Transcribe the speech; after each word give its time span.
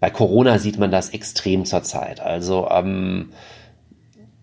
Bei 0.00 0.10
Corona 0.10 0.58
sieht 0.58 0.78
man 0.78 0.90
das 0.90 1.10
extrem 1.10 1.64
zurzeit. 1.64 2.20
Also 2.20 2.68
ähm, 2.70 3.30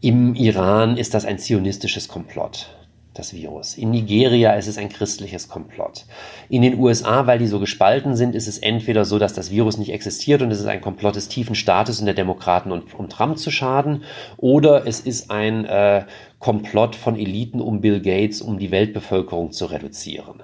im 0.01 0.35
Iran 0.35 0.97
ist 0.97 1.13
das 1.13 1.25
ein 1.25 1.39
zionistisches 1.39 2.07
Komplott 2.07 2.69
das 3.13 3.33
Virus. 3.33 3.77
In 3.77 3.91
Nigeria 3.91 4.53
ist 4.53 4.67
es 4.67 4.77
ein 4.77 4.89
christliches 4.89 5.47
Komplott. 5.47 6.05
In 6.49 6.61
den 6.61 6.79
USA, 6.79 7.27
weil 7.27 7.37
die 7.37 7.47
so 7.47 7.59
gespalten 7.59 8.15
sind, 8.15 8.33
ist 8.33 8.47
es 8.47 8.57
entweder 8.57 9.05
so, 9.05 9.19
dass 9.19 9.33
das 9.33 9.51
Virus 9.51 9.77
nicht 9.77 9.91
existiert 9.91 10.41
und 10.41 10.51
es 10.51 10.59
ist 10.59 10.65
ein 10.65 10.81
Komplott 10.81 11.15
des 11.15 11.27
tiefen 11.27 11.55
Staates 11.55 11.99
und 11.99 12.05
der 12.05 12.15
Demokraten, 12.15 12.71
um, 12.71 12.83
um 12.97 13.09
Trump 13.09 13.37
zu 13.37 13.51
schaden, 13.51 14.03
oder 14.37 14.87
es 14.87 14.99
ist 14.99 15.29
ein 15.29 15.65
äh, 15.65 16.05
Komplott 16.39 16.95
von 16.95 17.15
Eliten 17.17 17.61
um 17.61 17.81
Bill 17.81 18.01
Gates, 18.01 18.41
um 18.41 18.57
die 18.57 18.71
Weltbevölkerung 18.71 19.51
zu 19.51 19.67
reduzieren. 19.67 20.41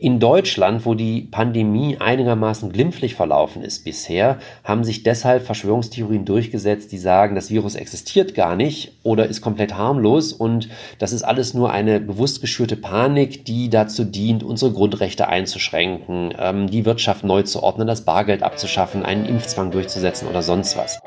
In 0.00 0.20
Deutschland, 0.20 0.86
wo 0.86 0.94
die 0.94 1.22
Pandemie 1.22 1.96
einigermaßen 1.98 2.70
glimpflich 2.70 3.16
verlaufen 3.16 3.62
ist 3.62 3.82
bisher, 3.82 4.38
haben 4.62 4.84
sich 4.84 5.02
deshalb 5.02 5.44
Verschwörungstheorien 5.44 6.24
durchgesetzt, 6.24 6.92
die 6.92 6.98
sagen, 6.98 7.34
das 7.34 7.50
Virus 7.50 7.74
existiert 7.74 8.36
gar 8.36 8.54
nicht 8.54 8.92
oder 9.02 9.26
ist 9.26 9.40
komplett 9.40 9.74
harmlos 9.74 10.32
und 10.32 10.68
das 11.00 11.12
ist 11.12 11.24
alles 11.24 11.52
nur 11.52 11.72
eine 11.72 11.98
bewusst 11.98 12.40
geschürte 12.40 12.76
Panik, 12.76 13.44
die 13.44 13.70
dazu 13.70 14.04
dient, 14.04 14.44
unsere 14.44 14.70
Grundrechte 14.70 15.26
einzuschränken, 15.26 16.32
ähm, 16.38 16.70
die 16.70 16.84
Wirtschaft 16.84 17.24
neu 17.24 17.42
zu 17.42 17.60
ordnen, 17.64 17.88
das 17.88 18.04
Bargeld 18.04 18.44
abzuschaffen, 18.44 19.04
einen 19.04 19.26
Impfzwang 19.26 19.72
durchzusetzen 19.72 20.28
oder 20.28 20.42
sonst 20.42 20.76
was. 20.76 21.00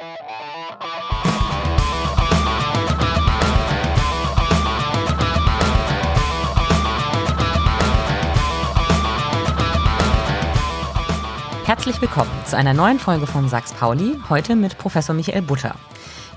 Herzlich 11.82 12.02
willkommen 12.02 12.30
zu 12.46 12.56
einer 12.56 12.76
neuen 12.76 13.00
Folge 13.00 13.26
von 13.26 13.50
Sachs 13.50 13.74
Pauli, 13.74 14.16
heute 14.30 14.56
mit 14.56 14.78
Professor 14.78 15.16
Michael 15.16 15.42
Butter. 15.42 15.74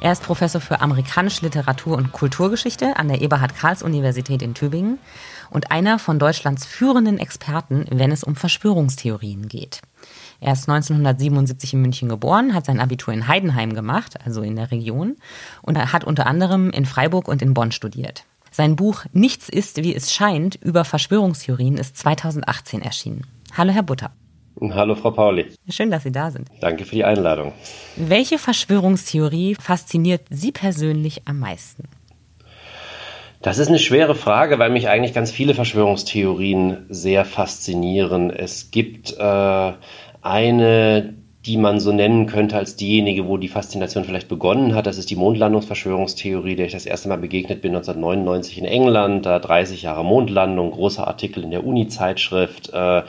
Er 0.00 0.10
ist 0.12 0.22
Professor 0.22 0.58
für 0.58 0.80
amerikanische 0.80 1.44
Literatur 1.44 1.98
und 1.98 2.12
Kulturgeschichte 2.12 2.96
an 2.96 3.08
der 3.08 3.20
Eberhard-Karls-Universität 3.20 4.40
in 4.40 4.54
Tübingen 4.54 4.98
und 5.50 5.70
einer 5.70 5.98
von 5.98 6.18
Deutschlands 6.18 6.64
führenden 6.64 7.18
Experten, 7.18 7.84
wenn 7.90 8.10
es 8.10 8.24
um 8.24 8.36
Verschwörungstheorien 8.36 9.46
geht. 9.46 9.82
Er 10.40 10.54
ist 10.54 10.66
1977 10.66 11.74
in 11.74 11.82
München 11.82 12.08
geboren, 12.08 12.54
hat 12.54 12.64
sein 12.64 12.80
Abitur 12.80 13.12
in 13.12 13.28
Heidenheim 13.28 13.74
gemacht, 13.74 14.14
also 14.24 14.40
in 14.40 14.56
der 14.56 14.70
Region, 14.70 15.16
und 15.60 15.76
hat 15.76 16.04
unter 16.04 16.26
anderem 16.26 16.70
in 16.70 16.86
Freiburg 16.86 17.28
und 17.28 17.42
in 17.42 17.52
Bonn 17.52 17.70
studiert. 17.70 18.24
Sein 18.50 18.76
Buch 18.76 19.04
Nichts 19.12 19.50
ist, 19.50 19.76
wie 19.76 19.94
es 19.94 20.10
scheint 20.10 20.54
über 20.54 20.86
Verschwörungstheorien 20.86 21.76
ist 21.76 21.98
2018 21.98 22.80
erschienen. 22.80 23.26
Hallo, 23.54 23.72
Herr 23.72 23.82
Butter. 23.82 24.10
Hallo, 24.72 24.94
Frau 24.94 25.10
Pauli. 25.10 25.46
Schön, 25.68 25.90
dass 25.90 26.04
Sie 26.04 26.12
da 26.12 26.30
sind. 26.30 26.48
Danke 26.60 26.84
für 26.84 26.94
die 26.94 27.04
Einladung. 27.04 27.52
Welche 27.96 28.38
Verschwörungstheorie 28.38 29.56
fasziniert 29.56 30.22
Sie 30.30 30.52
persönlich 30.52 31.22
am 31.26 31.40
meisten? 31.40 31.88
Das 33.42 33.58
ist 33.58 33.68
eine 33.68 33.78
schwere 33.78 34.14
Frage, 34.14 34.58
weil 34.58 34.70
mich 34.70 34.88
eigentlich 34.88 35.12
ganz 35.12 35.30
viele 35.30 35.52
Verschwörungstheorien 35.54 36.86
sehr 36.88 37.26
faszinieren. 37.26 38.30
Es 38.30 38.70
gibt 38.70 39.18
äh, 39.18 39.72
eine, 40.22 41.14
die 41.46 41.58
man 41.58 41.78
so 41.78 41.92
nennen 41.92 42.26
könnte 42.26 42.56
als 42.56 42.76
diejenige, 42.76 43.28
wo 43.28 43.36
die 43.36 43.48
Faszination 43.48 44.04
vielleicht 44.04 44.28
begonnen 44.28 44.74
hat. 44.74 44.86
Das 44.86 44.96
ist 44.96 45.10
die 45.10 45.16
Mondlandungsverschwörungstheorie, 45.16 46.56
der 46.56 46.66
ich 46.66 46.72
das 46.72 46.86
erste 46.86 47.08
Mal 47.08 47.18
begegnet 47.18 47.60
bin 47.60 47.74
1999 47.74 48.58
in 48.58 48.64
England. 48.64 49.26
Da 49.26 49.38
30 49.38 49.82
Jahre 49.82 50.04
Mondlandung, 50.04 50.70
großer 50.70 51.06
Artikel 51.06 51.44
in 51.44 51.50
der 51.50 51.66
Uni-Zeitschrift, 51.66 52.72
äh, 52.72 53.02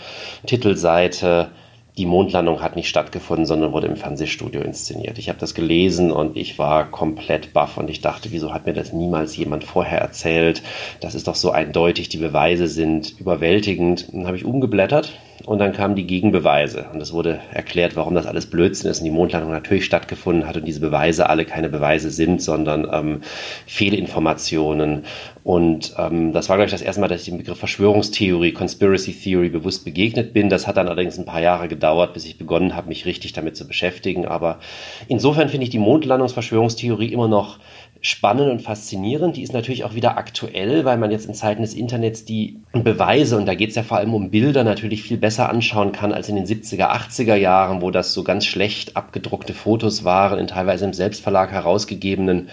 Titelseite. 0.46 1.50
Die 1.98 2.06
Mondlandung 2.06 2.62
hat 2.62 2.76
nicht 2.76 2.90
stattgefunden, 2.90 3.46
sondern 3.46 3.72
wurde 3.72 3.88
im 3.88 3.96
Fernsehstudio 3.96 4.60
inszeniert. 4.60 5.18
Ich 5.18 5.30
habe 5.30 5.40
das 5.40 5.56
gelesen 5.56 6.12
und 6.12 6.36
ich 6.36 6.60
war 6.60 6.92
komplett 6.92 7.54
baff 7.54 7.78
und 7.78 7.90
ich 7.90 8.02
dachte, 8.02 8.34
wieso 8.34 8.54
hat 8.54 8.66
mir 8.66 8.74
das 8.74 8.92
niemals 8.92 9.38
jemand 9.38 9.64
vorher 9.64 10.00
erzählt? 10.00 10.62
Das 11.00 11.16
ist 11.16 11.30
doch 11.30 11.36
so 11.36 11.52
eindeutig, 11.52 12.10
die 12.10 12.18
Beweise 12.18 12.68
sind 12.68 13.18
überwältigend. 13.18 14.10
Dann 14.12 14.28
habe 14.28 14.36
ich 14.36 14.44
umgeblättert 14.44 15.14
und 15.46 15.60
dann 15.60 15.74
kamen 15.74 15.96
die 15.96 16.08
Gegenbeweise 16.08 16.88
und 16.92 17.02
es 17.02 17.14
wurde 17.14 17.40
erklärt, 17.52 17.96
warum 17.96 18.16
das 18.16 18.26
alles 18.26 18.48
Blödsinn 18.48 18.90
ist 18.90 19.00
und 19.00 19.06
die 19.06 19.12
Mondlandung 19.12 19.52
natürlich 19.52 19.86
stattgefunden 19.86 20.48
hat 20.48 20.58
und 20.58 20.66
diese 20.66 20.80
Beweise 20.80 21.30
alle 21.30 21.46
keine 21.46 21.70
Beweise 21.70 22.10
sind, 22.10 22.42
sondern 22.42 22.88
ähm, 22.92 23.22
Fehlinformationen. 23.68 25.04
Und 25.44 25.94
ähm, 26.00 26.34
das 26.34 26.50
war, 26.50 26.56
glaube 26.56 26.66
ich, 26.66 26.72
das 26.72 26.82
erste 26.82 27.00
Mal, 27.02 27.08
dass 27.08 27.22
ich 27.22 27.28
dem 27.28 27.38
Begriff 27.38 27.60
Verschwörungstheorie, 27.60 28.54
Conspiracy 28.54 29.14
Theory 29.14 29.50
bewusst 29.50 29.86
begegnet 29.86 30.34
bin. 30.34 30.50
Das 30.50 30.66
hat 30.66 30.78
dann 30.78 30.88
allerdings 30.88 31.20
ein 31.20 31.26
paar 31.26 31.42
Jahre 31.42 31.68
gedauert, 31.68 32.14
bis 32.14 32.26
ich 32.26 32.40
begonnen 32.40 32.76
habe, 32.76 32.88
mich 32.88 33.06
richtig 33.06 33.34
damit 33.34 33.56
zu 33.56 33.68
beschäftigen. 33.68 34.26
Aber 34.26 34.58
insofern 35.08 35.50
finde 35.50 35.66
ich 35.66 35.70
die 35.70 35.78
Mondlandungsverschwörungstheorie 35.78 37.14
immer 37.14 37.28
noch 37.28 37.60
spannend 38.06 38.52
und 38.52 38.62
faszinierend. 38.62 39.36
Die 39.36 39.42
ist 39.42 39.52
natürlich 39.52 39.84
auch 39.84 39.96
wieder 39.96 40.16
aktuell, 40.16 40.86
weil 40.86 40.98
man 40.98 41.10
jetzt 41.10 41.26
in 41.26 41.34
Zeiten 41.34 41.64
des 41.64 41.74
Internets 41.74 42.24
die 42.24 42.60
Beweise, 42.72 43.36
und 43.36 43.48
da 43.48 43.56
geht 43.56 43.70
es 43.70 43.76
ja 43.76 43.82
vor 43.82 43.98
allem 43.98 44.14
um 44.14 44.30
Bilder, 44.30 44.64
natürlich 44.64 45.02
viel 45.02 45.18
besser 45.18 45.50
anschauen 45.50 45.92
kann 45.92 46.14
als 46.14 46.30
in 46.30 46.36
den 46.36 46.46
70er, 46.46 46.92
80er 46.92 47.34
Jahren, 47.34 47.82
wo 47.82 47.90
das 47.90 48.14
so 48.14 48.24
ganz 48.24 48.46
schlecht 48.46 48.96
abgedruckte 48.96 49.54
Fotos 49.54 50.04
waren, 50.04 50.38
in 50.38 50.46
teilweise 50.46 50.86
im 50.86 50.94
Selbstverlag 50.94 51.52
herausgegebenen 51.52 52.50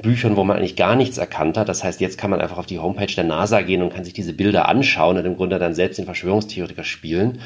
Büchern, 0.00 0.36
wo 0.36 0.44
man 0.44 0.56
eigentlich 0.56 0.76
gar 0.76 0.96
nichts 0.96 1.18
erkannt 1.18 1.58
hat. 1.58 1.68
Das 1.68 1.84
heißt, 1.84 2.00
jetzt 2.00 2.16
kann 2.16 2.30
man 2.30 2.40
einfach 2.40 2.56
auf 2.56 2.66
die 2.66 2.78
Homepage 2.78 3.14
der 3.14 3.24
NASA 3.24 3.60
gehen 3.60 3.82
und 3.82 3.92
kann 3.92 4.04
sich 4.04 4.14
diese 4.14 4.32
Bilder 4.32 4.70
anschauen 4.70 5.18
und 5.18 5.26
im 5.26 5.36
Grunde 5.36 5.58
dann 5.58 5.74
selbst 5.74 5.98
den 5.98 6.06
Verschwörungstheoretiker 6.06 6.84
spielen. 6.84 7.40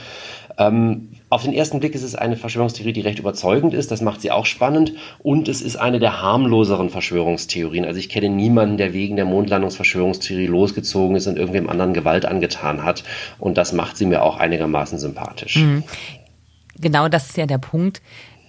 Ähm, 0.58 1.08
auf 1.30 1.42
den 1.42 1.52
ersten 1.52 1.80
Blick 1.80 1.94
ist 1.94 2.02
es 2.02 2.14
eine 2.14 2.36
Verschwörungstheorie, 2.36 2.92
die 2.92 3.02
recht 3.02 3.18
überzeugend 3.18 3.74
ist. 3.74 3.90
Das 3.90 4.00
macht 4.00 4.22
sie 4.22 4.30
auch 4.30 4.46
spannend. 4.46 4.94
Und 5.18 5.48
es 5.48 5.60
ist 5.60 5.76
eine 5.76 5.98
der 5.98 6.22
harmloseren 6.22 6.88
Verschwörungstheorien. 6.88 7.84
Also 7.84 7.98
ich 7.98 8.08
kenne 8.08 8.30
niemanden, 8.30 8.78
der 8.78 8.94
wegen 8.94 9.16
der 9.16 9.26
Mondlandungsverschwörungstheorie 9.26 10.46
losgezogen 10.46 11.16
ist 11.16 11.26
und 11.26 11.36
irgendwem 11.36 11.68
anderen 11.68 11.92
Gewalt 11.92 12.24
angetan 12.24 12.82
hat. 12.82 13.04
Und 13.38 13.58
das 13.58 13.72
macht 13.72 13.96
sie 13.96 14.06
mir 14.06 14.22
auch 14.22 14.38
einigermaßen 14.38 14.98
sympathisch. 14.98 15.56
Mhm. 15.56 15.84
Genau 16.80 17.08
das 17.08 17.28
ist 17.28 17.36
ja 17.36 17.46
der 17.46 17.58
Punkt. 17.58 18.00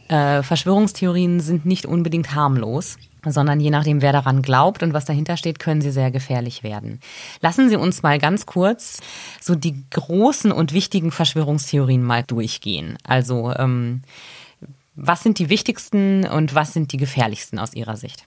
Äh, 0.08 0.42
Verschwörungstheorien 0.44 1.40
sind 1.40 1.66
nicht 1.66 1.86
unbedingt 1.86 2.34
harmlos 2.34 2.98
sondern 3.26 3.60
je 3.60 3.70
nachdem, 3.70 4.02
wer 4.02 4.14
daran 4.14 4.42
glaubt 4.42 4.84
und 4.84 4.94
was 4.94 5.06
dahinter 5.06 5.38
steht, 5.38 5.60
können 5.60 5.82
sie 5.82 5.92
sehr 5.92 6.12
gefährlich 6.12 6.64
werden. 6.64 7.00
Lassen 7.42 7.70
Sie 7.70 7.76
uns 7.76 8.04
mal 8.04 8.20
ganz 8.20 8.46
kurz 8.46 9.02
so 9.42 9.56
die 9.56 9.84
großen 9.92 10.52
und 10.52 10.74
wichtigen 10.74 11.12
Verschwörungstheorien 11.12 12.04
mal 12.04 12.24
durchgehen. 12.24 12.98
Also 13.04 13.54
ähm, 13.56 14.04
was 14.96 15.24
sind 15.24 15.40
die 15.40 15.50
wichtigsten 15.50 16.26
und 16.28 16.56
was 16.56 16.74
sind 16.74 16.92
die 16.92 16.98
gefährlichsten 16.98 17.60
aus 17.60 17.74
Ihrer 17.74 17.98
Sicht? 17.98 18.26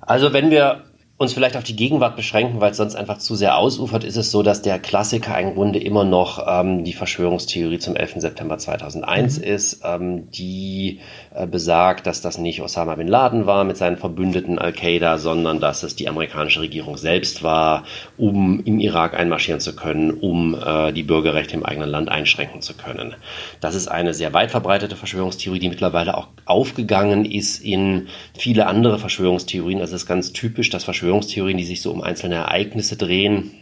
Also 0.00 0.32
wenn 0.32 0.50
wir 0.50 0.84
uns 1.24 1.34
vielleicht 1.34 1.56
auf 1.56 1.64
die 1.64 1.74
Gegenwart 1.74 2.16
beschränken, 2.16 2.60
weil 2.60 2.70
es 2.70 2.76
sonst 2.76 2.94
einfach 2.94 3.18
zu 3.18 3.34
sehr 3.34 3.56
ausufert, 3.56 4.04
ist 4.04 4.16
es 4.16 4.30
so, 4.30 4.42
dass 4.42 4.62
der 4.62 4.78
Klassiker 4.78 5.38
im 5.40 5.54
Grunde 5.54 5.80
immer 5.80 6.04
noch 6.04 6.44
ähm, 6.46 6.84
die 6.84 6.92
Verschwörungstheorie 6.92 7.78
zum 7.78 7.96
11. 7.96 8.14
September 8.18 8.58
2001 8.58 9.38
mhm. 9.38 9.44
ist, 9.44 9.80
ähm, 9.84 10.30
die 10.30 11.00
äh, 11.34 11.46
besagt, 11.46 12.06
dass 12.06 12.20
das 12.20 12.38
nicht 12.38 12.60
Osama 12.62 12.94
bin 12.94 13.08
Laden 13.08 13.46
war 13.46 13.64
mit 13.64 13.76
seinen 13.76 13.96
Verbündeten 13.96 14.58
Al-Qaida, 14.58 15.18
sondern 15.18 15.60
dass 15.60 15.82
es 15.82 15.96
die 15.96 16.08
amerikanische 16.08 16.60
Regierung 16.60 16.96
selbst 16.96 17.42
war, 17.42 17.84
um 18.18 18.62
im 18.64 18.78
Irak 18.78 19.18
einmarschieren 19.18 19.60
zu 19.60 19.74
können, 19.74 20.10
um 20.10 20.54
äh, 20.54 20.92
die 20.92 21.02
Bürgerrechte 21.02 21.54
im 21.54 21.64
eigenen 21.64 21.88
Land 21.88 22.10
einschränken 22.10 22.60
zu 22.60 22.74
können. 22.74 23.14
Das 23.60 23.74
ist 23.74 23.88
eine 23.88 24.12
sehr 24.14 24.34
weit 24.34 24.50
verbreitete 24.50 24.94
Verschwörungstheorie, 24.94 25.58
die 25.58 25.70
mittlerweile 25.70 26.16
auch 26.18 26.28
aufgegangen 26.44 27.24
ist 27.24 27.64
in 27.64 28.08
viele 28.36 28.66
andere 28.66 28.98
Verschwörungstheorien. 28.98 29.78
Das 29.78 29.92
ist 29.92 30.06
ganz 30.06 30.32
typisch, 30.32 30.68
dass 30.68 30.84
Verschwörungstheorien 30.84 31.13
Verschwörungstheorien, 31.14 31.58
die 31.58 31.64
sich 31.64 31.80
so 31.80 31.92
um 31.92 32.02
einzelne 32.02 32.36
Ereignisse 32.36 32.96
drehen, 32.96 33.52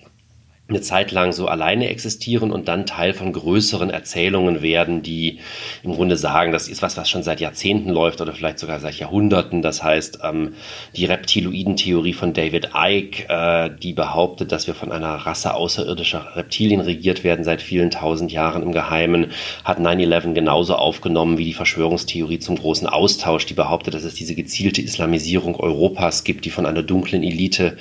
eine 0.73 0.81
Zeit 0.81 1.13
lang 1.13 1.33
so 1.33 1.47
alleine 1.47 1.89
existieren 1.89 2.51
und 2.51 2.69
dann 2.69 2.87
Teil 2.87 3.13
von 3.13 3.33
größeren 3.33 3.91
Erzählungen 3.91 4.63
werden, 4.63 5.03
die 5.03 5.39
im 5.83 5.95
Grunde 5.95 6.17
sagen, 6.17 6.53
das 6.53 6.69
ist 6.69 6.83
was, 6.83 6.97
was 6.97 7.09
schon 7.09 7.23
seit 7.23 7.41
Jahrzehnten 7.41 7.91
läuft 7.91 8.21
oder 8.21 8.33
vielleicht 8.33 8.59
sogar 8.59 8.81
seit 8.81 8.95
Jahrhunderten. 8.99 9.63
Das 9.63 9.83
heißt, 9.83 10.21
ähm, 10.25 10.55
die 10.97 11.05
Reptiloiden-Theorie 11.05 12.15
von 12.15 12.33
David 12.33 12.71
Icke, 12.75 13.29
äh, 13.29 13.71
die 13.83 13.93
behauptet, 13.93 14.53
dass 14.53 14.67
wir 14.67 14.75
von 14.75 14.93
einer 14.93 15.15
Rasse 15.15 15.55
außerirdischer 15.55 16.37
Reptilien 16.37 16.81
regiert 16.81 17.25
werden 17.25 17.45
seit 17.45 17.63
vielen 17.63 17.91
tausend 17.91 18.33
Jahren 18.33 18.63
im 18.63 18.73
Geheimen, 18.73 19.33
hat 19.65 19.79
9-11 19.79 20.35
genauso 20.35 20.75
aufgenommen 20.77 21.39
wie 21.39 21.45
die 21.45 21.53
Verschwörungstheorie 21.53 22.39
zum 22.39 22.57
großen 22.57 22.87
Austausch, 22.87 23.47
die 23.47 23.55
behauptet, 23.55 23.95
dass 23.95 24.05
es 24.05 24.15
diese 24.15 24.35
gezielte 24.35 24.81
Islamisierung 24.81 25.57
Europas 25.57 26.25
gibt, 26.25 26.45
die 26.45 26.51
von 26.51 26.67
einer 26.67 26.83
dunklen 26.83 27.23
Elite 27.23 27.77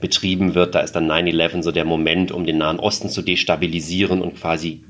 betrieben 0.00 0.54
wird. 0.54 0.74
Da 0.74 0.80
ist 0.80 0.92
dann 0.92 1.10
9-11 1.10 1.62
so 1.62 1.72
der 1.72 1.84
Moment, 1.84 2.32
um 2.36 2.46
den 2.46 2.58
Nahen 2.58 2.78
Osten 2.78 3.08
zu 3.08 3.22
destabilisieren 3.22 4.22
und 4.22 4.36
quasi 4.36 4.84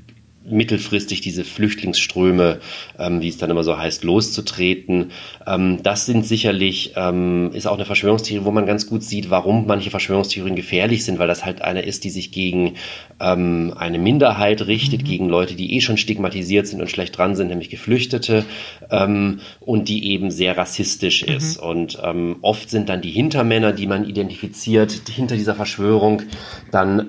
mittelfristig 0.49 1.21
diese 1.21 1.43
Flüchtlingsströme, 1.43 2.59
ähm, 2.97 3.21
wie 3.21 3.27
es 3.27 3.37
dann 3.37 3.49
immer 3.49 3.63
so 3.63 3.77
heißt, 3.77 4.03
loszutreten. 4.03 5.11
Ähm, 5.45 5.79
das 5.83 6.05
sind 6.05 6.25
sicherlich, 6.25 6.93
ähm, 6.95 7.51
ist 7.53 7.67
auch 7.67 7.75
eine 7.75 7.85
Verschwörungstheorie, 7.85 8.45
wo 8.45 8.51
man 8.51 8.65
ganz 8.65 8.87
gut 8.87 9.03
sieht, 9.03 9.29
warum 9.29 9.67
manche 9.67 9.89
Verschwörungstheorien 9.89 10.55
gefährlich 10.55 11.05
sind, 11.05 11.19
weil 11.19 11.27
das 11.27 11.45
halt 11.45 11.61
eine 11.61 11.81
ist, 11.81 12.03
die 12.03 12.09
sich 12.09 12.31
gegen 12.31 12.75
ähm, 13.19 13.73
eine 13.77 13.99
Minderheit 13.99 14.67
richtet, 14.67 15.01
mhm. 15.01 15.05
gegen 15.05 15.29
Leute, 15.29 15.55
die 15.55 15.75
eh 15.75 15.81
schon 15.81 15.97
stigmatisiert 15.97 16.67
sind 16.67 16.81
und 16.81 16.89
schlecht 16.89 17.17
dran 17.17 17.35
sind, 17.35 17.47
nämlich 17.49 17.69
Geflüchtete, 17.69 18.45
ähm, 18.89 19.39
und 19.59 19.89
die 19.89 20.11
eben 20.11 20.31
sehr 20.31 20.57
rassistisch 20.57 21.25
mhm. 21.25 21.33
ist. 21.33 21.57
Und 21.57 21.99
ähm, 22.03 22.37
oft 22.41 22.69
sind 22.69 22.89
dann 22.89 23.01
die 23.01 23.11
Hintermänner, 23.11 23.73
die 23.73 23.87
man 23.87 24.05
identifiziert, 24.05 25.01
hinter 25.09 25.35
dieser 25.35 25.55
Verschwörung, 25.55 26.23
dann 26.71 27.07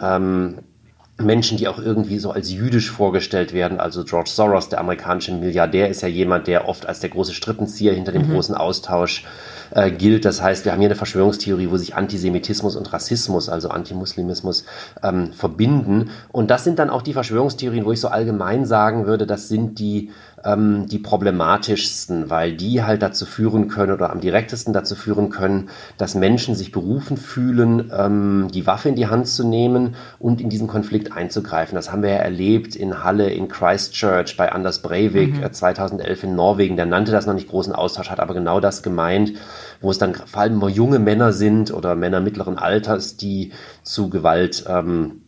Menschen, 1.21 1.59
die 1.59 1.67
auch 1.67 1.79
irgendwie 1.79 2.19
so 2.19 2.31
als 2.31 2.51
jüdisch 2.53 2.91
vorgestellt 2.91 3.53
werden. 3.53 3.81
Also 3.81 4.05
George 4.05 4.31
Soros, 4.33 4.69
der 4.69 4.81
amerikanische 4.81 5.33
Milliardär, 5.33 5.89
ist 5.89 6.03
ja 6.03 6.09
jemand, 6.09 6.47
der 6.47 6.69
oft 6.69 6.87
als 6.87 7.01
der 7.01 7.11
große 7.11 7.35
Strippenzieher 7.35 7.93
hinter 7.93 8.13
dem 8.13 8.29
mhm. 8.29 8.35
großen 8.35 8.55
Austausch 8.55 9.25
äh, 9.71 9.91
gilt. 9.91 10.25
Das 10.25 10.41
heißt, 10.41 10.65
wir 10.65 10.73
haben 10.73 10.79
hier 10.79 10.89
eine 10.89 10.95
Verschwörungstheorie, 10.95 11.71
wo 11.71 11.77
sich 11.77 11.97
Antisemitismus 11.97 12.77
und 12.77 12.93
Rassismus, 12.93 13.49
also 13.49 13.71
Antimuslimismus, 13.71 14.65
ähm, 15.03 15.33
verbinden. 15.33 16.11
Und 16.31 16.51
das 16.51 16.63
sind 16.63 16.79
dann 16.79 16.89
auch 16.89 17.03
die 17.03 17.15
Verschwörungstheorien, 17.15 17.85
wo 17.85 17.93
ich 17.93 18.01
so 18.01 18.09
allgemein 18.09 18.65
sagen 18.65 19.07
würde, 19.07 19.27
das 19.27 19.49
sind 19.49 19.81
die 19.81 20.11
ähm, 20.45 20.87
die 20.89 20.99
problematischsten, 20.99 22.31
weil 22.31 22.53
die 22.53 22.83
halt 22.83 23.03
dazu 23.03 23.27
führen 23.27 23.69
können 23.69 23.93
oder 23.93 24.11
am 24.11 24.21
direktesten 24.21 24.73
dazu 24.73 24.95
führen 24.95 25.31
können, 25.31 25.69
dass 25.97 26.15
Menschen 26.15 26.55
sich 26.55 26.73
berufen 26.73 27.17
fühlen, 27.17 27.91
ähm, 27.97 28.49
die 28.53 28.67
Waffe 28.67 28.89
in 28.89 28.95
die 28.95 29.09
Hand 29.09 29.29
zu 29.29 29.47
nehmen 29.47 29.95
und 30.19 30.41
in 30.41 30.49
diesen 30.49 30.69
Konflikt 30.69 31.13
einzugreifen. 31.13 31.75
Das 31.75 31.93
haben 31.93 32.03
wir 32.03 32.11
ja 32.11 32.17
erlebt 32.17 32.77
in 32.77 33.03
Halle, 33.03 33.31
in 33.31 33.49
Christchurch, 33.49 34.37
bei 34.37 34.53
Anders 34.53 34.83
Breivik 34.83 35.41
mhm. 35.41 35.53
2011 35.53 36.23
äh, 36.23 36.27
in 36.27 36.37
Norwegen. 36.37 36.77
Der 36.77 36.87
nannte 36.87 37.13
das 37.13 37.27
noch 37.27 37.35
nicht 37.35 37.49
großen 37.49 37.75
Austausch, 37.75 38.11
hat 38.11 38.21
aber 38.21 38.35
genau 38.35 38.61
das 38.61 38.83
gemeint, 38.83 39.35
wo 39.81 39.91
es 39.91 39.99
dann 39.99 40.15
vor 40.15 40.43
allem 40.43 40.61
junge 40.69 40.99
Männer 40.99 41.33
sind 41.33 41.73
oder 41.73 41.95
Männer 41.95 42.21
mittleren 42.21 42.59
Alters, 42.59 43.17
die 43.17 43.53
zu 43.83 44.11
Gewalt 44.11 44.65
ähm, 44.69 45.23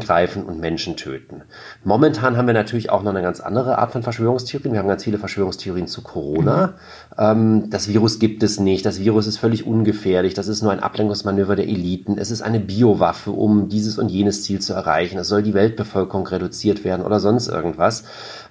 greifen 0.00 0.44
und 0.44 0.58
Menschen 0.58 0.96
töten. 0.96 1.42
Momentan 1.84 2.36
haben 2.36 2.46
wir 2.46 2.54
natürlich 2.54 2.90
auch 2.90 3.02
noch 3.02 3.10
eine 3.10 3.22
ganz 3.22 3.40
andere 3.40 3.78
Art 3.78 3.92
von 3.92 4.02
Verschwörungstheorien. 4.02 4.72
Wir 4.72 4.80
haben 4.80 4.88
ganz 4.88 5.04
viele 5.04 5.18
Verschwörungstheorien 5.18 5.86
zu 5.86 6.02
Corona. 6.02 6.74
Mhm. 7.18 7.68
Das 7.68 7.88
Virus 7.88 8.18
gibt 8.18 8.42
es 8.42 8.58
nicht. 8.58 8.86
Das 8.86 8.98
Virus 8.98 9.26
ist 9.26 9.36
völlig 9.36 9.66
ungefährlich. 9.66 10.32
Das 10.32 10.48
ist 10.48 10.62
nur 10.62 10.72
ein 10.72 10.80
Ablenkungsmanöver 10.80 11.56
der 11.56 11.68
Eliten. 11.68 12.16
Es 12.16 12.30
ist 12.30 12.40
eine 12.40 12.58
Biowaffe, 12.58 13.32
um 13.32 13.68
dieses 13.68 13.98
und 13.98 14.08
jenes 14.08 14.42
Ziel 14.44 14.60
zu 14.60 14.72
erreichen. 14.72 15.18
Es 15.18 15.28
soll 15.28 15.42
die 15.42 15.54
Weltbevölkerung 15.54 16.26
reduziert 16.26 16.84
werden 16.84 17.04
oder 17.04 17.20
sonst 17.20 17.48
irgendwas. 17.48 18.04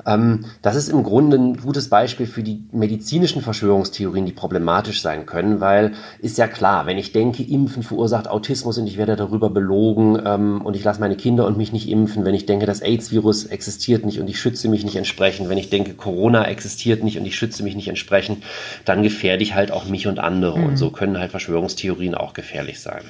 Ähm, 0.06 0.46
das 0.62 0.76
ist 0.76 0.90
im 0.90 1.04
Grunde 1.04 1.38
ein 1.38 1.58
gutes 1.58 1.90
Beispiel 1.90 2.26
für 2.26 2.44
die 2.44 2.64
medizinischen 2.72 3.42
Verschwörungstheorien, 3.42 4.26
die 4.26 4.32
problematisch 4.32 5.02
sein 5.02 5.26
können, 5.26 5.60
weil 5.60 5.94
ist 6.20 6.38
ja 6.38 6.48
klar, 6.48 6.86
wenn 6.86 6.98
ich 6.98 7.12
denke, 7.12 7.44
Impfen 7.44 7.84
verursacht 7.84 8.28
Autismus 8.28 8.78
und 8.78 8.88
ich 8.88 8.98
werde 8.98 9.16
darüber 9.16 9.50
belogen 9.50 10.22
ähm, 10.26 10.62
und 10.62 10.76
ich 10.76 10.84
lasse 10.84 11.00
meine 11.00 11.16
Kinder 11.16 11.31
und 11.40 11.58
mich 11.58 11.72
nicht 11.72 11.90
impfen, 11.90 12.26
wenn 12.26 12.36
ich 12.36 12.46
denke, 12.46 12.66
das 12.66 12.82
AIDS-Virus 12.82 13.46
existiert 13.46 14.06
nicht 14.06 14.20
und 14.20 14.30
ich 14.30 14.40
schütze 14.40 14.68
mich 14.68 14.84
nicht 14.84 14.96
entsprechend, 14.96 15.50
wenn 15.50 15.58
ich 15.58 15.70
denke, 15.70 15.94
Corona 15.94 16.46
existiert 16.46 17.04
nicht 17.04 17.18
und 17.18 17.26
ich 17.26 17.36
schütze 17.36 17.64
mich 17.64 17.76
nicht 17.76 17.88
entsprechend, 17.88 18.44
dann 18.86 19.04
gefährde 19.04 19.44
ich 19.44 19.56
halt 19.56 19.72
auch 19.72 19.86
mich 19.86 20.08
und 20.08 20.20
andere. 20.20 20.60
Mhm. 20.60 20.66
Und 20.66 20.78
so 20.78 20.92
können 20.92 21.18
halt 21.18 21.32
Verschwörungstheorien 21.32 22.16
auch 22.16 22.34
gefährlich 22.34 22.80
sein. 22.80 23.04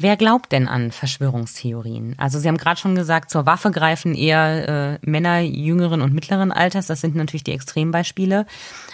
Wer 0.00 0.16
glaubt 0.16 0.52
denn 0.52 0.68
an 0.68 0.92
Verschwörungstheorien? 0.92 2.14
Also 2.18 2.38
Sie 2.38 2.46
haben 2.46 2.56
gerade 2.56 2.78
schon 2.78 2.94
gesagt, 2.94 3.30
zur 3.30 3.46
Waffe 3.46 3.72
greifen 3.72 4.14
eher 4.14 4.68
äh, 4.68 4.98
Männer 5.02 5.40
jüngeren 5.40 6.02
und 6.02 6.14
mittleren 6.14 6.52
Alters. 6.52 6.86
Das 6.86 7.00
sind 7.00 7.16
natürlich 7.16 7.42
die 7.42 7.52
Extrembeispiele. 7.52 8.46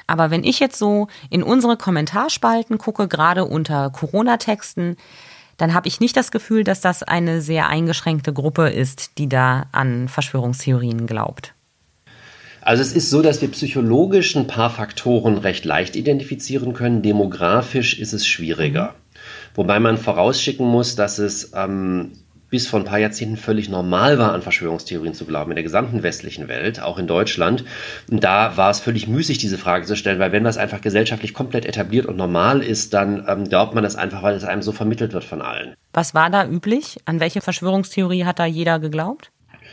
Aber 0.06 0.30
wenn 0.30 0.44
ich 0.44 0.60
jetzt 0.60 0.78
so 0.78 1.08
in 1.28 1.42
unsere 1.42 1.76
Kommentarspalten 1.76 2.78
gucke, 2.78 3.06
gerade 3.06 3.44
unter 3.44 3.90
Corona-Texten, 3.90 4.96
dann 5.56 5.74
habe 5.74 5.88
ich 5.88 6.00
nicht 6.00 6.16
das 6.16 6.30
Gefühl, 6.30 6.64
dass 6.64 6.80
das 6.80 7.02
eine 7.02 7.40
sehr 7.40 7.68
eingeschränkte 7.68 8.32
Gruppe 8.32 8.68
ist, 8.68 9.18
die 9.18 9.28
da 9.28 9.66
an 9.72 10.08
Verschwörungstheorien 10.08 11.06
glaubt. 11.06 11.54
Also 12.60 12.82
es 12.82 12.92
ist 12.92 13.10
so, 13.10 13.20
dass 13.20 13.42
wir 13.42 13.50
psychologisch 13.50 14.34
ein 14.36 14.46
paar 14.46 14.70
Faktoren 14.70 15.36
recht 15.36 15.66
leicht 15.66 15.96
identifizieren 15.96 16.72
können. 16.72 17.02
Demografisch 17.02 17.98
ist 17.98 18.14
es 18.14 18.26
schwieriger. 18.26 18.88
Mhm. 18.88 19.04
Wobei 19.54 19.80
man 19.80 19.98
vorausschicken 19.98 20.66
muss, 20.66 20.96
dass 20.96 21.18
es 21.18 21.52
ähm, 21.54 22.12
bis 22.54 22.68
vor 22.68 22.78
ein 22.78 22.84
paar 22.84 23.00
Jahrzehnten 23.00 23.36
völlig 23.36 23.68
normal 23.68 24.16
war, 24.16 24.32
an 24.32 24.40
Verschwörungstheorien 24.40 25.12
zu 25.12 25.24
glauben, 25.24 25.50
in 25.50 25.56
der 25.56 25.64
gesamten 25.64 26.04
westlichen 26.04 26.46
Welt, 26.46 26.80
auch 26.80 26.98
in 26.98 27.08
Deutschland. 27.08 27.64
Und 28.08 28.22
da 28.22 28.56
war 28.56 28.70
es 28.70 28.78
völlig 28.78 29.08
müßig, 29.08 29.38
diese 29.38 29.58
Frage 29.58 29.86
zu 29.86 29.96
stellen, 29.96 30.20
weil 30.20 30.30
wenn 30.30 30.44
das 30.44 30.56
einfach 30.56 30.80
gesellschaftlich 30.80 31.34
komplett 31.34 31.64
etabliert 31.64 32.06
und 32.06 32.16
normal 32.16 32.62
ist, 32.62 32.94
dann 32.94 33.24
ähm, 33.26 33.48
glaubt 33.48 33.74
man 33.74 33.82
das 33.82 33.96
einfach, 33.96 34.22
weil 34.22 34.36
es 34.36 34.44
einem 34.44 34.62
so 34.62 34.70
vermittelt 34.70 35.12
wird 35.12 35.24
von 35.24 35.42
allen. 35.42 35.74
Was 35.92 36.14
war 36.14 36.30
da 36.30 36.46
üblich? 36.46 36.98
An 37.06 37.18
welche 37.18 37.40
Verschwörungstheorie 37.40 38.24
hat 38.24 38.38
da 38.38 38.46
jeder 38.46 38.78
geglaubt? 38.78 39.32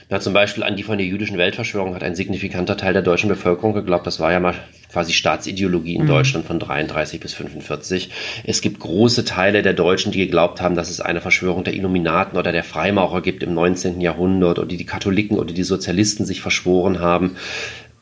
Na, 0.10 0.20
zum 0.20 0.34
Beispiel 0.34 0.64
an 0.64 0.76
die 0.76 0.82
von 0.82 0.98
der 0.98 1.06
jüdischen 1.06 1.38
Weltverschwörung 1.38 1.94
hat 1.94 2.02
ein 2.02 2.16
signifikanter 2.16 2.78
Teil 2.78 2.94
der 2.94 3.04
deutschen 3.04 3.30
Bevölkerung 3.30 3.74
geglaubt. 3.74 4.08
Das 4.08 4.20
war 4.20 4.32
ja 4.32 4.40
mal 4.40 4.56
quasi 4.92 5.14
Staatsideologie 5.14 5.96
in 5.96 6.04
mhm. 6.04 6.08
Deutschland 6.08 6.46
von 6.46 6.60
33 6.60 7.20
bis 7.20 7.34
45. 7.34 8.10
Es 8.44 8.62
gibt 8.62 8.80
große 8.80 9.26
Teile 9.26 9.62
der 9.62 9.74
Deutschen, 9.74 10.12
die 10.12 10.20
geglaubt 10.20 10.62
haben, 10.62 10.76
dass 10.76 10.90
es 10.90 11.02
eine 11.02 11.22
Verschwörung 11.22 11.64
der 11.64 11.74
Illuminaten 11.74 12.38
oder 12.38 12.52
der 12.52 12.64
Freimaurer 12.64 13.22
gibt 13.22 13.44
im 13.44 13.54
19. 13.54 14.02
Jahrhundert 14.02 14.60
oder 14.60 14.68
die 14.68 14.86
Katholiken 14.86 15.38
oder 15.38 15.54
die 15.54 15.64
Sozialisten 15.64 16.26
sich 16.26 16.42
verschworen 16.42 17.00
haben. 17.00 17.38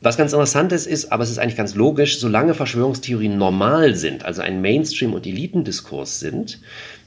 Was 0.02 0.16
ganz 0.16 0.32
interessant 0.32 0.72
ist, 0.72 0.88
ist, 0.88 1.12
aber 1.12 1.24
es 1.24 1.30
ist 1.30 1.40
eigentlich 1.40 1.58
ganz 1.58 1.76
logisch, 1.76 2.20
solange 2.20 2.54
Verschwörungstheorien 2.54 3.38
normal 3.38 3.96
sind, 3.96 4.24
also 4.24 4.42
ein 4.42 4.62
Mainstream- 4.62 5.14
und 5.14 5.28
Elitendiskurs 5.28 6.22
sind, 6.22 6.62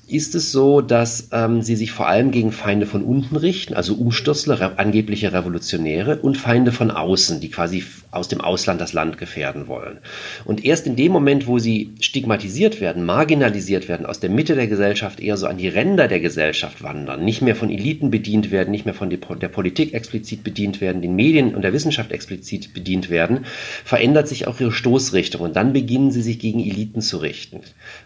ist 0.08 0.34
es 0.34 0.50
so, 0.50 0.80
dass 0.80 1.28
ähm, 1.32 1.62
sie 1.62 1.76
sich 1.76 1.92
vor 1.92 2.08
allem 2.08 2.32
gegen 2.32 2.50
Feinde 2.50 2.86
von 2.86 3.04
unten 3.04 3.36
richten, 3.36 3.74
also 3.74 3.94
Umstürzler, 3.94 4.60
re 4.60 4.78
angebliche 4.78 5.32
Revolutionäre 5.32 6.16
und 6.16 6.36
Feinde 6.36 6.72
von 6.72 6.90
außen, 6.90 7.40
die 7.40 7.50
quasi 7.50 7.84
aus 8.10 8.28
dem 8.28 8.40
Ausland 8.40 8.80
das 8.80 8.92
Land 8.92 9.16
gefährden 9.16 9.68
wollen. 9.68 9.98
Und 10.44 10.64
erst 10.64 10.86
in 10.86 10.96
dem 10.96 11.12
Moment, 11.12 11.46
wo 11.46 11.58
sie 11.58 11.92
stigmatisiert 12.00 12.80
werden, 12.80 13.06
marginalisiert 13.06 13.88
werden, 13.88 14.04
aus 14.04 14.20
der 14.20 14.28
Mitte 14.28 14.54
der 14.54 14.66
Gesellschaft 14.66 15.20
eher 15.20 15.36
so 15.36 15.46
an 15.46 15.56
die 15.56 15.68
Ränder 15.68 16.08
der 16.08 16.20
Gesellschaft 16.20 16.82
wandern, 16.82 17.24
nicht 17.24 17.40
mehr 17.40 17.56
von 17.56 17.70
Eliten 17.70 18.10
bedient 18.10 18.50
werden, 18.50 18.70
nicht 18.70 18.84
mehr 18.84 18.94
von 18.94 19.08
der 19.08 19.48
Politik 19.48 19.94
explizit 19.94 20.44
bedient 20.44 20.80
werden, 20.80 21.00
den 21.00 21.14
Medien 21.14 21.54
und 21.54 21.62
der 21.62 21.72
Wissenschaft 21.72 22.12
explizit 22.12 22.74
bedient 22.74 23.08
werden, 23.08 23.46
verändert 23.84 24.28
sich 24.28 24.46
auch 24.46 24.60
ihre 24.60 24.72
Stoßrichtung 24.72 25.40
und 25.40 25.56
dann 25.56 25.72
beginnen 25.72 26.10
sie 26.10 26.22
sich 26.22 26.38
gegen 26.38 26.60
Eliten 26.60 27.00
zu 27.00 27.18
richten. 27.18 27.60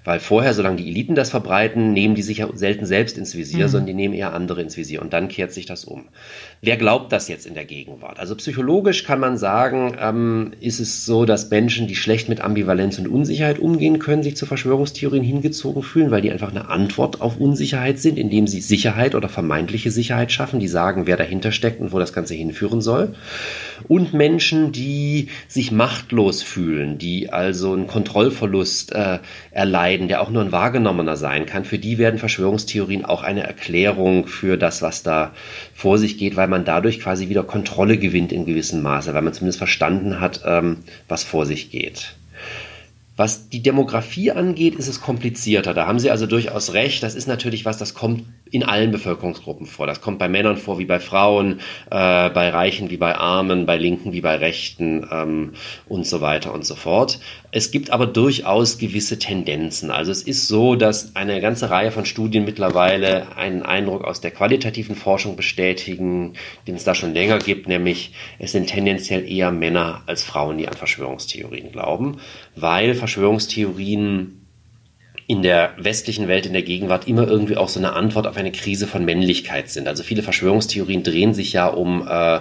Weil 0.05 0.21
vorher, 0.21 0.55
solange 0.55 0.77
die 0.77 0.89
Eliten 0.89 1.15
das 1.15 1.31
verbreiten, 1.31 1.86
nehmen 1.93 2.15
die 2.15 2.23
sich 2.23 2.39
ja 2.39 2.49
selten 2.55 2.87
selbst 2.87 3.19
ins 3.19 3.35
Visier, 3.35 3.67
mhm. 3.67 3.71
sondern 3.71 3.87
die 3.87 3.95
nehmen 3.95 4.15
eher 4.15 4.33
andere 4.33 4.63
ins 4.63 4.77
Visier 4.77 5.03
und 5.03 5.13
dann 5.13 5.29
kehrt 5.29 5.53
sich 5.53 5.67
das 5.67 5.85
um. 5.85 6.09
Wer 6.63 6.79
glaubt 6.79 7.13
das 7.13 7.29
jetzt 7.29 7.47
in 7.47 7.55
der 7.55 7.67
Gegenwart? 7.67 8.19
Also 8.19 8.35
psychologisch 8.35 9.05
kann 9.05 9.21
man 9.21 9.37
sagen, 9.37 9.95
ähm, 10.01 10.53
ist 10.61 10.81
es 10.81 11.05
so, 11.05 11.27
dass 11.27 11.51
Menschen, 11.51 11.87
die 11.87 11.97
schlecht 11.97 12.31
mit 12.31 12.41
Ambivalenz 12.41 12.99
und 12.99 13.09
Unsicherheit 13.09 13.59
umgehen 13.59 13.99
können, 13.99 14.23
sich 14.23 14.37
zu 14.37 14.47
Verschwörungstheorien 14.47 15.23
hingezogen 15.23 15.83
fühlen, 15.83 16.11
weil 16.11 16.23
die 16.23 16.33
einfach 16.33 16.51
eine 16.51 16.69
Antwort 16.69 17.21
auf 17.21 17.39
Unsicherheit 17.39 17.99
sind, 17.99 18.19
indem 18.19 18.47
sie 18.47 18.63
Sicherheit 18.63 19.15
oder 19.15 19.29
vermeintliche 19.29 19.91
Sicherheit 19.91 20.33
schaffen, 20.33 20.59
die 20.59 20.69
sagen, 20.69 21.07
wer 21.07 21.19
dahinter 21.19 21.53
steckt 21.53 21.81
und 21.81 21.93
wo 21.93 21.99
das 21.99 22.15
Ganze 22.15 22.35
hinführen 22.35 22.81
soll. 22.81 23.15
Und 23.87 24.15
Menschen, 24.15 24.73
die 24.73 25.29
sich 25.49 25.73
machtlos 25.73 26.43
fühlen, 26.43 26.97
die 26.97 27.31
also 27.31 27.75
einen 27.75 27.87
Kontrollverlust 27.87 28.93
äh, 28.93 29.19
erleiden, 29.51 30.09
der 30.09 30.23
auch 30.23 30.31
nur 30.31 30.43
ein 30.43 30.53
wahrgenommener 30.53 31.17
sein 31.17 31.45
kann, 31.45 31.67
für 31.67 31.79
die 31.79 31.99
werden 31.99 32.19
Verschwörungstheorien 32.19 33.05
auch 33.05 33.23
eine 33.23 33.43
Erklärung 33.43 34.27
für 34.27 34.57
das, 34.57 34.81
was 34.81 35.03
da 35.03 35.33
vor 35.77 35.99
sich 35.99 36.17
geht, 36.17 36.37
weil 36.37 36.49
man 36.49 36.65
dadurch 36.65 37.01
quasi 37.01 37.29
wieder 37.29 37.43
Kontrolle 37.43 37.99
gewinnt 37.99 38.33
in 38.33 38.47
gewissem 38.47 38.81
Maße, 38.81 39.13
weil 39.13 39.21
man 39.21 39.35
zumindest 39.35 39.59
verstanden 39.59 40.21
hat, 40.21 40.41
ähm, 40.47 40.79
was 41.07 41.23
vor 41.23 41.45
sich 41.45 41.71
geht. 41.71 42.17
Was 43.17 43.51
die 43.51 43.63
Demografie 43.63 44.31
angeht, 44.31 44.75
ist 44.75 44.89
es 44.89 45.03
komplizierter. 45.03 45.75
Da 45.75 45.87
haben 45.87 45.99
Sie 45.99 46.11
also 46.11 46.27
durchaus 46.27 46.73
recht. 46.73 47.03
Das 47.03 47.15
ist 47.15 47.29
natürlich 47.29 47.67
was, 47.67 47.77
das 47.77 47.93
kommt 47.93 48.25
in 48.51 48.63
allen 48.63 48.93
Bevölkerungsgruppen 48.93 49.67
vor. 49.67 49.87
Das 49.87 50.01
kommt 50.01 50.19
bei 50.19 50.29
Männern 50.29 50.57
vor 50.57 50.79
wie 50.79 50.85
bei 50.85 51.01
Frauen, 51.01 51.61
äh, 51.91 52.31
bei 52.31 52.51
Reichen 52.51 52.91
wie 52.91 52.97
bei 52.97 53.17
Armen, 53.17 53.67
bei 53.67 53.77
Linken 53.77 54.13
wie 54.13 54.21
bei 54.21 54.37
Rechten 54.37 55.07
ähm, 55.11 55.53
und 55.89 56.07
so 56.07 56.21
weiter 56.21 56.55
und 56.55 56.65
so 56.65 56.77
fort. 56.77 57.19
Es 57.51 57.71
gibt 57.71 57.91
aber 57.91 58.07
durchaus 58.07 58.79
gewisse 58.79 59.19
Tendenzen. 59.19 59.91
Also 59.91 60.13
es 60.13 60.23
ist 60.23 60.47
so, 60.47 60.77
dass 60.77 61.17
eine 61.17 61.41
ganze 61.41 61.71
Reihe 61.71 61.91
von 61.91 62.05
Studien 62.05 62.45
mittlerweile 62.45 63.37
einen 63.37 63.63
Eindruck 63.63 64.05
aus 64.05 64.21
der 64.21 64.31
qualitativen 64.31 64.95
Forschung 64.95 65.37
bestätigen, 65.37 66.35
den 66.67 66.77
es 66.77 66.85
da 66.85 66.95
schon 66.95 67.15
länger 67.15 67.39
gibt, 67.39 67.67
nämlich 67.67 68.13
es 68.39 68.53
sind 68.53 68.69
tendenziell 68.69 69.29
eher 69.29 69.51
Männer 69.51 70.03
als 70.07 70.23
Frauen, 70.23 70.59
die 70.59 70.69
an 70.69 70.75
Verschwörungstheorien 70.75 71.73
glauben, 71.73 72.19
weil 72.55 72.95
Verschwörungstheorien 72.95 74.36
in 75.27 75.43
der 75.43 75.75
westlichen 75.77 76.29
Welt 76.29 76.47
in 76.47 76.53
der 76.53 76.63
Gegenwart 76.63 77.09
immer 77.09 77.27
irgendwie 77.27 77.57
auch 77.57 77.69
so 77.69 77.81
eine 77.81 77.95
Antwort 77.95 78.27
auf 78.27 78.37
eine 78.37 78.53
Krise 78.53 78.87
von 78.87 79.05
Männlichkeit 79.05 79.71
sind. 79.71 79.89
Also 79.89 80.03
viele 80.03 80.23
Verschwörungstheorien 80.23 81.03
drehen 81.03 81.35
sich 81.35 81.53
ja 81.53 81.67
um 81.67 82.07
äh, 82.09 82.41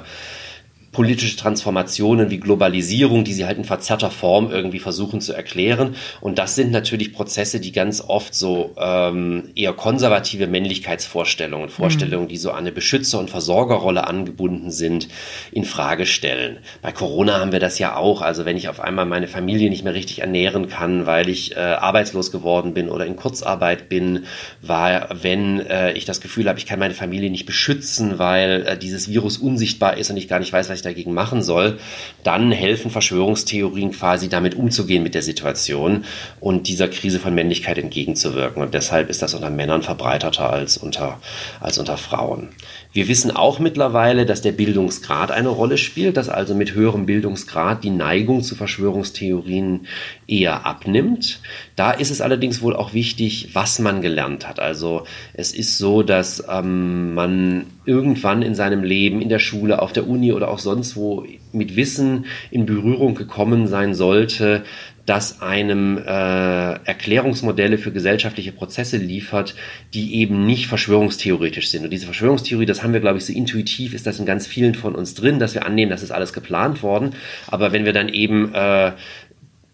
politische 0.96 1.36
Transformationen 1.36 2.30
wie 2.30 2.40
Globalisierung, 2.40 3.26
die 3.26 3.34
sie 3.34 3.46
halt 3.46 3.58
in 3.58 3.66
verzerrter 3.66 4.12
Form 4.12 4.50
irgendwie 4.50 4.80
versuchen 4.80 5.20
zu 5.20 5.34
erklären. 5.34 5.96
Und 6.22 6.40
das 6.40 6.56
sind 6.56 6.72
natürlich 6.72 7.12
Prozesse, 7.12 7.60
die 7.60 7.74
ganz 7.74 8.02
oft 8.02 8.34
so 8.34 8.74
ähm, 8.78 9.50
eher 9.56 9.74
konservative 9.74 10.48
Männlichkeitsvorstellungen, 10.48 11.68
Vorstellungen, 11.68 12.26
mhm. 12.26 12.30
die 12.30 12.38
so 12.38 12.52
an 12.52 12.60
eine 12.60 12.72
Beschützer- 12.72 13.20
und 13.20 13.30
Versorgerrolle 13.30 14.08
angebunden 14.08 14.72
sind, 14.72 15.10
in 15.52 15.66
Frage 15.66 16.06
stellen. 16.06 16.60
Bei 16.82 16.94
Corona 16.94 17.42
haben 17.42 17.52
wir 17.52 17.60
das 17.60 17.78
ja 17.78 17.98
auch. 17.98 18.22
Also 18.22 18.46
wenn 18.46 18.56
ich 18.56 18.70
auf 18.70 18.80
einmal 18.80 19.06
meine 19.06 19.28
Familie 19.28 19.70
nicht 19.70 19.84
mehr 19.84 19.96
richtig 19.96 20.20
ernähren 20.20 20.70
kann, 20.70 21.06
weil 21.06 21.28
ich 21.28 21.58
äh, 21.58 21.60
arbeitslos 21.60 22.32
geworden 22.32 22.74
bin 22.74 22.88
oder 22.88 23.06
in 23.06 23.18
Kurzarbeit 23.18 23.90
bin, 23.90 24.24
war, 24.62 25.10
wenn 25.22 25.60
äh, 25.60 25.92
ich 25.92 26.06
das 26.06 26.22
Gefühl 26.22 26.48
habe, 26.48 26.58
ich 26.58 26.66
kann 26.66 26.80
meine 26.80 26.94
Familie 26.94 27.30
nicht 27.30 27.46
beschützen, 27.46 28.18
weil 28.18 28.66
äh, 28.66 28.78
dieses 28.78 29.10
Virus 29.10 29.38
unsichtbar 29.38 29.98
ist 29.98 30.10
und 30.10 30.16
ich 30.16 30.30
gar 30.30 30.40
nicht 30.40 30.54
weiß, 30.54 30.70
was 30.70 30.78
ich 30.78 30.85
dagegen 30.86 31.14
machen 31.14 31.42
soll, 31.42 31.80
dann 32.24 32.52
helfen 32.52 32.92
Verschwörungstheorien 32.92 33.92
quasi 33.92 34.30
damit 34.30 34.56
umzugehen 34.56 35.04
mit 35.04 35.16
der 35.16 35.22
Situation 35.22 36.06
und 36.40 36.68
dieser 36.68 36.88
Krise 36.88 37.20
von 37.20 37.36
Männlichkeit 37.36 37.78
entgegenzuwirken. 37.78 38.62
Und 38.62 38.74
deshalb 38.74 39.10
ist 39.10 39.22
das 39.22 39.34
unter 39.34 39.50
Männern 39.50 39.82
verbreiterter 39.82 40.50
als 40.50 40.78
unter, 40.78 41.20
als 41.60 41.78
unter 41.78 41.98
Frauen. 41.98 42.50
Wir 42.96 43.10
wissen 43.10 43.30
auch 43.30 43.60
mittlerweile, 43.60 44.26
dass 44.26 44.42
der 44.42 44.54
Bildungsgrad 44.54 45.30
eine 45.30 45.50
Rolle 45.50 45.78
spielt, 45.78 46.16
dass 46.16 46.30
also 46.30 46.56
mit 46.56 46.76
höherem 46.76 47.06
Bildungsgrad 47.06 47.84
die 47.84 47.90
Neigung 47.90 48.42
zu 48.42 48.56
Verschwörungstheorien 48.56 49.88
eher 50.28 50.66
abnimmt. 50.66 51.42
Da 51.76 51.92
ist 51.92 52.10
es 52.10 52.22
allerdings 52.22 52.62
wohl 52.62 52.74
auch 52.74 52.94
wichtig, 52.94 53.50
was 53.52 53.80
man 53.80 54.02
gelernt 54.02 54.48
hat. 54.48 54.62
Also 54.62 55.04
es 55.34 55.54
ist 55.54 55.78
so, 55.78 56.04
dass 56.04 56.46
ähm, 56.50 57.14
man 57.16 57.66
irgendwann 57.84 58.42
in 58.42 58.56
seinem 58.56 58.82
Leben, 58.86 59.22
in 59.22 59.28
der 59.28 59.40
Schule, 59.40 59.82
auf 59.82 59.92
der 59.92 60.08
Uni 60.08 60.32
oder 60.32 60.50
auch 60.50 60.60
sonst 60.60 60.96
wo 60.96 61.26
mit 61.52 61.76
Wissen 61.76 62.26
in 62.50 62.66
Berührung 62.66 63.14
gekommen 63.14 63.68
sein 63.68 63.94
sollte, 63.94 64.64
das 65.06 65.42
einem 65.42 65.98
äh, 65.98 66.02
Erklärungsmodelle 66.02 67.78
für 67.78 67.92
gesellschaftliche 67.92 68.52
Prozesse 68.52 68.98
liefert, 68.98 69.56
die 69.94 70.16
eben 70.16 70.46
nicht 70.46 70.68
verschwörungstheoretisch 70.68 71.70
sind. 71.70 71.84
Und 71.84 71.92
diese 71.92 72.06
Verschwörungstheorie, 72.06 72.66
das 72.66 72.82
haben 72.82 72.94
wir, 72.94 73.02
glaube 73.02 73.20
ich, 73.20 73.26
so 73.26 73.34
intuitiv, 73.34 73.94
ist 73.94 74.08
das 74.08 74.20
in 74.20 74.26
ganz 74.26 74.48
vielen 74.48 74.74
von 74.74 74.96
uns 74.96 75.14
drin, 75.14 75.38
dass 75.40 75.54
wir 75.54 75.66
annehmen, 75.66 75.92
das 75.92 76.02
ist 76.02 76.12
alles 76.12 76.34
geplant 76.34 76.82
worden. 76.82 77.12
Aber 77.48 77.72
wenn 77.72 77.86
wir 77.86 77.94
dann 77.94 78.10
eben 78.10 78.54
äh, 78.54 78.94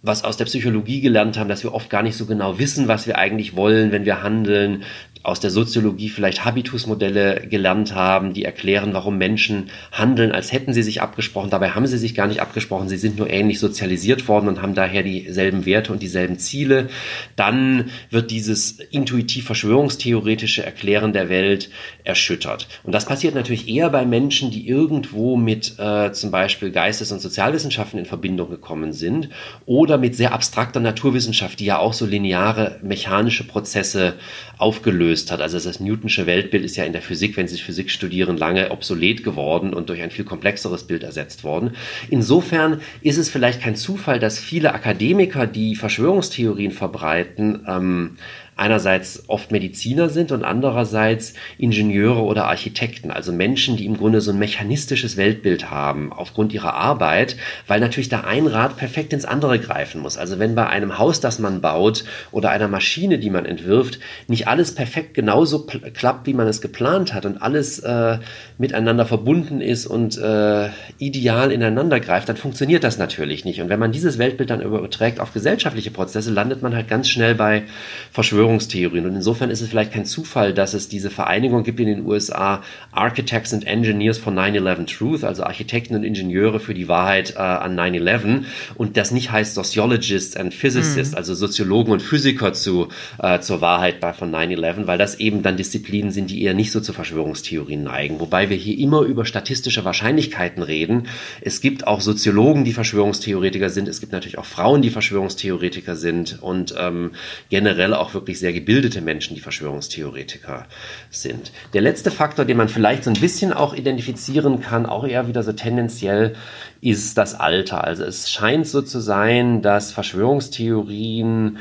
was 0.03 0.23
aus 0.23 0.35
der 0.35 0.45
Psychologie 0.45 0.99
gelernt 0.99 1.37
haben, 1.37 1.47
dass 1.47 1.63
wir 1.63 1.73
oft 1.73 1.89
gar 1.89 2.01
nicht 2.01 2.17
so 2.17 2.25
genau 2.25 2.57
wissen, 2.57 2.87
was 2.87 3.05
wir 3.05 3.17
eigentlich 3.17 3.55
wollen, 3.55 3.91
wenn 3.91 4.05
wir 4.05 4.23
handeln, 4.23 4.83
aus 5.23 5.39
der 5.39 5.51
Soziologie 5.51 6.09
vielleicht 6.09 6.43
Habitusmodelle 6.45 7.47
gelernt 7.47 7.93
haben, 7.93 8.33
die 8.33 8.43
erklären, 8.43 8.93
warum 8.93 9.17
Menschen 9.17 9.69
handeln, 9.91 10.31
als 10.31 10.51
hätten 10.51 10.73
sie 10.73 10.81
sich 10.81 11.01
abgesprochen. 11.01 11.51
Dabei 11.51 11.71
haben 11.71 11.85
sie 11.85 11.99
sich 11.99 12.15
gar 12.15 12.27
nicht 12.27 12.41
abgesprochen. 12.41 12.89
Sie 12.89 12.97
sind 12.97 13.17
nur 13.17 13.29
ähnlich 13.29 13.59
sozialisiert 13.59 14.27
worden 14.27 14.47
und 14.47 14.61
haben 14.61 14.73
daher 14.73 15.03
dieselben 15.03 15.65
Werte 15.65 15.93
und 15.93 16.01
dieselben 16.01 16.39
Ziele. 16.39 16.89
Dann 17.35 17.91
wird 18.09 18.31
dieses 18.31 18.79
intuitiv 18.79 19.45
verschwörungstheoretische 19.45 20.65
Erklären 20.65 21.13
der 21.13 21.29
Welt 21.29 21.69
erschüttert. 22.03 22.67
Und 22.83 22.93
das 22.93 23.05
passiert 23.05 23.35
natürlich 23.35 23.67
eher 23.67 23.91
bei 23.91 24.05
Menschen, 24.05 24.49
die 24.49 24.67
irgendwo 24.67 25.37
mit 25.37 25.75
äh, 25.77 26.11
zum 26.13 26.31
Beispiel 26.31 26.71
Geistes- 26.71 27.11
und 27.11 27.19
Sozialwissenschaften 27.19 27.99
in 27.99 28.05
Verbindung 28.05 28.49
gekommen 28.49 28.91
sind 28.91 29.29
oder 29.67 29.99
mit 29.99 30.15
sehr 30.15 30.33
abstrakter 30.33 30.79
Naturwissenschaft, 30.79 31.59
die 31.59 31.65
ja 31.65 31.77
auch 31.77 31.93
so 31.93 32.07
lineare 32.07 32.79
mechanische 32.81 33.43
Prozesse 33.43 34.15
aufgelöst 34.57 35.10
hat. 35.31 35.41
Also 35.41 35.59
das 35.59 35.79
Newtonsche 35.79 36.25
Weltbild 36.25 36.63
ist 36.63 36.77
ja 36.77 36.83
in 36.83 36.93
der 36.93 37.01
Physik, 37.01 37.37
wenn 37.37 37.47
Sie 37.47 37.57
Physik 37.57 37.91
studieren, 37.91 38.37
lange 38.37 38.71
obsolet 38.71 39.23
geworden 39.23 39.73
und 39.73 39.89
durch 39.89 40.01
ein 40.01 40.11
viel 40.11 40.25
komplexeres 40.25 40.85
Bild 40.87 41.03
ersetzt 41.03 41.43
worden. 41.43 41.71
Insofern 42.09 42.81
ist 43.01 43.17
es 43.17 43.29
vielleicht 43.29 43.61
kein 43.61 43.75
Zufall, 43.75 44.19
dass 44.19 44.39
viele 44.39 44.73
Akademiker, 44.73 45.47
die 45.47 45.75
Verschwörungstheorien 45.75 46.71
verbreiten, 46.71 47.65
ähm, 47.67 48.17
einerseits 48.61 49.23
oft 49.27 49.51
Mediziner 49.51 50.09
sind 50.09 50.31
und 50.31 50.43
andererseits 50.43 51.33
Ingenieure 51.57 52.21
oder 52.21 52.45
Architekten, 52.45 53.09
also 53.09 53.31
Menschen, 53.31 53.75
die 53.75 53.85
im 53.85 53.97
Grunde 53.97 54.21
so 54.21 54.31
ein 54.31 54.37
mechanistisches 54.39 55.17
Weltbild 55.17 55.71
haben 55.71 56.13
aufgrund 56.13 56.53
ihrer 56.53 56.75
Arbeit, 56.75 57.35
weil 57.67 57.79
natürlich 57.79 58.09
da 58.09 58.21
ein 58.21 58.45
Rad 58.45 58.77
perfekt 58.77 59.13
ins 59.13 59.25
andere 59.25 59.57
greifen 59.59 60.01
muss. 60.01 60.17
Also 60.17 60.37
wenn 60.37 60.53
bei 60.53 60.67
einem 60.67 60.99
Haus, 60.99 61.19
das 61.19 61.39
man 61.39 61.61
baut 61.61 62.03
oder 62.31 62.51
einer 62.51 62.67
Maschine, 62.67 63.17
die 63.17 63.31
man 63.31 63.45
entwirft, 63.45 63.99
nicht 64.27 64.47
alles 64.47 64.75
perfekt 64.75 65.15
genauso 65.15 65.65
klappt, 65.65 66.27
wie 66.27 66.33
man 66.35 66.47
es 66.47 66.61
geplant 66.61 67.15
hat 67.15 67.25
und 67.25 67.41
alles 67.41 67.79
äh, 67.79 68.19
miteinander 68.59 69.07
verbunden 69.07 69.59
ist 69.59 69.87
und 69.87 70.19
äh, 70.19 70.69
ideal 70.99 71.51
ineinander 71.51 71.99
greift, 71.99 72.29
dann 72.29 72.37
funktioniert 72.37 72.83
das 72.83 72.99
natürlich 72.99 73.43
nicht. 73.43 73.59
Und 73.59 73.69
wenn 73.69 73.79
man 73.79 73.91
dieses 73.91 74.19
Weltbild 74.19 74.51
dann 74.51 74.61
überträgt 74.61 75.19
auf 75.19 75.33
gesellschaftliche 75.33 75.89
Prozesse, 75.89 76.29
landet 76.31 76.61
man 76.61 76.75
halt 76.75 76.87
ganz 76.87 77.09
schnell 77.09 77.33
bei 77.33 77.63
Verschwörungen 78.11 78.50
Verschwörungstheorien. 78.51 79.05
Und 79.05 79.15
insofern 79.15 79.49
ist 79.49 79.61
es 79.61 79.69
vielleicht 79.69 79.93
kein 79.93 80.05
Zufall, 80.05 80.53
dass 80.53 80.73
es 80.73 80.87
diese 80.87 81.09
Vereinigung 81.09 81.63
gibt 81.63 81.79
in 81.79 81.87
den 81.87 82.05
USA, 82.05 82.61
Architects 82.91 83.53
and 83.53 83.65
Engineers 83.65 84.17
for 84.17 84.33
9-11 84.33 84.97
Truth, 84.97 85.23
also 85.23 85.43
Architekten 85.43 85.95
und 85.95 86.03
Ingenieure 86.03 86.59
für 86.59 86.73
die 86.73 86.87
Wahrheit 86.87 87.35
äh, 87.35 87.39
an 87.39 87.79
9-11. 87.79 88.43
Und 88.75 88.97
das 88.97 89.11
nicht 89.11 89.31
heißt 89.31 89.55
Sociologists 89.55 90.35
and 90.35 90.53
Physicists, 90.53 91.11
mhm. 91.11 91.17
also 91.17 91.33
Soziologen 91.33 91.93
und 91.93 92.01
Physiker 92.01 92.53
zu, 92.53 92.89
äh, 93.21 93.39
zur 93.39 93.61
Wahrheit 93.61 93.99
bei, 93.99 94.13
von 94.13 94.33
9-11, 94.33 94.87
weil 94.87 94.97
das 94.97 95.15
eben 95.19 95.43
dann 95.43 95.57
Disziplinen 95.57 96.11
sind, 96.11 96.29
die 96.29 96.43
eher 96.43 96.53
nicht 96.53 96.71
so 96.71 96.79
zu 96.79 96.93
Verschwörungstheorien 96.93 97.83
neigen. 97.83 98.19
Wobei 98.19 98.49
wir 98.49 98.57
hier 98.57 98.77
immer 98.77 99.01
über 99.01 99.25
statistische 99.25 99.85
Wahrscheinlichkeiten 99.85 100.63
reden. 100.63 101.07
Es 101.41 101.61
gibt 101.61 101.87
auch 101.87 102.01
Soziologen, 102.01 102.65
die 102.65 102.73
Verschwörungstheoretiker 102.73 103.69
sind. 103.69 103.87
Es 103.87 103.99
gibt 103.99 104.11
natürlich 104.11 104.37
auch 104.37 104.45
Frauen, 104.45 104.81
die 104.81 104.89
Verschwörungstheoretiker 104.89 105.95
sind 105.95 106.41
und 106.41 106.73
ähm, 106.77 107.11
generell 107.49 107.93
auch 107.93 108.13
wirklich 108.13 108.40
sehr 108.41 108.51
gebildete 108.51 108.99
Menschen, 108.99 109.35
die 109.35 109.41
Verschwörungstheoretiker 109.41 110.65
sind. 111.09 111.53
Der 111.73 111.81
letzte 111.81 112.11
Faktor, 112.11 112.43
den 112.43 112.57
man 112.57 112.67
vielleicht 112.67 113.05
so 113.05 113.09
ein 113.09 113.19
bisschen 113.19 113.53
auch 113.53 113.73
identifizieren 113.73 114.59
kann, 114.59 114.85
auch 114.85 115.05
eher 115.05 115.29
wieder 115.29 115.43
so 115.43 115.53
tendenziell, 115.53 116.35
ist 116.81 117.17
das 117.17 117.39
Alter. 117.39 117.85
Also 117.85 118.03
es 118.03 118.29
scheint 118.29 118.67
so 118.67 118.81
zu 118.81 118.99
sein, 118.99 119.61
dass 119.61 119.93
Verschwörungstheorien 119.93 121.59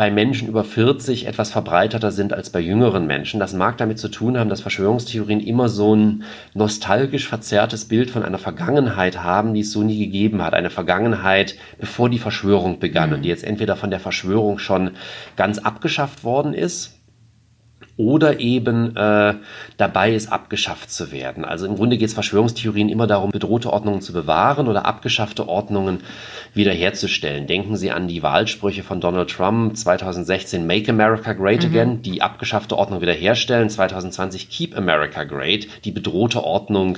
bei 0.00 0.10
Menschen 0.10 0.48
über 0.48 0.64
40 0.64 1.26
etwas 1.26 1.50
verbreiteter 1.50 2.10
sind 2.10 2.32
als 2.32 2.48
bei 2.48 2.58
jüngeren 2.58 3.06
Menschen. 3.06 3.38
Das 3.38 3.52
mag 3.52 3.76
damit 3.76 3.98
zu 3.98 4.08
tun 4.08 4.38
haben, 4.38 4.48
dass 4.48 4.62
Verschwörungstheorien 4.62 5.40
immer 5.40 5.68
so 5.68 5.94
ein 5.94 6.24
nostalgisch 6.54 7.28
verzerrtes 7.28 7.84
Bild 7.84 8.08
von 8.08 8.22
einer 8.22 8.38
Vergangenheit 8.38 9.22
haben, 9.22 9.52
die 9.52 9.60
es 9.60 9.72
so 9.72 9.82
nie 9.82 9.98
gegeben 9.98 10.40
hat. 10.40 10.54
Eine 10.54 10.70
Vergangenheit, 10.70 11.56
bevor 11.78 12.08
die 12.08 12.18
Verschwörung 12.18 12.78
begann 12.78 13.10
mhm. 13.10 13.16
und 13.16 13.22
die 13.26 13.28
jetzt 13.28 13.44
entweder 13.44 13.76
von 13.76 13.90
der 13.90 14.00
Verschwörung 14.00 14.58
schon 14.58 14.92
ganz 15.36 15.58
abgeschafft 15.58 16.24
worden 16.24 16.54
ist 16.54 16.99
oder 18.00 18.40
eben 18.40 18.96
äh, 18.96 19.34
dabei 19.76 20.14
ist, 20.14 20.32
abgeschafft 20.32 20.90
zu 20.90 21.12
werden. 21.12 21.44
Also 21.44 21.66
im 21.66 21.76
Grunde 21.76 21.98
geht 21.98 22.08
es 22.08 22.14
Verschwörungstheorien 22.14 22.88
immer 22.88 23.06
darum, 23.06 23.30
bedrohte 23.30 23.70
Ordnungen 23.70 24.00
zu 24.00 24.14
bewahren 24.14 24.68
oder 24.68 24.86
abgeschaffte 24.86 25.46
Ordnungen 25.46 26.00
wiederherzustellen. 26.54 27.46
Denken 27.46 27.76
Sie 27.76 27.90
an 27.90 28.08
die 28.08 28.22
Wahlsprüche 28.22 28.82
von 28.82 29.02
Donald 29.02 29.28
Trump 29.28 29.76
2016, 29.76 30.66
Make 30.66 30.90
America 30.90 31.34
Great 31.34 31.62
mhm. 31.62 31.68
Again, 31.68 32.02
die 32.02 32.22
abgeschaffte 32.22 32.78
Ordnung 32.78 33.02
wiederherstellen, 33.02 33.68
2020 33.68 34.48
Keep 34.48 34.78
America 34.78 35.24
Great, 35.24 35.68
die 35.84 35.92
bedrohte 35.92 36.42
Ordnung 36.42 36.96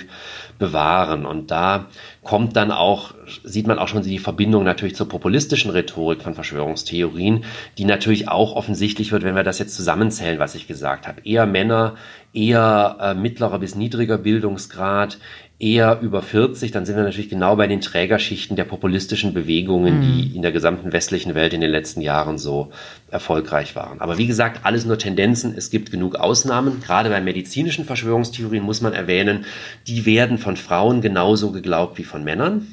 bewahren. 0.60 1.26
Und 1.26 1.50
da 1.50 1.86
kommt 2.22 2.54
dann 2.54 2.70
auch, 2.70 3.14
sieht 3.42 3.66
man 3.66 3.78
auch 3.78 3.88
schon 3.88 4.02
die 4.02 4.20
Verbindung 4.20 4.62
natürlich 4.62 4.94
zur 4.94 5.08
populistischen 5.08 5.72
Rhetorik 5.72 6.22
von 6.22 6.34
Verschwörungstheorien, 6.34 7.44
die 7.78 7.84
natürlich 7.84 8.28
auch 8.28 8.54
offensichtlich 8.54 9.10
wird, 9.10 9.24
wenn 9.24 9.34
wir 9.34 9.42
das 9.42 9.58
jetzt 9.58 9.74
zusammenzählen, 9.74 10.38
was 10.38 10.54
ich 10.54 10.68
gesagt 10.68 11.08
habe. 11.08 11.22
Eher 11.24 11.46
Männer, 11.46 11.96
eher 12.32 12.96
äh, 13.00 13.14
mittlerer 13.14 13.58
bis 13.58 13.74
niedriger 13.74 14.18
Bildungsgrad, 14.18 15.18
eher 15.62 16.00
über 16.00 16.22
40, 16.22 16.72
dann 16.72 16.84
sind 16.84 16.96
wir 16.96 17.04
natürlich 17.04 17.30
genau 17.30 17.54
bei 17.54 17.68
den 17.68 17.80
Trägerschichten 17.80 18.56
der 18.56 18.64
populistischen 18.64 19.32
Bewegungen, 19.32 19.98
mhm. 19.98 20.02
die 20.02 20.36
in 20.36 20.42
der 20.42 20.50
gesamten 20.50 20.92
westlichen 20.92 21.36
Welt 21.36 21.54
in 21.54 21.60
den 21.60 21.70
letzten 21.70 22.00
Jahren 22.00 22.36
so 22.36 22.70
erfolgreich 23.10 23.76
waren. 23.76 24.00
Aber 24.00 24.18
wie 24.18 24.26
gesagt, 24.26 24.60
alles 24.64 24.84
nur 24.84 24.98
Tendenzen. 24.98 25.54
Es 25.56 25.70
gibt 25.70 25.92
genug 25.92 26.16
Ausnahmen. 26.16 26.80
Gerade 26.80 27.10
bei 27.10 27.20
medizinischen 27.20 27.84
Verschwörungstheorien 27.84 28.64
muss 28.64 28.80
man 28.80 28.92
erwähnen, 28.92 29.44
die 29.86 30.04
werden 30.04 30.38
von 30.38 30.56
Frauen 30.56 31.00
genauso 31.00 31.52
geglaubt 31.52 31.96
wie 31.96 32.04
von 32.04 32.24
Männern 32.24 32.66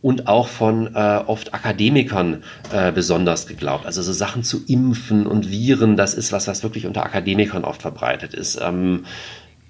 und 0.00 0.28
auch 0.28 0.46
von 0.46 0.94
äh, 0.94 1.22
oft 1.26 1.54
Akademikern 1.54 2.44
äh, 2.72 2.92
besonders 2.92 3.48
geglaubt. 3.48 3.84
Also 3.84 4.02
so 4.02 4.12
Sachen 4.12 4.44
zu 4.44 4.62
impfen 4.68 5.26
und 5.26 5.50
Viren, 5.50 5.96
das 5.96 6.14
ist 6.14 6.30
was, 6.30 6.46
was 6.46 6.62
wirklich 6.62 6.86
unter 6.86 7.04
Akademikern 7.04 7.64
oft 7.64 7.82
verbreitet 7.82 8.32
ist. 8.32 8.60
Ähm, 8.62 9.06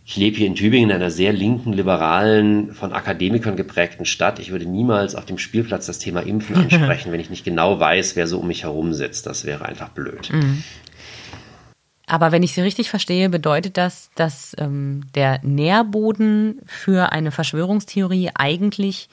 ich 0.09 0.17
lebe 0.17 0.37
hier 0.37 0.47
in 0.47 0.55
Tübingen 0.55 0.91
in 0.91 0.95
einer 0.95 1.11
sehr 1.11 1.33
linken, 1.33 1.73
liberalen, 1.73 2.73
von 2.73 2.93
Akademikern 2.93 3.57
geprägten 3.57 4.05
Stadt. 4.05 4.39
Ich 4.39 4.53
würde 4.53 4.65
niemals 4.65 5.17
auf 5.17 5.25
dem 5.25 5.37
Spielplatz 5.37 5.87
das 5.87 5.99
Thema 5.99 6.21
Impfen 6.21 6.55
ansprechen, 6.63 7.11
wenn 7.11 7.19
ich 7.19 7.29
nicht 7.29 7.45
genau 7.45 7.81
weiß, 7.81 8.15
wer 8.15 8.29
so 8.29 8.39
um 8.39 8.47
mich 8.47 8.63
herum 8.63 8.95
sitzt. 8.95 9.27
Das 9.27 9.45
wäre 9.45 9.65
einfach 9.67 9.89
blöd. 9.89 10.31
Mhm. 10.33 10.63
Aber 12.07 12.31
wenn 12.31 12.45
ich 12.45 12.53
Sie 12.53 12.61
richtig 12.61 12.89
verstehe, 12.89 13.29
bedeutet 13.29 13.77
das, 13.77 14.11
dass 14.15 14.55
ähm, 14.59 15.03
der 15.17 15.41
Nährboden 15.43 16.61
für 16.67 17.11
eine 17.11 17.33
Verschwörungstheorie 17.33 18.31
eigentlich 18.33 19.09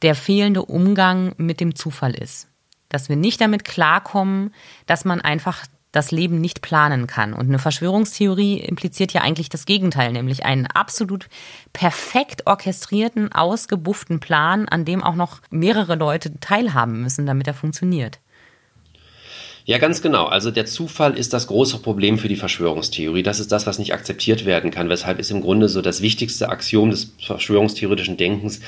der 0.00 0.14
fehlende 0.14 0.64
Umgang 0.64 1.34
mit 1.36 1.60
dem 1.60 1.74
Zufall 1.74 2.14
ist. 2.14 2.48
Dass 2.88 3.10
wir 3.10 3.16
nicht 3.16 3.42
damit 3.42 3.66
klarkommen, 3.66 4.54
dass 4.86 5.04
man 5.04 5.20
einfach 5.20 5.66
das 5.94 6.10
Leben 6.10 6.40
nicht 6.40 6.60
planen 6.60 7.06
kann. 7.06 7.32
Und 7.32 7.48
eine 7.48 7.58
Verschwörungstheorie 7.58 8.60
impliziert 8.60 9.12
ja 9.12 9.20
eigentlich 9.20 9.48
das 9.48 9.66
Gegenteil, 9.66 10.12
nämlich 10.12 10.44
einen 10.44 10.66
absolut 10.66 11.28
perfekt 11.72 12.46
orchestrierten, 12.46 13.32
ausgebufften 13.32 14.20
Plan, 14.20 14.68
an 14.68 14.84
dem 14.84 15.02
auch 15.02 15.14
noch 15.14 15.40
mehrere 15.50 15.94
Leute 15.94 16.38
teilhaben 16.40 17.00
müssen, 17.00 17.26
damit 17.26 17.46
er 17.46 17.54
funktioniert. 17.54 18.20
Ja, 19.66 19.78
ganz 19.78 20.02
genau. 20.02 20.26
Also 20.26 20.50
der 20.50 20.66
Zufall 20.66 21.16
ist 21.16 21.32
das 21.32 21.46
große 21.46 21.78
Problem 21.78 22.18
für 22.18 22.28
die 22.28 22.36
Verschwörungstheorie. 22.36 23.22
Das 23.22 23.40
ist 23.40 23.50
das, 23.50 23.66
was 23.66 23.78
nicht 23.78 23.94
akzeptiert 23.94 24.44
werden 24.44 24.70
kann. 24.70 24.90
Weshalb 24.90 25.18
ist 25.18 25.30
im 25.30 25.40
Grunde 25.40 25.70
so 25.70 25.80
das 25.80 26.02
wichtigste 26.02 26.50
Axiom 26.50 26.90
des 26.90 27.14
verschwörungstheoretischen 27.18 28.18
Denkens, 28.18 28.60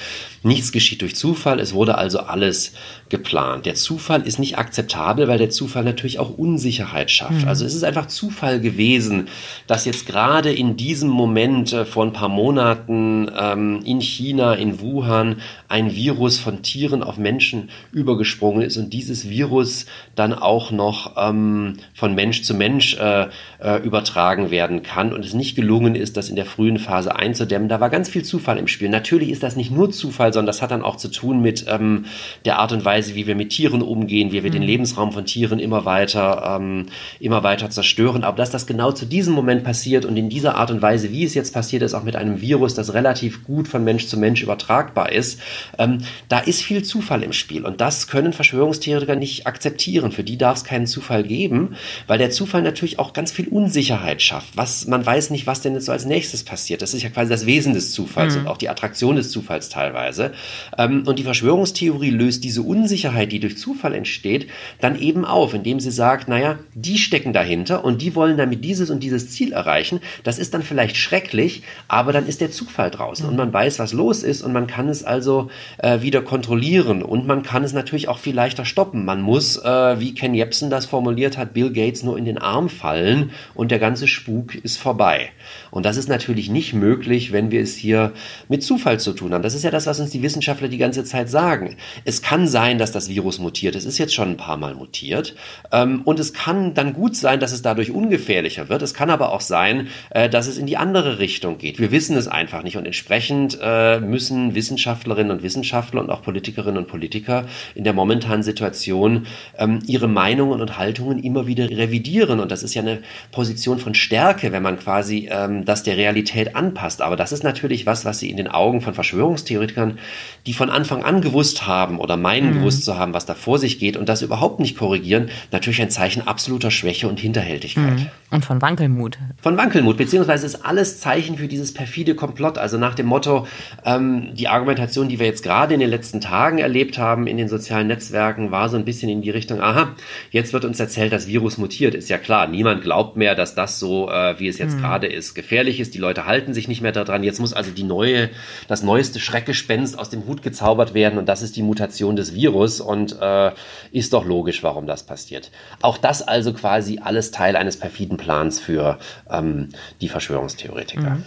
nichts 0.43 0.73
geschieht 0.73 1.03
durch 1.03 1.15
Zufall, 1.15 1.61
es 1.61 1.75
wurde 1.75 1.99
also 1.99 2.21
alles 2.21 2.73
geplant. 3.11 3.67
Der 3.67 3.75
Zufall 3.75 4.23
ist 4.23 4.39
nicht 4.39 4.57
akzeptabel, 4.57 5.29
weil 5.29 5.37
der 5.37 5.51
Zufall 5.51 5.85
natürlich 5.85 6.19
auch 6.19 6.31
Unsicherheit 6.31 7.11
schafft. 7.11 7.43
Mhm. 7.43 7.49
Also 7.49 7.67
es 7.67 7.75
ist 7.75 7.85
einfach 7.85 8.07
Zufall 8.07 8.61
gewesen, 8.61 9.29
dass 9.67 9.85
jetzt 9.85 10.07
gerade 10.07 10.51
in 10.51 10.79
diesem 10.79 11.11
Moment 11.11 11.75
äh, 11.75 11.85
vor 11.85 12.07
ein 12.07 12.15
paar 12.15 12.31
Monaten 12.31 13.31
ähm, 13.39 13.83
in 13.85 14.01
China, 14.01 14.55
in 14.55 14.81
Wuhan, 14.81 15.43
ein 15.69 15.95
Virus 15.95 16.39
von 16.39 16.63
Tieren 16.63 17.03
auf 17.03 17.19
Menschen 17.19 17.69
übergesprungen 17.93 18.63
ist 18.63 18.79
und 18.79 18.95
dieses 18.95 19.29
Virus 19.29 19.85
dann 20.15 20.33
auch 20.33 20.71
noch 20.71 20.86
noch 20.87 21.17
ähm, 21.17 21.79
von 21.95 22.15
Mensch 22.15 22.43
zu 22.43 22.55
Mensch 22.55 22.97
äh, 22.97 23.27
äh, 23.59 23.83
übertragen 23.83 24.51
werden 24.51 24.83
kann 24.83 25.13
und 25.13 25.25
es 25.25 25.35
nicht 25.35 25.57
gelungen 25.57 25.97
ist, 25.97 26.17
das 26.17 26.29
in 26.29 26.37
der 26.37 26.47
frühen 26.47 26.79
Phase 26.79 27.17
einzudämmen. 27.17 27.69
Da 27.69 27.81
war 27.81 27.91
ganz 27.91 28.09
viel 28.09 28.23
Zufall 28.23 28.59
im 28.59 28.69
Spiel. 28.69 28.89
Natürlich 28.89 29.31
ist 29.31 29.43
das 29.43 29.57
nicht 29.57 29.73
nur 29.73 29.91
Zufall, 29.91 30.33
sondern 30.33 30.47
das 30.47 30.63
hat 30.63 30.71
dann 30.71 30.83
auch 30.83 30.97
zu 30.97 31.09
tun 31.09 31.43
mit 31.43 31.67
ähm, 31.69 32.05
der 32.45 32.59
Art 32.59 32.73
und 32.73 32.85
Weise, 32.85 33.17
wie 33.17 33.27
wir 33.27 33.35
mit 33.35 33.51
Tieren 33.51 33.83
umgehen, 33.83 34.31
wie 34.31 34.45
wir 34.45 34.51
mhm. 34.51 34.55
den 34.55 34.63
Lebensraum 34.63 35.11
von 35.13 35.25
Tieren 35.25 35.59
immer 35.59 35.85
weiter, 35.85 36.57
ähm, 36.57 36.87
immer 37.19 37.43
weiter 37.43 37.69
zerstören. 37.71 38.23
Aber 38.23 38.37
dass 38.37 38.51
das 38.51 38.67
genau 38.67 38.93
zu 38.93 39.07
diesem 39.07 39.35
Moment 39.35 39.65
passiert 39.65 40.05
und 40.05 40.17
in 40.17 40.29
dieser 40.29 40.55
Art 40.55 40.71
und 40.71 40.83
Weise, 40.83 41.11
wie 41.11 41.25
es 41.25 41.35
jetzt 41.35 41.53
passiert 41.53 41.83
ist, 41.83 41.95
auch 41.95 42.05
mit 42.05 42.15
einem 42.15 42.41
Virus, 42.41 42.75
das 42.75 42.95
relativ 42.95 43.43
gut 43.45 43.67
von 43.67 43.83
Mensch 43.83 44.07
zu 44.07 44.17
Mensch 44.19 44.43
übertragbar 44.43 45.11
ist, 45.11 45.41
ähm, 45.79 45.99
da 46.29 46.39
ist 46.39 46.63
viel 46.63 46.85
Zufall 46.85 47.25
im 47.25 47.33
Spiel. 47.33 47.65
Und 47.65 47.81
das 47.81 48.07
können 48.07 48.33
Verschwörungstheoretiker 48.33 49.17
nicht 49.17 49.47
akzeptieren. 49.49 50.13
Für 50.13 50.23
die 50.23 50.39
darf 50.39 50.59
es 50.59 50.65
keinen 50.77 50.87
Zufall 50.87 51.23
geben, 51.23 51.75
weil 52.07 52.19
der 52.19 52.31
Zufall 52.31 52.61
natürlich 52.61 52.99
auch 52.99 53.15
ganz 53.15 53.33
viel 53.33 53.49
Unsicherheit 53.49 54.21
schafft. 54.21 54.57
Was, 54.57 54.87
man 54.87 55.05
weiß 55.07 55.31
nicht, 55.31 55.47
was 55.47 55.63
denn 55.63 55.73
jetzt 55.73 55.87
so 55.87 55.93
als 55.93 56.05
nächstes 56.05 56.45
passiert. 56.45 56.83
Das 56.83 56.93
ist 56.93 57.03
ja 57.03 57.09
quasi 57.09 57.31
das 57.31 57.47
Wesen 57.47 57.73
des 57.73 57.93
Zufalls 57.93 58.35
mhm. 58.35 58.43
und 58.43 58.47
auch 58.49 58.59
die 58.59 58.69
Attraktion 58.69 59.17
des 59.17 59.31
Zufalls 59.31 59.71
teilweise. 59.71 60.33
Ähm, 60.77 61.05
und 61.07 61.19
die 61.19 61.23
Verschwörungstheorie 61.23 62.11
löst 62.11 62.45
diese 62.45 62.61
Unsicherheit, 62.61 63.33
die 63.33 63.41
durch 63.41 63.57
Zufall 63.57 63.95
entsteht, 63.95 64.49
dann 64.81 65.01
eben 65.01 65.25
auf, 65.25 65.55
indem 65.55 65.81
sie 65.81 65.91
sagt, 65.91 66.29
naja, 66.29 66.59
die 66.75 66.99
stecken 66.99 67.33
dahinter 67.33 67.83
und 67.83 68.03
die 68.03 68.15
wollen 68.15 68.37
damit 68.37 68.63
dieses 68.63 68.91
und 68.91 69.03
dieses 69.03 69.31
Ziel 69.31 69.53
erreichen. 69.53 70.01
Das 70.25 70.39
ist 70.39 70.53
dann 70.53 70.63
vielleicht 70.63 70.99
schrecklich, 70.99 71.63
aber 71.89 72.13
dann 72.13 72.27
ist 72.27 72.43
der 72.43 72.51
Zufall 72.51 72.91
draußen 72.91 73.25
mhm. 73.25 73.31
und 73.31 73.37
man 73.39 73.53
weiß, 73.53 73.79
was 73.79 73.95
los 73.95 74.23
ist 74.23 74.43
und 74.43 74.53
man 74.53 74.67
kann 74.67 74.91
es 74.91 75.05
also 75.05 75.49
äh, 75.79 76.03
wieder 76.03 76.21
kontrollieren 76.21 77.03
und 77.03 77.27
man 77.27 77.43
kann 77.43 77.65
es 77.65 77.73
natürlich 77.73 78.09
auch 78.09 78.19
viel 78.19 78.35
leichter 78.35 78.67
stoppen. 78.67 79.07
Man 79.07 79.23
muss, 79.23 79.57
äh, 79.57 80.01
wie 80.01 80.15
Ken 80.15 80.35
Jebsen 80.35 80.66
Jepsen 80.67 80.71
das 80.71 80.87
formuliert 80.87 81.39
hat, 81.39 81.55
Bill 81.55 81.73
Gates 81.73 82.03
nur 82.03 82.19
in 82.19 82.25
den 82.25 82.39
Arm 82.39 82.69
fallen 82.69 83.31
und 83.55 83.71
der 83.71 83.79
ganze 83.79 84.09
Spuk 84.09 84.55
ist 84.55 84.79
vorbei. 84.79 85.31
Und 85.71 85.87
das 85.87 85.97
ist 85.97 86.09
natürlich 86.09 86.51
nicht 86.51 86.75
möglich, 86.75 87.33
wenn 87.33 87.51
wir 87.51 87.61
es 87.61 87.77
hier 87.77 88.13
mit 88.49 88.63
Zufall 88.63 88.99
zu 88.99 89.13
tun 89.13 89.33
haben. 89.33 89.43
Das 89.43 89.55
ist 89.55 89.63
ja 89.63 89.71
das, 89.71 89.87
was 89.87 90.01
uns 90.01 90.11
die 90.11 90.23
Wissenschaftler 90.23 90.69
die 90.69 90.79
ganze 90.79 91.05
Zeit 91.05 91.29
sagen. 91.29 91.77
Es 92.05 92.21
kann 92.23 92.49
sein, 92.49 92.79
dass 92.79 92.93
das 92.93 93.09
Virus 93.09 93.39
mutiert. 93.39 93.77
Es 93.77 93.85
ist 93.85 93.99
jetzt 93.99 94.15
schon 94.15 94.31
ein 94.31 94.37
paar 94.37 94.57
Mal 94.57 94.75
mutiert. 94.75 95.35
Ähm, 95.73 96.03
und 96.05 96.19
es 96.19 96.33
kann 96.33 96.75
dann 96.75 96.93
gut 96.93 97.17
sein, 97.17 97.41
dass 97.41 97.53
es 97.53 97.63
dadurch 97.63 97.91
ungefährlicher 97.91 98.69
wird. 98.69 98.83
Es 98.83 98.95
kann 98.95 99.11
aber 99.11 99.33
auch 99.33 99.41
sein, 99.41 99.89
äh, 100.11 100.29
dass 100.29 100.49
es 100.49 100.59
in 100.59 100.67
die 100.67 100.77
andere 100.77 101.19
Richtung 101.19 101.59
geht. 101.59 101.79
Wir 101.79 101.91
wissen 101.91 102.17
es 102.17 102.29
einfach 102.29 102.63
nicht. 102.63 102.77
Und 102.77 102.87
entsprechend 102.87 103.59
äh, 103.63 104.01
müssen 104.01 104.55
Wissenschaftlerinnen 104.55 105.31
und 105.31 105.43
Wissenschaftler 105.43 106.01
und 106.01 106.11
auch 106.11 106.23
Politikerinnen 106.23 106.79
und 106.79 106.89
Politiker 106.89 107.47
in 107.75 107.85
der 107.85 107.93
momentanen 107.93 108.43
Situation 108.43 109.27
ähm, 109.59 109.81
ihre 109.87 110.09
Meinungen 110.09 110.56
Meinungen 110.57 110.61
und 110.61 110.79
Haltungen 110.79 111.19
immer 111.19 111.47
wieder 111.47 111.69
revidieren. 111.71 112.41
Und 112.41 112.51
das 112.51 112.63
ist 112.63 112.75
ja 112.75 112.83
eine 112.83 113.01
Position 113.33 113.79
von 113.79 113.95
Stärke, 113.95 114.53
wenn 114.53 114.63
man 114.63 114.79
quasi 114.79 115.29
ähm, 115.31 115.65
das 115.65 115.83
der 115.83 115.97
Realität 115.97 116.57
anpasst. 116.57 117.03
Aber 117.03 117.17
das 117.17 117.33
ist 117.33 117.45
natürlich 117.45 117.87
was, 117.87 118.05
was 118.05 118.19
sie 118.19 118.31
in 118.31 118.37
den 118.37 118.49
Augen 118.49 118.81
von 118.81 118.95
Verschwörungstheoretikern, 118.95 119.99
die 120.47 120.53
von 120.53 120.71
Anfang 120.71 121.05
an 121.05 121.21
gewusst 121.21 121.67
haben 121.67 121.99
oder 121.99 122.17
meinen 122.17 122.51
mhm. 122.51 122.55
gewusst 122.59 122.85
zu 122.85 122.97
haben, 122.97 123.13
was 123.15 123.27
da 123.27 123.35
vor 123.35 123.59
sich 123.59 123.79
geht 123.79 123.97
und 123.97 124.09
das 124.09 124.23
überhaupt 124.23 124.61
nicht 124.61 124.77
korrigieren, 124.77 125.29
natürlich 125.53 125.83
ein 125.83 125.91
Zeichen 125.91 126.27
absoluter 126.27 126.71
Schwäche 126.71 127.09
und 127.09 127.21
Hinterhältigkeit. 127.21 127.99
Mhm. 127.99 128.07
Und 128.31 128.45
von 128.45 128.61
Wankelmut. 128.61 129.19
Von 129.41 129.57
Wankelmut, 129.57 129.97
beziehungsweise 129.97 130.47
ist 130.47 130.65
alles 130.65 131.01
Zeichen 131.01 131.37
für 131.37 131.49
dieses 131.49 131.73
perfide 131.73 132.15
Komplott. 132.15 132.59
Also 132.59 132.79
nach 132.79 132.95
dem 132.95 133.07
Motto, 133.07 133.47
ähm, 133.85 134.35
die 134.35 134.49
Argumentation, 134.49 135.09
die 135.09 135.19
wir 135.19 135.27
jetzt 135.27 135.43
gerade 135.43 135.75
in 135.75 135.81
den 135.81 135.91
letzten 135.91 136.21
Tagen 136.21 136.59
erlebt 136.59 136.99
haben 136.99 137.27
in 137.27 137.37
den 137.37 137.49
sozialen 137.49 137.87
Netzwerken, 137.87 138.51
war 138.51 138.69
so 138.69 138.77
ein 138.77 138.85
bisschen 138.85 139.09
in 139.09 139.23
die 139.23 139.31
Richtung, 139.31 139.61
aha, 139.61 139.95
jetzt 140.31 140.46
jetzt 140.47 140.53
wird 140.53 140.65
uns 140.65 140.79
erzählt, 140.79 141.13
das 141.13 141.27
Virus 141.27 141.59
mutiert. 141.59 141.95
Ist 141.95 142.09
ja 142.09 142.19
klar, 142.19 142.47
niemand 142.47 142.83
glaubt 142.83 143.17
mehr, 143.17 143.35
dass 143.35 143.57
das 143.57 143.81
so, 143.81 144.09
äh, 144.09 144.39
wie 144.39 144.47
es 144.47 144.59
jetzt 144.59 144.77
mhm. 144.77 144.81
gerade 144.81 145.09
ist, 145.09 145.35
gefährlich 145.35 145.81
ist. 145.81 145.95
Die 145.95 145.99
Leute 145.99 146.27
halten 146.27 146.55
sich 146.55 146.69
nicht 146.69 146.83
mehr 146.83 146.93
daran. 146.93 147.25
Jetzt 147.25 147.41
muss 147.41 147.53
also 147.53 147.73
die 147.73 147.83
neue, 147.83 148.31
das 148.69 148.85
neueste 148.85 149.19
Schreckgespenst 149.19 149.99
aus 149.99 150.09
dem 150.09 150.27
Hut 150.27 150.43
gezaubert 150.43 150.95
werden 150.95 151.19
und 151.19 151.29
das 151.29 151.43
ist 151.43 151.57
die 151.57 151.63
Mutation 151.63 152.15
des 152.15 152.33
Virus 152.33 152.81
und 152.81 153.21
äh, 153.21 153.51
ist 153.91 154.13
doch 154.13 154.25
logisch, 154.25 154.63
warum 154.63 154.87
das 154.87 155.03
passiert. 155.03 155.51
Auch 155.83 155.99
das 155.99 156.23
also 156.23 156.53
quasi 156.53 157.01
alles 157.03 157.33
Teil 157.33 157.57
eines 157.57 157.77
perfiden 157.77 158.17
Plans 158.17 158.61
für 158.61 158.99
ähm, 159.29 159.71
die 160.01 160.09
Verschwörungstheoretiker. 160.09 161.11
Mhm. 161.11 161.25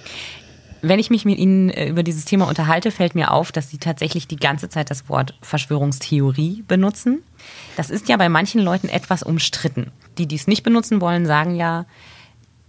Wenn 0.81 0.99
ich 0.99 1.09
mich 1.09 1.25
mit 1.25 1.37
Ihnen 1.37 1.69
äh, 1.69 1.87
über 1.87 2.03
dieses 2.03 2.25
Thema 2.25 2.47
unterhalte, 2.47 2.91
fällt 2.91 3.15
mir 3.15 3.31
auf, 3.31 3.51
dass 3.51 3.69
Sie 3.69 3.77
tatsächlich 3.77 4.27
die 4.27 4.37
ganze 4.37 4.69
Zeit 4.69 4.89
das 4.89 5.09
Wort 5.09 5.37
Verschwörungstheorie 5.41 6.63
benutzen. 6.67 7.23
Das 7.75 7.89
ist 7.89 8.09
ja 8.09 8.17
bei 8.17 8.29
manchen 8.29 8.61
Leuten 8.61 8.89
etwas 8.89 9.23
umstritten. 9.23 9.91
Die, 10.17 10.27
die 10.27 10.35
es 10.35 10.47
nicht 10.47 10.63
benutzen 10.63 11.01
wollen, 11.01 11.25
sagen 11.25 11.55
ja, 11.55 11.85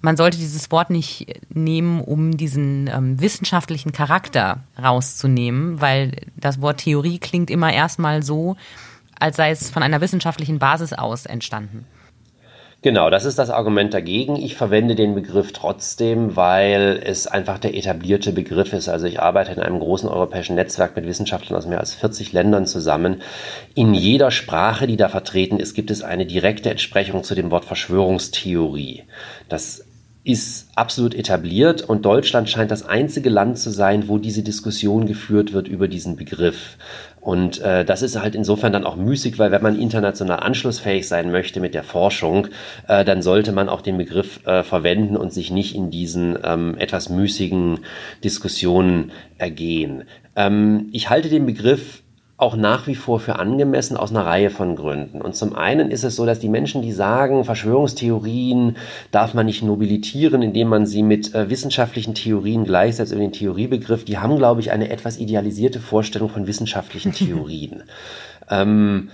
man 0.01 0.16
sollte 0.16 0.38
dieses 0.38 0.70
Wort 0.70 0.90
nicht 0.90 1.27
nehmen, 1.51 2.01
um 2.01 2.37
diesen 2.37 2.88
ähm, 2.88 3.20
wissenschaftlichen 3.20 3.92
Charakter 3.92 4.64
rauszunehmen, 4.83 5.81
weil 5.81 6.12
das 6.37 6.61
Wort 6.61 6.81
Theorie 6.81 7.18
klingt 7.18 7.51
immer 7.51 7.73
erstmal 7.73 8.23
so, 8.23 8.57
als 9.18 9.37
sei 9.37 9.51
es 9.51 9.70
von 9.70 9.83
einer 9.83 10.01
wissenschaftlichen 10.01 10.59
Basis 10.59 10.94
aus 10.94 11.27
entstanden. 11.27 11.85
Genau, 12.82 13.10
das 13.10 13.26
ist 13.26 13.38
das 13.38 13.50
Argument 13.50 13.92
dagegen. 13.92 14.36
Ich 14.36 14.54
verwende 14.56 14.94
den 14.94 15.14
Begriff 15.14 15.52
trotzdem, 15.52 16.34
weil 16.34 16.98
es 17.04 17.26
einfach 17.26 17.58
der 17.58 17.76
etablierte 17.76 18.32
Begriff 18.32 18.72
ist. 18.72 18.88
Also 18.88 19.04
ich 19.06 19.20
arbeite 19.20 19.52
in 19.52 19.60
einem 19.60 19.80
großen 19.80 20.08
europäischen 20.08 20.54
Netzwerk 20.54 20.96
mit 20.96 21.06
Wissenschaftlern 21.06 21.58
aus 21.58 21.66
mehr 21.66 21.80
als 21.80 21.92
40 21.92 22.32
Ländern 22.32 22.66
zusammen. 22.66 23.20
In 23.74 23.92
jeder 23.92 24.30
Sprache, 24.30 24.86
die 24.86 24.96
da 24.96 25.10
vertreten 25.10 25.58
ist, 25.58 25.74
gibt 25.74 25.90
es 25.90 26.00
eine 26.00 26.24
direkte 26.24 26.70
Entsprechung 26.70 27.22
zu 27.22 27.34
dem 27.34 27.50
Wort 27.50 27.66
Verschwörungstheorie. 27.66 29.02
Das 29.50 29.84
ist 30.22 30.68
absolut 30.74 31.14
etabliert 31.14 31.82
und 31.82 32.04
Deutschland 32.04 32.48
scheint 32.48 32.70
das 32.70 32.86
einzige 32.86 33.30
Land 33.30 33.58
zu 33.58 33.70
sein, 33.70 34.08
wo 34.08 34.18
diese 34.18 34.42
Diskussion 34.42 35.06
geführt 35.06 35.52
wird 35.52 35.66
über 35.66 35.88
diesen 35.88 36.16
Begriff. 36.16 36.76
Und 37.20 37.61
äh, 37.61 37.85
das 37.85 38.02
ist 38.02 38.18
halt 38.18 38.35
insofern 38.35 38.72
dann 38.72 38.87
auch 38.87 38.96
müßig, 38.96 39.38
weil 39.38 39.52
wenn 39.52 39.62
man 39.62 39.78
international 39.78 40.40
anschlussfähig 40.40 41.06
sein 41.06 41.30
möchte 41.30 41.61
mit 41.61 41.74
der 41.74 41.83
Forschung, 41.83 42.48
äh, 42.88 43.04
dann 43.04 43.20
sollte 43.20 43.52
man 43.52 43.68
auch 43.68 43.83
den 43.83 43.98
Begriff 43.98 44.44
äh, 44.46 44.62
verwenden 44.62 45.16
und 45.16 45.33
sich 45.33 45.50
nicht 45.50 45.74
in 45.74 45.90
diesen 45.90 46.38
ähm, 46.42 46.76
etwas 46.78 47.11
müßigen 47.11 47.80
Diskussionen 48.24 49.12
ergehen. 49.37 50.04
Ähm, 50.35 50.88
ich 50.92 51.11
halte 51.11 51.28
den 51.28 51.44
Begriff 51.44 52.02
auch 52.40 52.57
nach 52.57 52.87
wie 52.87 52.94
vor 52.94 53.20
für 53.20 53.38
angemessen 53.38 53.96
aus 53.96 54.11
einer 54.11 54.24
Reihe 54.24 54.50
von 54.50 54.76
Gründen. 54.76 55.20
Und 55.20 55.35
zum 55.35 55.55
einen 55.55 55.90
ist 55.90 56.05
es 56.05 56.16
so, 56.16 56.26
dass 56.26 56.40
die 56.40 56.48
Menschen, 56.48 56.83
die 56.83 56.92
sagen, 56.92 57.44
Verschwörungstheorien 57.44 58.76
darf 59.11 59.35
man 59.35 59.46
nicht 59.46 59.62
nobilitieren, 59.62 60.42
indem 60.42 60.68
man 60.68 60.87
sie 60.87 61.03
mit 61.03 61.35
äh, 61.35 61.50
wissenschaftlichen 61.50 62.14
Theorien 62.14 62.64
gleichsetzt 62.64 63.12
über 63.12 63.20
den 63.20 63.33
Theoriebegriff, 63.33 64.05
die 64.05 64.18
haben, 64.18 64.37
glaube 64.37 64.61
ich, 64.61 64.72
eine 64.72 64.90
etwas 64.90 65.18
idealisierte 65.18 65.81
Vorstellung 65.81 66.29
von 66.29 66.46
wissenschaftlichen 66.46 67.12
Theorien. 67.12 67.83
ähm, 68.50 69.11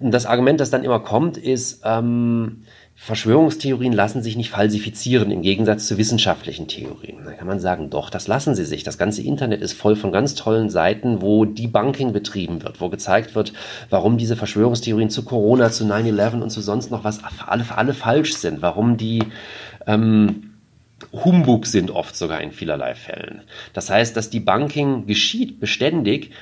das 0.00 0.26
Argument, 0.26 0.60
das 0.60 0.70
dann 0.70 0.84
immer 0.84 1.00
kommt, 1.00 1.36
ist, 1.36 1.82
ähm, 1.84 2.62
Verschwörungstheorien 3.00 3.92
lassen 3.92 4.22
sich 4.24 4.36
nicht 4.36 4.50
falsifizieren 4.50 5.30
im 5.30 5.40
Gegensatz 5.40 5.86
zu 5.86 5.96
wissenschaftlichen 5.98 6.66
Theorien. 6.66 7.24
Da 7.24 7.32
kann 7.32 7.46
man 7.46 7.60
sagen, 7.60 7.90
doch, 7.90 8.10
das 8.10 8.26
lassen 8.26 8.56
sie 8.56 8.64
sich. 8.64 8.82
Das 8.82 8.98
ganze 8.98 9.22
Internet 9.22 9.62
ist 9.62 9.72
voll 9.72 9.94
von 9.94 10.10
ganz 10.10 10.34
tollen 10.34 10.68
Seiten, 10.68 11.22
wo 11.22 11.44
Debunking 11.44 12.12
betrieben 12.12 12.62
wird, 12.64 12.80
wo 12.80 12.88
gezeigt 12.88 13.36
wird, 13.36 13.52
warum 13.88 14.18
diese 14.18 14.36
Verschwörungstheorien 14.36 15.10
zu 15.10 15.24
Corona, 15.24 15.70
zu 15.70 15.84
9-11 15.84 16.42
und 16.42 16.50
zu 16.50 16.60
sonst 16.60 16.90
noch 16.90 17.04
was 17.04 17.20
alle, 17.46 17.64
alle 17.74 17.94
falsch 17.94 18.34
sind, 18.34 18.62
warum 18.62 18.96
die 18.96 19.22
ähm, 19.86 20.50
Humbug 21.12 21.66
sind 21.66 21.92
oft 21.92 22.16
sogar 22.16 22.40
in 22.40 22.50
vielerlei 22.50 22.96
Fällen. 22.96 23.42
Das 23.72 23.90
heißt, 23.90 24.16
dass 24.16 24.28
die 24.28 24.40
Banking 24.40 25.06
geschieht 25.06 25.60
beständig, 25.60 26.32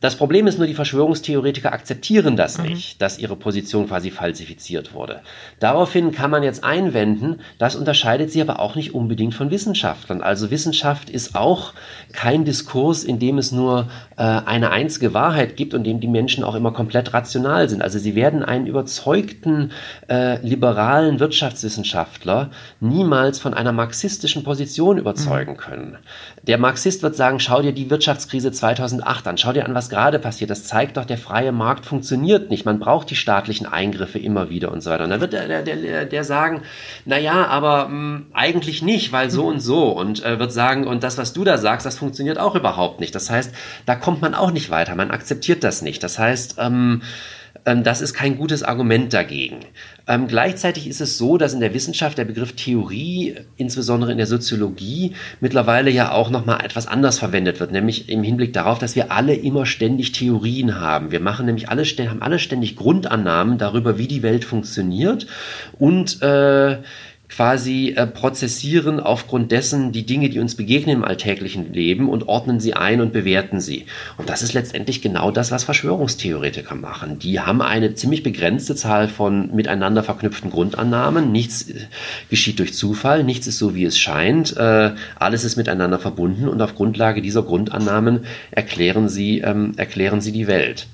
das 0.00 0.16
Problem 0.16 0.46
ist 0.46 0.56
nur, 0.56 0.66
die 0.66 0.74
Verschwörungstheoretiker 0.74 1.72
akzeptieren 1.72 2.36
das 2.36 2.56
mhm. 2.56 2.64
nicht, 2.64 3.02
dass 3.02 3.18
ihre 3.18 3.36
Position 3.36 3.86
quasi 3.86 4.10
falsifiziert 4.10 4.94
wurde. 4.94 5.20
Daraufhin 5.58 6.10
kann 6.10 6.30
man 6.30 6.42
jetzt 6.42 6.64
einwenden, 6.64 7.40
das 7.58 7.76
unterscheidet 7.76 8.30
sie 8.30 8.40
aber 8.40 8.60
auch 8.60 8.76
nicht 8.76 8.94
unbedingt 8.94 9.34
von 9.34 9.50
Wissenschaftlern. 9.50 10.22
Also 10.22 10.50
Wissenschaft 10.50 11.10
ist 11.10 11.34
auch 11.34 11.74
kein 12.12 12.46
Diskurs, 12.46 13.04
in 13.04 13.18
dem 13.18 13.36
es 13.36 13.52
nur 13.52 13.88
äh, 14.16 14.22
eine 14.22 14.70
einzige 14.70 15.12
Wahrheit 15.12 15.56
gibt 15.56 15.74
und 15.74 15.86
in 15.86 15.92
dem 15.94 16.00
die 16.00 16.08
Menschen 16.08 16.44
auch 16.44 16.54
immer 16.54 16.72
komplett 16.72 17.12
rational 17.12 17.68
sind. 17.68 17.82
Also 17.82 17.98
sie 17.98 18.14
werden 18.14 18.42
einen 18.42 18.66
überzeugten 18.66 19.72
äh, 20.08 20.40
liberalen 20.40 21.20
Wirtschaftswissenschaftler 21.20 22.50
niemals 22.80 23.38
von 23.38 23.52
einer 23.52 23.72
marxistischen 23.72 24.44
Position 24.44 24.96
überzeugen 24.96 25.52
mhm. 25.52 25.56
können. 25.58 25.98
Der 26.42 26.56
Marxist 26.56 27.02
wird 27.02 27.16
sagen, 27.16 27.38
schau 27.38 27.60
dir 27.60 27.72
die 27.72 27.90
Wirtschaftskrise 27.90 28.50
2008 28.50 29.26
an, 29.28 29.36
schau 29.36 29.52
dir 29.52 29.66
an, 29.66 29.74
was 29.74 29.90
gerade 29.90 30.18
passiert. 30.18 30.48
Das 30.48 30.64
zeigt 30.64 30.96
doch, 30.96 31.04
der 31.04 31.18
freie 31.18 31.52
Markt 31.52 31.84
funktioniert 31.84 32.48
nicht. 32.48 32.64
Man 32.64 32.78
braucht 32.78 33.10
die 33.10 33.16
staatlichen 33.16 33.66
Eingriffe 33.66 34.18
immer 34.18 34.48
wieder 34.48 34.72
und 34.72 34.80
so 34.82 34.90
weiter. 34.90 35.04
Und 35.04 35.10
dann 35.10 35.20
wird 35.20 35.34
der, 35.34 35.62
der, 35.62 36.06
der, 36.06 36.24
sagen, 36.24 36.62
na 37.04 37.18
ja, 37.18 37.46
aber 37.46 37.88
mh, 37.88 37.90
hm, 37.90 38.26
eigentlich 38.32 38.80
nicht, 38.80 39.12
weil 39.12 39.30
so 39.30 39.46
und 39.48 39.60
so. 39.60 39.88
Und 39.88 40.24
äh, 40.24 40.38
wird 40.38 40.52
sagen, 40.52 40.86
und 40.86 41.02
das, 41.02 41.18
was 41.18 41.34
du 41.34 41.44
da 41.44 41.58
sagst, 41.58 41.84
das 41.84 41.98
funktioniert 41.98 42.38
auch 42.38 42.54
überhaupt 42.54 43.00
nicht. 43.00 43.14
Das 43.14 43.28
heißt, 43.28 43.54
da 43.84 43.94
kommt 43.94 44.22
man 44.22 44.34
auch 44.34 44.50
nicht 44.50 44.70
weiter. 44.70 44.94
Man 44.94 45.10
akzeptiert 45.10 45.62
das 45.62 45.82
nicht. 45.82 46.02
Das 46.02 46.18
heißt, 46.18 46.56
ähm, 46.58 47.02
ähm, 47.66 47.84
das 47.84 48.00
ist 48.00 48.14
kein 48.14 48.36
gutes 48.36 48.62
Argument 48.62 49.12
dagegen. 49.12 49.60
Ähm, 50.10 50.26
gleichzeitig 50.26 50.88
ist 50.88 51.00
es 51.00 51.18
so, 51.18 51.38
dass 51.38 51.54
in 51.54 51.60
der 51.60 51.72
Wissenschaft 51.72 52.18
der 52.18 52.24
Begriff 52.24 52.54
Theorie, 52.54 53.36
insbesondere 53.56 54.10
in 54.10 54.18
der 54.18 54.26
Soziologie, 54.26 55.12
mittlerweile 55.38 55.88
ja 55.88 56.10
auch 56.10 56.30
nochmal 56.30 56.64
etwas 56.64 56.88
anders 56.88 57.20
verwendet 57.20 57.60
wird, 57.60 57.70
nämlich 57.70 58.08
im 58.08 58.24
Hinblick 58.24 58.52
darauf, 58.52 58.80
dass 58.80 58.96
wir 58.96 59.12
alle 59.12 59.34
immer 59.34 59.66
ständig 59.66 60.10
Theorien 60.10 60.80
haben. 60.80 61.12
Wir 61.12 61.20
machen 61.20 61.46
nämlich 61.46 61.68
alle, 61.68 61.84
haben 61.84 62.22
alle 62.22 62.40
ständig 62.40 62.74
Grundannahmen 62.74 63.56
darüber, 63.56 63.98
wie 63.98 64.08
die 64.08 64.24
Welt 64.24 64.44
funktioniert 64.44 65.28
und 65.78 66.20
äh, 66.22 66.78
quasi 67.30 67.94
äh, 67.96 68.06
prozessieren 68.06 68.98
aufgrund 68.98 69.52
dessen 69.52 69.92
die 69.92 70.04
Dinge, 70.04 70.28
die 70.28 70.40
uns 70.40 70.56
begegnen 70.56 70.96
im 70.96 71.04
alltäglichen 71.04 71.72
Leben 71.72 72.08
und 72.08 72.28
ordnen 72.28 72.58
sie 72.58 72.74
ein 72.74 73.00
und 73.00 73.12
bewerten 73.12 73.60
sie. 73.60 73.86
Und 74.18 74.28
das 74.28 74.42
ist 74.42 74.52
letztendlich 74.52 75.00
genau 75.00 75.30
das, 75.30 75.52
was 75.52 75.62
Verschwörungstheoretiker 75.64 76.74
machen. 76.74 77.20
Die 77.20 77.38
haben 77.38 77.62
eine 77.62 77.94
ziemlich 77.94 78.24
begrenzte 78.24 78.74
Zahl 78.74 79.06
von 79.08 79.54
miteinander 79.54 80.02
verknüpften 80.02 80.50
Grundannahmen. 80.50 81.30
Nichts 81.30 81.70
äh, 81.70 81.86
geschieht 82.28 82.58
durch 82.58 82.74
Zufall, 82.74 83.22
nichts 83.22 83.46
ist 83.46 83.58
so, 83.58 83.76
wie 83.76 83.84
es 83.84 83.96
scheint. 83.96 84.56
Äh, 84.56 84.92
alles 85.14 85.44
ist 85.44 85.56
miteinander 85.56 86.00
verbunden 86.00 86.48
und 86.48 86.60
auf 86.60 86.74
Grundlage 86.74 87.22
dieser 87.22 87.44
Grundannahmen 87.44 88.24
erklären 88.50 89.08
sie, 89.08 89.38
ähm, 89.38 89.74
erklären 89.76 90.20
sie 90.20 90.32
die 90.32 90.48
Welt. 90.48 90.88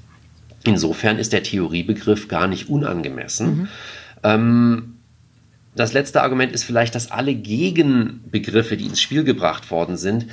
Insofern 0.65 1.19
ist 1.19 1.33
der 1.33 1.43
Theoriebegriff 1.43 2.29
gar 2.29 2.47
nicht 2.47 2.69
unangemessen. 2.69 3.47
Mhm. 3.47 3.69
Ähm, 4.23 4.96
das 5.77 5.93
letzte 5.93 6.23
Argument 6.23 6.53
ist 6.53 6.65
vielleicht, 6.65 6.95
dass 6.95 7.11
alle 7.11 7.35
Gegenbegriffe, 7.35 8.77
die 8.77 8.87
ins 8.87 9.01
Spiel 9.01 9.25
gebracht 9.25 9.71
worden 9.71 9.97
sind, 9.97 10.27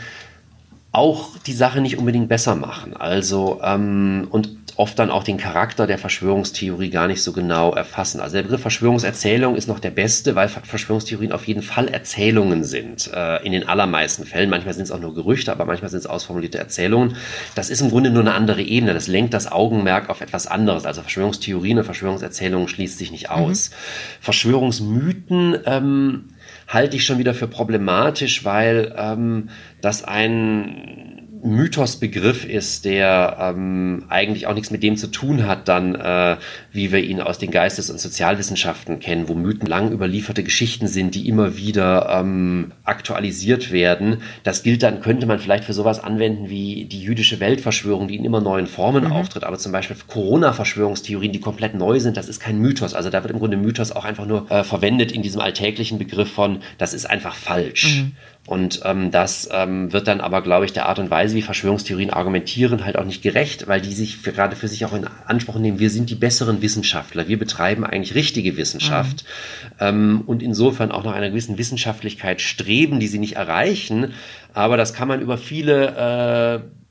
auch 0.91 1.37
die 1.39 1.53
Sache 1.53 1.81
nicht 1.81 1.97
unbedingt 1.97 2.29
besser 2.29 2.55
machen. 2.55 2.95
Also 2.95 3.59
ähm, 3.63 4.27
und 4.29 4.62
oft 4.75 4.97
dann 4.97 5.11
auch 5.11 5.23
den 5.23 5.37
Charakter 5.37 5.87
der 5.87 5.97
Verschwörungstheorie 5.97 6.89
gar 6.89 7.07
nicht 7.07 7.21
so 7.21 7.31
genau 7.33 7.73
erfassen. 7.73 8.19
Also 8.19 8.35
der 8.35 8.43
Begriff 8.43 8.61
Verschwörungserzählung 8.61 9.55
ist 9.55 9.67
noch 9.67 9.79
der 9.79 9.91
beste, 9.91 10.35
weil 10.35 10.49
Verschwörungstheorien 10.49 11.31
auf 11.31 11.47
jeden 11.47 11.61
Fall 11.61 11.87
Erzählungen 11.87 12.63
sind. 12.63 13.11
Äh, 13.13 13.43
in 13.45 13.51
den 13.51 13.67
allermeisten 13.67 14.25
Fällen. 14.25 14.49
Manchmal 14.49 14.73
sind 14.73 14.83
es 14.83 14.91
auch 14.91 14.99
nur 14.99 15.13
Gerüchte, 15.13 15.51
aber 15.51 15.65
manchmal 15.65 15.89
sind 15.89 15.99
es 15.99 16.07
ausformulierte 16.07 16.57
Erzählungen. 16.57 17.15
Das 17.55 17.69
ist 17.69 17.81
im 17.81 17.89
Grunde 17.89 18.09
nur 18.09 18.21
eine 18.21 18.33
andere 18.33 18.61
Ebene. 18.61 18.93
Das 18.93 19.07
lenkt 19.07 19.33
das 19.33 19.51
Augenmerk 19.51 20.09
auf 20.09 20.21
etwas 20.21 20.47
anderes. 20.47 20.85
Also 20.85 21.01
Verschwörungstheorien 21.01 21.77
und 21.77 21.83
Verschwörungserzählungen 21.83 22.67
schließt 22.67 22.97
sich 22.97 23.11
nicht 23.11 23.29
aus. 23.29 23.69
Mhm. 23.69 23.73
Verschwörungsmythen 24.21 25.57
ähm, 25.65 26.29
halte 26.67 26.95
ich 26.95 27.05
schon 27.05 27.17
wieder 27.17 27.33
für 27.33 27.47
problematisch, 27.47 28.45
weil 28.45 28.93
ähm, 28.97 29.49
das 29.81 30.03
ein 30.03 31.12
Mythosbegriff 31.43 32.45
ist, 32.45 32.85
der 32.85 33.37
ähm, 33.39 34.05
eigentlich 34.09 34.47
auch 34.47 34.53
nichts 34.53 34.71
mit 34.71 34.81
dem 34.81 34.97
zu 34.97 35.07
tun 35.07 35.45
hat, 35.45 35.67
dann, 35.67 35.95
äh, 35.95 36.37
wie 36.71 36.91
wir 36.91 37.03
ihn 37.03 37.21
aus 37.21 37.37
den 37.37 37.51
Geistes- 37.51 37.89
und 37.89 37.99
Sozialwissenschaften 37.99 38.99
kennen, 38.99 39.27
wo 39.27 39.33
Mythen 39.33 39.67
lang 39.67 39.91
überlieferte 39.91 40.43
Geschichten 40.43 40.87
sind, 40.87 41.15
die 41.15 41.27
immer 41.27 41.57
wieder 41.57 42.09
ähm, 42.09 42.71
aktualisiert 42.83 43.71
werden. 43.71 44.21
Das 44.43 44.63
gilt 44.63 44.83
dann, 44.83 45.01
könnte 45.01 45.25
man 45.25 45.39
vielleicht 45.39 45.65
für 45.65 45.73
sowas 45.73 45.99
anwenden 45.99 46.49
wie 46.49 46.85
die 46.85 47.01
jüdische 47.01 47.39
Weltverschwörung, 47.39 48.07
die 48.07 48.15
in 48.15 48.25
immer 48.25 48.41
neuen 48.41 48.67
Formen 48.67 49.05
mhm. 49.05 49.11
auftritt. 49.11 49.43
Aber 49.43 49.57
zum 49.57 49.71
Beispiel 49.71 49.97
Corona-Verschwörungstheorien, 50.07 51.31
die 51.31 51.39
komplett 51.41 51.75
neu 51.75 51.99
sind, 51.99 52.17
das 52.17 52.29
ist 52.29 52.39
kein 52.39 52.57
Mythos. 52.59 52.93
Also 52.93 53.09
da 53.09 53.21
wird 53.23 53.33
im 53.33 53.39
Grunde 53.39 53.57
Mythos 53.57 53.91
auch 53.91 54.05
einfach 54.05 54.25
nur 54.25 54.49
äh, 54.49 54.63
verwendet 54.63 55.11
in 55.11 55.21
diesem 55.21 55.41
alltäglichen 55.41 55.97
Begriff 55.97 56.31
von, 56.31 56.59
das 56.77 56.93
ist 56.93 57.05
einfach 57.05 57.35
falsch. 57.35 58.03
Mhm. 58.03 58.11
Und 58.45 58.81
ähm, 58.83 59.09
das 59.09 59.47
ähm, 59.53 59.93
wird 59.93 60.07
dann 60.09 60.19
aber, 60.19 60.41
glaube 60.41 60.65
ich, 60.65 60.73
der 60.73 60.89
Art 60.89 60.99
und 60.99 61.09
Weise, 61.09 61.33
wie 61.35 61.41
Verschwörungstheorien 61.41 62.09
argumentieren, 62.09 62.83
halt 62.83 62.97
auch 62.97 63.05
nicht 63.05 63.21
gerecht, 63.21 63.69
weil 63.69 63.79
die 63.79 63.93
sich 63.93 64.17
für, 64.17 64.33
gerade 64.33 64.57
für 64.57 64.67
sich 64.67 64.83
auch 64.83 64.93
in 64.93 65.07
Anspruch 65.25 65.57
nehmen, 65.57 65.79
wir 65.79 65.89
sind 65.89 66.09
die 66.09 66.15
besseren 66.15 66.61
Wissenschaftler, 66.61 67.29
wir 67.29 67.39
betreiben 67.39 67.85
eigentlich 67.85 68.15
richtige 68.15 68.57
Wissenschaft 68.57 69.23
mhm. 69.23 69.75
ähm, 69.79 70.23
und 70.25 70.43
insofern 70.43 70.91
auch 70.91 71.05
nach 71.05 71.13
einer 71.13 71.29
gewissen 71.29 71.57
Wissenschaftlichkeit 71.57 72.41
streben, 72.41 72.99
die 72.99 73.07
sie 73.07 73.19
nicht 73.19 73.37
erreichen. 73.37 74.13
Aber 74.53 74.75
das 74.75 74.93
kann 74.93 75.07
man 75.07 75.21
über 75.21 75.37
viele 75.37 76.61
äh, 76.65 76.82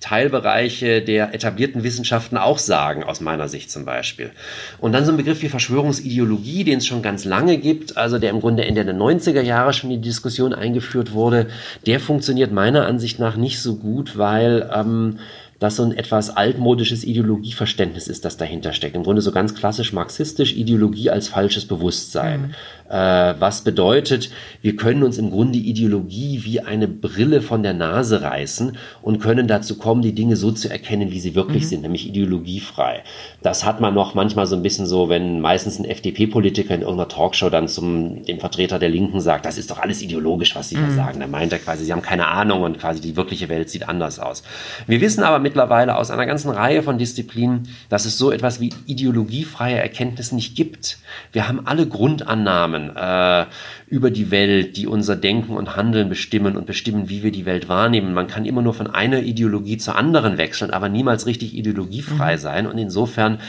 Teilbereiche 0.00 1.02
der 1.02 1.34
etablierten 1.34 1.84
Wissenschaften 1.84 2.38
auch 2.38 2.58
sagen, 2.58 3.04
aus 3.04 3.20
meiner 3.20 3.48
Sicht 3.48 3.70
zum 3.70 3.84
Beispiel. 3.84 4.30
Und 4.78 4.92
dann 4.92 5.04
so 5.04 5.12
ein 5.12 5.18
Begriff 5.18 5.42
wie 5.42 5.48
Verschwörungsideologie, 5.48 6.64
den 6.64 6.78
es 6.78 6.86
schon 6.86 7.02
ganz 7.02 7.24
lange 7.24 7.58
gibt, 7.58 7.96
also 7.98 8.18
der 8.18 8.30
im 8.30 8.40
Grunde 8.40 8.64
Ende 8.64 8.84
der 8.84 8.94
90er 8.94 9.42
Jahre 9.42 9.72
schon 9.74 9.90
in 9.90 10.00
die 10.00 10.08
Diskussion 10.08 10.54
eingeführt 10.54 11.12
wurde, 11.12 11.48
der 11.86 12.00
funktioniert 12.00 12.50
meiner 12.50 12.86
Ansicht 12.86 13.18
nach 13.18 13.36
nicht 13.36 13.60
so 13.60 13.76
gut, 13.76 14.16
weil 14.16 14.70
ähm, 14.74 15.18
das 15.60 15.76
so 15.76 15.82
ein 15.84 15.92
etwas 15.92 16.34
altmodisches 16.34 17.04
Ideologieverständnis 17.04 18.08
ist, 18.08 18.24
das 18.24 18.38
dahinter 18.38 18.72
steckt. 18.72 18.96
Im 18.96 19.02
Grunde 19.02 19.20
so 19.20 19.30
ganz 19.30 19.54
klassisch 19.54 19.92
marxistisch 19.92 20.56
Ideologie 20.56 21.10
als 21.10 21.28
falsches 21.28 21.66
Bewusstsein. 21.66 22.40
Mhm. 22.40 22.54
Äh, 22.90 23.34
was 23.38 23.62
bedeutet, 23.62 24.30
wir 24.62 24.74
können 24.74 25.04
uns 25.04 25.16
im 25.16 25.30
Grunde 25.30 25.58
Ideologie 25.58 26.40
wie 26.42 26.60
eine 26.60 26.88
Brille 26.88 27.40
von 27.40 27.62
der 27.62 27.72
Nase 27.72 28.22
reißen 28.22 28.76
und 29.00 29.20
können 29.20 29.46
dazu 29.46 29.78
kommen, 29.78 30.02
die 30.02 30.12
Dinge 30.12 30.34
so 30.34 30.50
zu 30.50 30.68
erkennen, 30.68 31.12
wie 31.12 31.20
sie 31.20 31.36
wirklich 31.36 31.62
mhm. 31.62 31.68
sind, 31.68 31.82
nämlich 31.82 32.08
ideologiefrei. 32.08 33.04
Das 33.42 33.64
hat 33.64 33.80
man 33.80 33.94
noch 33.94 34.14
manchmal 34.14 34.46
so 34.46 34.56
ein 34.56 34.62
bisschen 34.62 34.86
so, 34.86 35.08
wenn 35.08 35.40
meistens 35.40 35.78
ein 35.78 35.84
FDP-Politiker 35.84 36.74
in 36.74 36.80
irgendeiner 36.80 37.08
Talkshow 37.08 37.48
dann 37.48 37.68
zum 37.68 38.24
dem 38.24 38.40
Vertreter 38.40 38.80
der 38.80 38.88
Linken 38.88 39.20
sagt, 39.20 39.46
das 39.46 39.56
ist 39.56 39.70
doch 39.70 39.78
alles 39.78 40.02
ideologisch, 40.02 40.56
was 40.56 40.68
sie 40.68 40.76
mhm. 40.76 40.88
da 40.88 41.04
sagen. 41.04 41.20
Da 41.20 41.28
meint 41.28 41.52
er 41.52 41.60
quasi, 41.60 41.84
sie 41.84 41.92
haben 41.92 42.02
keine 42.02 42.26
Ahnung 42.26 42.62
und 42.62 42.80
quasi 42.80 43.00
die 43.00 43.14
wirkliche 43.14 43.48
Welt 43.48 43.70
sieht 43.70 43.88
anders 43.88 44.18
aus. 44.18 44.42
Wir 44.88 45.00
wissen 45.00 45.22
aber 45.22 45.38
mittlerweile 45.38 45.94
aus 45.94 46.10
einer 46.10 46.26
ganzen 46.26 46.50
Reihe 46.50 46.82
von 46.82 46.98
Disziplinen, 46.98 47.68
dass 47.88 48.04
es 48.04 48.18
so 48.18 48.32
etwas 48.32 48.60
wie 48.60 48.72
ideologiefreie 48.86 49.78
Erkenntnis 49.78 50.32
nicht 50.32 50.56
gibt. 50.56 50.98
Wir 51.30 51.46
haben 51.46 51.68
alle 51.68 51.86
Grundannahmen 51.86 52.79
Normen 52.80 52.96
äh, 52.96 53.46
über 53.88 54.10
die 54.10 54.30
Welt, 54.30 54.76
die 54.76 54.86
unser 54.86 55.16
Denken 55.16 55.56
und 55.56 55.76
Handeln 55.76 56.08
bestimmen 56.08 56.56
und 56.56 56.66
bestimmen, 56.66 57.08
wie 57.08 57.24
wir 57.24 57.32
die 57.32 57.44
Welt 57.44 57.68
wahrnehmen. 57.68 58.14
Man 58.14 58.28
kann 58.28 58.44
immer 58.44 58.62
nur 58.62 58.72
von 58.72 58.86
einer 58.86 59.20
Ideologie 59.20 59.78
zur 59.78 59.96
anderen 59.96 60.38
wechseln, 60.38 60.70
aber 60.70 60.88
niemals 60.88 61.26
richtig 61.26 61.56
ideologiefrei 61.56 62.36
mhm. 62.36 62.38
sein. 62.38 62.66
Und 62.68 62.78
insofern 62.78 63.40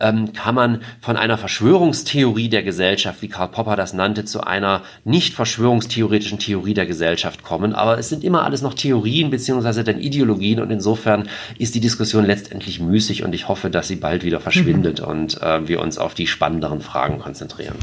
ähm, 0.00 0.32
kann 0.32 0.54
man 0.54 0.80
von 1.00 1.16
einer 1.16 1.36
Verschwörungstheorie 1.36 2.48
der 2.48 2.62
Gesellschaft, 2.62 3.20
wie 3.20 3.28
Karl 3.28 3.48
Popper 3.48 3.76
das 3.76 3.92
nannte, 3.92 4.24
zu 4.24 4.40
einer 4.40 4.82
nicht 5.04 5.34
verschwörungstheoretischen 5.34 6.38
Theorie 6.38 6.74
der 6.74 6.86
Gesellschaft 6.86 7.42
kommen. 7.42 7.74
Aber 7.74 7.98
es 7.98 8.08
sind 8.08 8.24
immer 8.24 8.44
alles 8.44 8.62
noch 8.62 8.74
Theorien 8.74 9.28
beziehungsweise 9.28 9.84
dann 9.84 10.00
Ideologien 10.00 10.60
und 10.60 10.70
insofern 10.70 11.28
ist 11.58 11.74
die 11.74 11.80
Diskussion 11.80 12.24
letztendlich 12.24 12.80
müßig 12.80 13.22
und 13.22 13.34
ich 13.34 13.48
hoffe, 13.48 13.68
dass 13.68 13.88
sie 13.88 13.96
bald 13.96 14.24
wieder 14.24 14.40
verschwindet 14.40 15.00
mhm. 15.00 15.06
und 15.06 15.42
äh, 15.42 15.68
wir 15.68 15.82
uns 15.82 15.98
auf 15.98 16.14
die 16.14 16.26
spannenderen 16.26 16.80
Fragen 16.80 17.18
konzentrieren. 17.18 17.76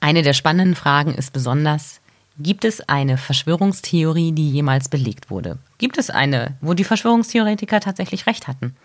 Eine 0.00 0.22
der 0.22 0.34
spannenden 0.34 0.74
Fragen 0.74 1.14
ist 1.14 1.32
besonders, 1.32 2.00
gibt 2.38 2.64
es 2.64 2.86
eine 2.88 3.16
Verschwörungstheorie, 3.16 4.32
die 4.32 4.50
jemals 4.50 4.88
belegt 4.88 5.30
wurde? 5.30 5.58
Gibt 5.78 5.98
es 5.98 6.10
eine, 6.10 6.56
wo 6.60 6.74
die 6.74 6.84
Verschwörungstheoretiker 6.84 7.80
tatsächlich 7.80 8.26
recht 8.26 8.46
hatten? 8.46 8.76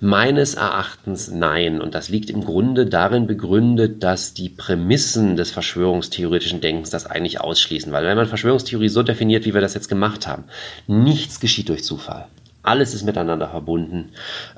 Meines 0.00 0.54
Erachtens 0.54 1.28
nein. 1.28 1.80
Und 1.80 1.94
das 1.94 2.08
liegt 2.08 2.30
im 2.30 2.44
Grunde 2.44 2.86
darin 2.86 3.26
begründet, 3.26 4.04
dass 4.04 4.32
die 4.32 4.48
Prämissen 4.48 5.36
des 5.36 5.50
verschwörungstheoretischen 5.50 6.60
Denkens 6.60 6.90
das 6.90 7.06
eigentlich 7.06 7.40
ausschließen. 7.40 7.90
Weil 7.90 8.04
wenn 8.04 8.16
man 8.16 8.28
Verschwörungstheorie 8.28 8.88
so 8.88 9.02
definiert, 9.02 9.44
wie 9.44 9.54
wir 9.54 9.60
das 9.60 9.74
jetzt 9.74 9.88
gemacht 9.88 10.28
haben, 10.28 10.44
nichts 10.86 11.40
geschieht 11.40 11.68
durch 11.68 11.82
Zufall. 11.82 12.28
Alles 12.62 12.94
ist 12.94 13.04
miteinander 13.04 13.48
verbunden. 13.48 14.10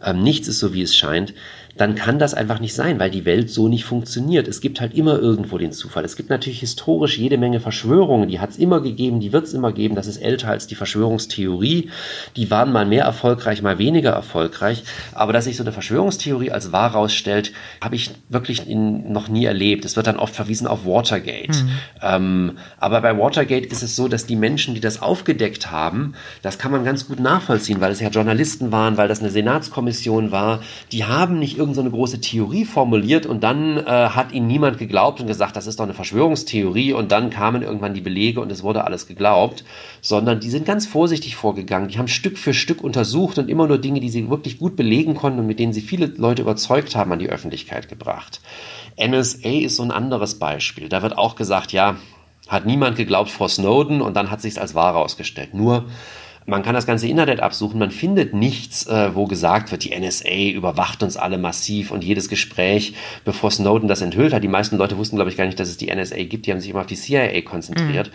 Ähm, 0.04 0.22
nichts 0.22 0.46
ist 0.46 0.58
so, 0.58 0.74
wie 0.74 0.82
es 0.82 0.94
scheint 0.94 1.32
dann 1.80 1.94
kann 1.94 2.18
das 2.18 2.34
einfach 2.34 2.60
nicht 2.60 2.74
sein, 2.74 2.98
weil 2.98 3.10
die 3.10 3.24
Welt 3.24 3.48
so 3.48 3.66
nicht 3.66 3.84
funktioniert. 3.84 4.48
Es 4.48 4.60
gibt 4.60 4.82
halt 4.82 4.92
immer 4.92 5.18
irgendwo 5.18 5.56
den 5.56 5.72
Zufall. 5.72 6.04
Es 6.04 6.14
gibt 6.14 6.28
natürlich 6.28 6.60
historisch 6.60 7.16
jede 7.16 7.38
Menge 7.38 7.58
Verschwörungen, 7.58 8.28
die 8.28 8.38
hat 8.38 8.50
es 8.50 8.58
immer 8.58 8.82
gegeben, 8.82 9.18
die 9.18 9.32
wird 9.32 9.46
es 9.46 9.54
immer 9.54 9.72
geben. 9.72 9.94
Das 9.94 10.06
ist 10.06 10.18
älter 10.18 10.48
als 10.48 10.66
die 10.66 10.74
Verschwörungstheorie. 10.74 11.88
Die 12.36 12.50
waren 12.50 12.70
mal 12.70 12.84
mehr 12.84 13.04
erfolgreich, 13.04 13.62
mal 13.62 13.78
weniger 13.78 14.10
erfolgreich. 14.10 14.82
Aber 15.14 15.32
dass 15.32 15.44
sich 15.44 15.56
so 15.56 15.62
eine 15.62 15.72
Verschwörungstheorie 15.72 16.50
als 16.50 16.70
wahr 16.70 16.92
rausstellt, 16.92 17.52
habe 17.80 17.94
ich 17.94 18.10
wirklich 18.28 18.68
in, 18.68 19.10
noch 19.10 19.28
nie 19.28 19.46
erlebt. 19.46 19.86
Es 19.86 19.96
wird 19.96 20.06
dann 20.06 20.18
oft 20.18 20.34
verwiesen 20.34 20.66
auf 20.66 20.84
Watergate. 20.84 21.64
Mhm. 21.64 21.70
Ähm, 22.02 22.58
aber 22.78 23.00
bei 23.00 23.16
Watergate 23.16 23.64
ist 23.64 23.82
es 23.82 23.96
so, 23.96 24.06
dass 24.06 24.26
die 24.26 24.36
Menschen, 24.36 24.74
die 24.74 24.80
das 24.80 25.00
aufgedeckt 25.00 25.70
haben, 25.70 26.12
das 26.42 26.58
kann 26.58 26.72
man 26.72 26.84
ganz 26.84 27.08
gut 27.08 27.20
nachvollziehen, 27.20 27.80
weil 27.80 27.92
es 27.92 28.00
ja 28.00 28.10
Journalisten 28.10 28.70
waren, 28.70 28.98
weil 28.98 29.08
das 29.08 29.20
eine 29.20 29.30
Senatskommission 29.30 30.30
war, 30.30 30.60
die 30.92 31.04
haben 31.04 31.38
nicht 31.38 31.56
irgendeine 31.70 31.90
so 31.90 31.96
große 31.96 32.20
Theorie 32.20 32.64
formuliert 32.64 33.26
und 33.26 33.42
dann 33.42 33.78
äh, 33.78 33.84
hat 33.84 34.32
ihnen 34.32 34.46
niemand 34.46 34.78
geglaubt 34.78 35.20
und 35.20 35.26
gesagt, 35.26 35.56
das 35.56 35.66
ist 35.66 35.78
doch 35.78 35.84
eine 35.84 35.94
Verschwörungstheorie 35.94 36.92
und 36.92 37.12
dann 37.12 37.30
kamen 37.30 37.62
irgendwann 37.62 37.94
die 37.94 38.00
Belege 38.00 38.40
und 38.40 38.50
es 38.50 38.62
wurde 38.62 38.84
alles 38.84 39.06
geglaubt, 39.06 39.64
sondern 40.00 40.40
die 40.40 40.50
sind 40.50 40.66
ganz 40.66 40.86
vorsichtig 40.86 41.36
vorgegangen. 41.36 41.88
Die 41.88 41.98
haben 41.98 42.08
Stück 42.08 42.38
für 42.38 42.54
Stück 42.54 42.82
untersucht 42.82 43.38
und 43.38 43.48
immer 43.48 43.66
nur 43.66 43.78
Dinge, 43.78 44.00
die 44.00 44.10
sie 44.10 44.28
wirklich 44.28 44.58
gut 44.58 44.76
belegen 44.76 45.14
konnten 45.14 45.38
und 45.40 45.46
mit 45.46 45.58
denen 45.58 45.72
sie 45.72 45.80
viele 45.80 46.06
Leute 46.06 46.42
überzeugt 46.42 46.96
haben, 46.96 47.12
an 47.12 47.18
die 47.18 47.30
Öffentlichkeit 47.30 47.88
gebracht. 47.88 48.40
NSA 49.00 49.48
ist 49.48 49.76
so 49.76 49.82
ein 49.82 49.90
anderes 49.90 50.38
Beispiel. 50.38 50.88
Da 50.88 51.02
wird 51.02 51.16
auch 51.16 51.36
gesagt, 51.36 51.72
ja, 51.72 51.96
hat 52.48 52.66
niemand 52.66 52.96
geglaubt 52.96 53.30
vor 53.30 53.48
Snowden 53.48 54.02
und 54.02 54.16
dann 54.16 54.30
hat 54.30 54.40
sich 54.40 54.52
es 54.52 54.58
als 54.58 54.74
wahr 54.74 54.92
herausgestellt. 54.94 55.54
Nur 55.54 55.86
man 56.46 56.62
kann 56.62 56.74
das 56.74 56.86
ganze 56.86 57.06
Internet 57.06 57.40
absuchen, 57.40 57.78
man 57.78 57.90
findet 57.90 58.34
nichts, 58.34 58.86
äh, 58.86 59.14
wo 59.14 59.26
gesagt 59.26 59.70
wird, 59.70 59.84
die 59.84 59.98
NSA 59.98 60.50
überwacht 60.54 61.02
uns 61.02 61.16
alle 61.16 61.38
massiv 61.38 61.90
und 61.90 62.02
jedes 62.02 62.28
Gespräch, 62.28 62.94
bevor 63.24 63.50
Snowden 63.50 63.88
das 63.88 64.00
enthüllt 64.00 64.32
hat. 64.32 64.42
Die 64.42 64.48
meisten 64.48 64.76
Leute 64.76 64.98
wussten, 64.98 65.16
glaube 65.16 65.30
ich, 65.30 65.36
gar 65.36 65.46
nicht, 65.46 65.60
dass 65.60 65.68
es 65.68 65.76
die 65.76 65.94
NSA 65.94 66.24
gibt. 66.24 66.46
Die 66.46 66.52
haben 66.52 66.60
sich 66.60 66.70
immer 66.70 66.80
auf 66.80 66.86
die 66.86 66.96
CIA 66.96 67.42
konzentriert. 67.42 68.08
Mhm. 68.08 68.12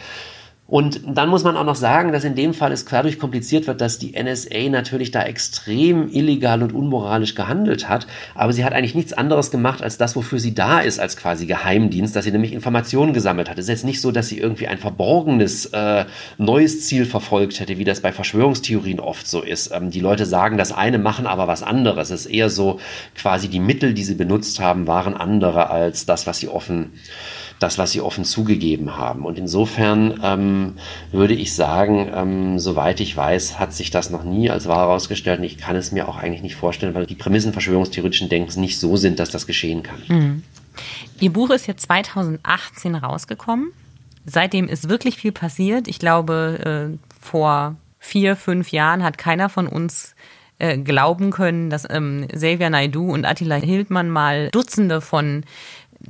Und 0.68 1.02
dann 1.06 1.30
muss 1.30 1.44
man 1.44 1.58
auch 1.58 1.64
noch 1.64 1.76
sagen, 1.76 2.12
dass 2.12 2.24
in 2.24 2.34
dem 2.34 2.56
Fall 2.56 2.72
es 2.72 2.86
dadurch 2.86 3.20
kompliziert 3.20 3.68
wird, 3.68 3.82
dass 3.82 4.00
die 4.00 4.20
NSA 4.20 4.70
natürlich 4.70 5.12
da 5.12 5.22
extrem 5.22 6.12
illegal 6.12 6.64
und 6.64 6.74
unmoralisch 6.74 7.36
gehandelt 7.36 7.88
hat. 7.88 8.08
Aber 8.34 8.52
sie 8.52 8.66
hat 8.66 8.74
eigentlich 8.74 8.96
nichts 8.96 9.14
anderes 9.14 9.52
gemacht 9.52 9.84
als 9.84 10.00
das, 10.00 10.16
wofür 10.16 10.40
sie 10.40 10.56
da 10.56 10.80
ist, 10.80 11.00
als 11.00 11.18
quasi 11.18 11.46
Geheimdienst, 11.46 12.16
dass 12.16 12.26
sie 12.26 12.32
nämlich 12.32 12.52
Informationen 12.52 13.14
gesammelt 13.14 13.48
hat. 13.48 13.60
Es 13.60 13.66
ist 13.66 13.70
jetzt 13.70 13.86
nicht 13.86 14.02
so, 14.02 14.12
dass 14.12 14.28
sie 14.28 14.40
irgendwie 14.40 14.68
ein 14.68 14.80
verborgenes 14.80 15.68
äh, 15.68 16.06
neues 16.40 16.88
Ziel 16.88 17.06
verfolgt 17.06 17.60
hätte, 17.60 17.78
wie 17.78 17.84
das 17.84 18.00
bei 18.00 18.12
Verschwörungstheorien 18.12 19.00
oft 19.00 19.28
so 19.28 19.44
ist. 19.44 19.72
Ähm, 19.72 19.92
die 19.92 20.00
Leute 20.00 20.26
sagen 20.26 20.58
das 20.58 20.72
eine, 20.72 20.98
machen 20.98 21.28
aber 21.28 21.48
was 21.48 21.62
anderes. 21.62 22.10
Es 22.10 22.22
ist 22.22 22.32
eher 22.32 22.50
so, 22.50 22.80
quasi 23.14 23.50
die 23.50 23.60
Mittel, 23.60 23.94
die 23.94 24.04
sie 24.04 24.16
benutzt 24.16 24.60
haben, 24.60 24.88
waren 24.88 25.16
andere 25.16 25.70
als 25.70 26.08
das, 26.08 26.26
was 26.26 26.40
sie 26.40 26.48
offen 26.48 26.94
das, 27.60 27.78
was 27.78 27.92
sie 27.92 28.02
offen 28.02 28.26
zugegeben 28.26 28.98
haben. 28.98 29.26
Und 29.26 29.38
insofern 29.38 30.20
ähm, 30.24 30.74
würde 31.12 31.34
ich 31.34 31.56
sagen, 31.56 32.10
ähm, 32.14 32.60
soweit 32.60 33.00
ich 33.00 33.16
weiß, 33.16 33.60
hat 33.60 33.74
sich 33.74 33.92
das 33.92 34.10
noch 34.10 34.24
nie 34.24 34.50
als 34.50 34.68
wahr 34.68 34.80
herausgestellt. 34.80 35.40
Und 35.40 35.46
ich 35.46 35.58
kann 35.58 35.76
es 35.76 35.92
mir 35.92 36.08
auch 36.08 36.18
eigentlich 36.18 36.42
nicht 36.42 36.56
vorstellen, 36.56 36.94
weil 36.94 37.06
die 37.06 37.16
Prämissen 37.16 37.54
verschwörungstheoretischen 37.54 38.30
Denkens 38.30 38.58
nicht 38.58 38.80
so 38.80 38.98
sind, 38.98 39.20
dass 39.20 39.30
das 39.30 39.48
geschehen 39.48 39.84
kann. 39.84 40.02
Mhm. 40.08 40.44
Ihr 41.20 41.32
Buch 41.32 41.50
ist 41.50 41.68
jetzt 41.68 41.84
2018 41.84 42.96
rausgekommen. 42.96 43.72
Seitdem 44.26 44.68
ist 44.68 44.90
wirklich 44.90 45.18
viel 45.18 45.32
passiert. 45.32 45.88
Ich 45.88 46.00
glaube, 46.00 46.92
äh, 46.94 46.98
vor 47.22 47.76
vier, 48.00 48.36
fünf 48.36 48.72
Jahren 48.72 49.04
hat 49.04 49.18
keiner 49.18 49.50
von 49.50 49.68
uns 49.68 50.16
äh, 50.58 50.78
glauben 50.78 51.32
können, 51.32 51.70
dass 51.70 51.86
ähm, 51.90 52.28
Xavier 52.32 52.70
Naidu 52.70 53.12
und 53.12 53.26
Attila 53.26 53.56
Hildmann 53.56 54.10
mal 54.10 54.50
Dutzende 54.52 55.02
von 55.02 55.44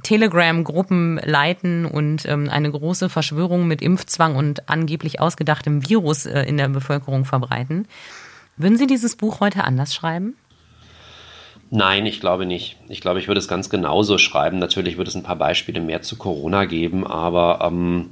Telegram-Gruppen 0.03 1.19
leiten 1.23 1.86
und 1.86 2.25
ähm, 2.25 2.49
eine 2.49 2.71
große 2.71 3.10
Verschwörung 3.10 3.67
mit 3.67 3.81
Impfzwang 3.81 4.36
und 4.36 4.69
angeblich 4.69 5.19
ausgedachtem 5.19 5.88
Virus 5.88 6.25
äh, 6.25 6.43
in 6.43 6.58
der 6.58 6.69
Bevölkerung 6.69 7.25
verbreiten. 7.25 7.88
Würden 8.58 8.77
Sie 8.77 8.88
dieses 8.88 9.15
Buch 9.15 9.39
heute 9.39 9.63
anders 9.63 9.93
schreiben? 9.93 10.36
Nein, 11.71 12.05
ich 12.05 12.19
glaube 12.19 12.45
nicht. 12.45 12.77
Ich 12.88 13.01
glaube, 13.01 13.19
ich 13.19 13.27
würde 13.27 13.39
es 13.39 13.47
ganz 13.47 13.69
genauso 13.69 14.17
schreiben. 14.17 14.60
Natürlich 14.60 14.97
würde 14.97 15.10
es 15.10 15.15
ein 15.15 15.23
paar 15.23 15.36
Beispiele 15.36 15.81
mehr 15.81 16.01
zu 16.01 16.15
Corona 16.15 16.65
geben, 16.65 17.05
aber 17.05 17.60
ähm, 17.63 18.12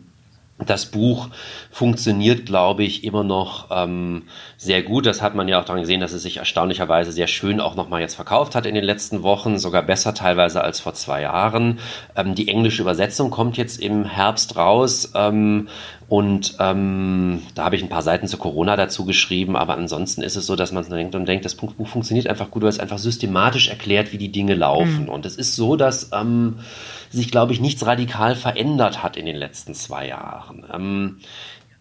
das 0.60 0.86
Buch 0.86 1.30
funktioniert, 1.72 2.46
glaube 2.46 2.84
ich, 2.84 3.04
immer 3.04 3.24
noch 3.24 3.70
ähm, 3.72 4.24
sehr 4.56 4.84
gut. 4.84 5.06
Das 5.06 5.22
hat 5.22 5.36
man 5.36 5.48
ja 5.48 5.60
auch 5.60 5.66
daran 5.66 5.82
gesehen, 5.82 6.00
dass 6.00 6.14
es 6.14 6.24
sich 6.24 6.38
erstaunlicherweise 6.38 7.12
sehr 7.12 7.28
schön 7.28 7.60
auch 7.60 7.76
nochmal 7.76 8.02
jetzt 8.02 8.16
verkauft 8.16 8.56
hat 8.56 8.66
in 8.66 8.76
den 8.76 8.84
letzten 8.84 9.24
Wochen, 9.24 9.58
sogar 9.58 9.82
besser 9.82 10.14
teilweise 10.14 10.64
als 10.64 10.80
vor 10.80 10.94
zwei 10.94 11.22
Jahren. 11.22 11.80
Ähm, 12.16 12.36
die 12.36 12.48
englische 12.48 12.84
Übersetzung 12.84 13.32
kommt 13.32 13.58
jetzt 13.58 13.82
im 13.82 14.06
Herbst 14.06 14.56
raus 14.56 15.12
ähm, 15.16 15.70
und 16.14 16.58
ähm, 16.60 17.42
da 17.56 17.64
habe 17.64 17.76
ich 17.76 17.82
ein 17.82 17.90
paar 17.90 18.04
Seiten 18.04 18.28
zu 18.28 18.38
Corona 18.38 18.76
dazu 18.76 19.04
geschrieben, 19.04 19.56
aber 19.56 19.76
ansonsten 19.76 20.22
ist 20.22 20.36
es 20.36 20.46
so, 20.46 20.56
dass 20.56 20.72
man 20.72 20.88
denkt 20.88 21.16
und 21.16 21.28
denkt, 21.28 21.44
das 21.44 21.56
Buch 21.56 21.74
funktioniert 21.88 22.28
einfach 22.28 22.52
gut, 22.52 22.62
weil 22.62 22.70
es 22.70 22.80
einfach 22.80 23.00
systematisch 23.00 23.68
erklärt, 23.68 24.14
wie 24.14 24.20
die 24.20 24.32
Dinge 24.32 24.54
laufen. 24.54 25.06
Mhm. 25.06 25.10
Und 25.10 25.26
es 25.26 25.36
ist 25.36 25.56
so, 25.56 25.76
dass 25.76 26.12
ähm, 26.14 26.60
sich, 27.10 27.32
glaube 27.32 27.52
ich, 27.52 27.62
nichts 27.62 27.84
radikal 27.88 28.36
verändert 28.36 29.02
hat 29.02 29.18
in 29.18 29.26
den 29.26 29.36
letzten 29.36 29.74
zwei 29.74 30.08
Jahren. 30.08 30.64
Ähm, 30.72 31.18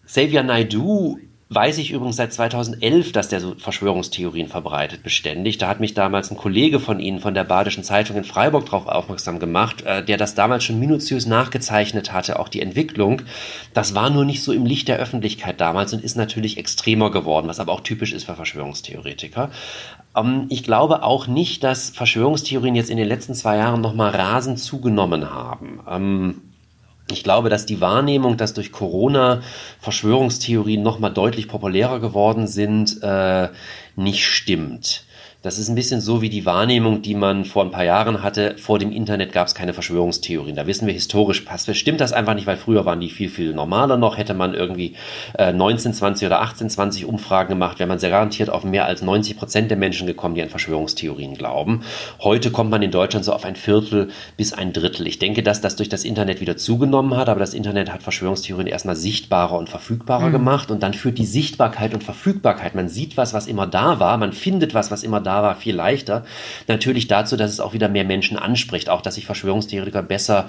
Xavier 0.07 0.43
Naidu 0.43 1.19
weiß 1.55 1.79
ich 1.79 1.91
übrigens 1.91 2.17
seit 2.17 2.33
2011, 2.33 3.13
dass 3.13 3.29
der 3.29 3.41
so 3.41 3.55
Verschwörungstheorien 3.57 4.49
verbreitet, 4.49 5.03
beständig. 5.03 5.59
Da 5.59 5.69
hat 5.69 5.81
mich 5.81 5.95
damals 5.95 6.31
ein 6.31 6.37
Kollege 6.37 6.81
von 6.81 7.01
Ihnen 7.01 7.21
von 7.21 7.35
der 7.35 7.45
Badischen 7.45 7.85
Zeitung 7.85 8.17
in 8.17 8.25
Freiburg 8.25 8.67
darauf 8.67 8.87
aufmerksam 8.87 9.39
gemacht, 9.39 9.83
äh, 9.83 10.05
der 10.05 10.17
das 10.17 10.35
damals 10.35 10.65
schon 10.65 10.79
minutiös 10.79 11.27
nachgezeichnet 11.27 12.13
hatte, 12.13 12.39
auch 12.39 12.49
die 12.49 12.63
Entwicklung. 12.63 13.23
Das 13.75 13.95
war 13.95 14.11
nur 14.11 14.25
nicht 14.25 14.43
so 14.43 14.53
im 14.53 14.67
Licht 14.67 14.89
der 14.89 14.99
Öffentlichkeit 14.99 15.61
damals 15.61 15.93
und 15.93 16.03
ist 16.03 16.17
natürlich 16.17 16.59
extremer 16.59 17.11
geworden, 17.11 17.49
was 17.49 17.61
aber 17.61 17.73
auch 17.73 17.81
typisch 17.81 18.13
ist 18.13 18.25
für 18.25 18.35
Verschwörungstheoretiker. 18.35 19.51
Ähm, 20.17 20.47
ich 20.49 20.63
glaube 20.63 21.03
auch 21.03 21.27
nicht, 21.27 21.65
dass 21.65 21.91
Verschwörungstheorien 21.91 22.75
jetzt 22.75 22.91
in 22.91 22.97
den 22.97 23.09
letzten 23.09 23.35
zwei 23.35 23.57
Jahren 23.57 23.81
nochmal 23.81 24.11
rasend 24.11 24.59
zugenommen 24.59 25.31
haben. 25.31 25.81
Ähm, 25.89 26.52
ich 27.11 27.25
glaube, 27.25 27.51
dass 27.51 27.67
die 27.67 27.81
Wahrnehmung, 27.81 28.37
dass 28.37 28.55
durch 28.55 28.73
Corona 28.73 29.43
Verschwörungstheorien 29.81 30.83
nochmal 30.83 31.13
deutlich 31.13 31.49
populärer 31.49 32.01
geworden 32.01 32.47
sind, 32.47 33.03
äh, 33.03 33.49
nicht 33.97 34.27
stimmt. 34.27 35.05
Das 35.43 35.59
ist 35.59 35.69
ein 35.69 35.75
bisschen 35.75 36.01
so 36.01 36.23
wie 36.23 36.31
die 36.31 36.47
Wahrnehmung, 36.47 37.03
die 37.03 37.17
man 37.17 37.45
vor 37.45 37.65
ein 37.65 37.73
paar 37.73 37.83
Jahren 37.83 38.23
hatte. 38.23 38.55
Vor 38.59 38.79
dem 38.79 38.93
Internet 38.93 39.33
gab 39.33 39.49
es 39.49 39.57
keine 39.57 39.73
Verschwörungstheorien. 39.75 40.55
Da 40.55 40.69
wissen 40.69 40.87
wir 40.87 40.95
historisch, 40.95 41.41
passt, 41.41 41.75
stimmt 41.75 42.01
das 42.01 42.13
einfach 42.13 42.35
nicht, 42.35 42.47
weil 42.47 42.57
früher 42.57 42.85
waren 42.85 43.01
die 43.01 43.11
viel, 43.11 43.29
viel 43.29 43.53
normaler 43.53 43.97
noch. 43.97 44.17
Hätte 44.17 44.35
man 44.35 44.55
irgendwie 44.55 44.95
äh, 45.37 45.47
1920 45.47 46.27
oder 46.27 46.39
1820 46.43 47.07
Umfragen 47.07 47.49
gemacht, 47.49 47.81
wäre 47.81 47.89
man 47.89 47.99
sehr 47.99 48.11
garantiert 48.11 48.51
auf 48.51 48.63
mehr 48.63 48.85
als 48.85 49.03
90 49.03 49.37
Prozent 49.37 49.71
der 49.73 49.79
Menschen 49.79 50.07
gekommen, 50.07 50.37
die 50.37 50.43
an 50.43 50.49
Verschwörungstheorien 50.49 51.35
glauben. 51.35 51.83
Heute 52.21 52.53
kommt 52.53 52.71
man 52.71 52.83
in 52.83 52.93
Deutschland 52.93 53.25
so 53.25 53.33
auf 53.33 53.45
ein 53.45 53.57
Viertel 53.57 54.11
bis 54.37 54.53
ein 54.53 54.73
Drittel. 54.73 55.09
Ich 55.09 55.19
denke, 55.19 55.43
dass 55.43 55.61
das 55.61 55.75
durch 55.75 55.89
das 55.89 56.05
Internet 56.05 56.41
wieder 56.41 56.57
zugenommen 56.57 57.17
hat, 57.17 57.29
aber 57.29 57.41
das 57.41 57.53
Internet 57.53 57.93
hat 57.93 58.05
Verschwörungstheorien 58.05 58.69
erstmal 58.69 58.95
sichtbarer 58.95 59.59
und 59.59 59.69
verfügbarer 59.69 60.29
mhm. 60.29 60.33
gemacht 60.33 60.71
und 60.71 60.85
dann 60.85 60.95
führt 60.95 61.19
die 61.19 61.27
Sichtbarkeit 61.27 61.95
und 61.95 62.05
Verfügbarkeit. 62.05 62.77
Man 62.77 62.89
sieht 62.89 63.17
was, 63.17 63.35
was 63.35 63.49
immer 63.49 63.67
da 63.67 63.99
war, 63.99 64.17
man 64.19 64.33
findet 64.33 64.73
was, 64.73 64.93
was 64.93 65.03
immer 65.03 65.21
da 65.21 65.32
da 65.33 65.43
war, 65.43 65.57
viel 65.57 65.75
leichter. 65.75 66.25
Natürlich 66.69 67.09
dazu, 67.09 67.37
dass 67.37 67.51
es 67.51 67.61
auch 67.61 67.73
wieder 67.73 67.89
mehr 67.89 68.05
Menschen 68.05 68.37
anspricht, 68.37 68.89
auch 68.89 69.01
dass 69.01 69.15
sich 69.15 69.27
Verschwörungstheoretiker 69.27 70.03
besser 70.03 70.49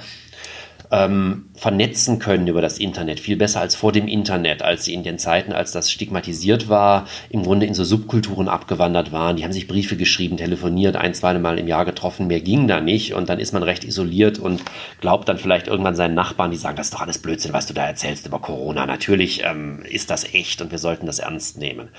ähm, 0.93 1.49
vernetzen 1.55 2.19
können 2.19 2.45
über 2.47 2.61
das 2.61 2.77
Internet, 2.77 3.19
viel 3.19 3.35
besser 3.35 3.59
als 3.59 3.73
vor 3.73 3.91
dem 3.91 4.07
Internet, 4.07 4.61
als 4.61 4.85
sie 4.85 4.93
in 4.93 5.03
den 5.03 5.17
Zeiten, 5.17 5.51
als 5.51 5.71
das 5.71 5.91
stigmatisiert 5.91 6.69
war, 6.69 7.07
im 7.31 7.41
Grunde 7.41 7.65
in 7.65 7.73
so 7.73 7.83
Subkulturen 7.83 8.47
abgewandert 8.47 9.11
waren. 9.11 9.35
Die 9.35 9.43
haben 9.43 9.53
sich 9.53 9.67
Briefe 9.67 9.97
geschrieben, 9.97 10.37
telefoniert, 10.37 10.95
ein, 10.95 11.15
zwei 11.15 11.33
Mal 11.33 11.57
im 11.57 11.67
Jahr 11.67 11.85
getroffen, 11.85 12.27
mehr 12.27 12.41
ging 12.41 12.67
da 12.67 12.79
nicht 12.79 13.15
und 13.15 13.27
dann 13.27 13.39
ist 13.39 13.53
man 13.53 13.63
recht 13.63 13.83
isoliert 13.83 14.37
und 14.37 14.61
glaubt 15.01 15.27
dann 15.27 15.39
vielleicht 15.39 15.67
irgendwann 15.67 15.95
seinen 15.95 16.13
Nachbarn, 16.13 16.51
die 16.51 16.57
sagen, 16.57 16.77
das 16.77 16.87
ist 16.87 16.93
doch 16.93 17.01
alles 17.01 17.17
Blödsinn, 17.17 17.53
was 17.53 17.65
du 17.65 17.73
da 17.73 17.87
erzählst 17.87 18.27
über 18.27 18.37
Corona. 18.37 18.85
Natürlich 18.85 19.41
ähm, 19.43 19.81
ist 19.89 20.11
das 20.11 20.31
echt 20.31 20.61
und 20.61 20.69
wir 20.69 20.77
sollten 20.77 21.07
das 21.07 21.17
ernst 21.17 21.57
nehmen. 21.57 21.89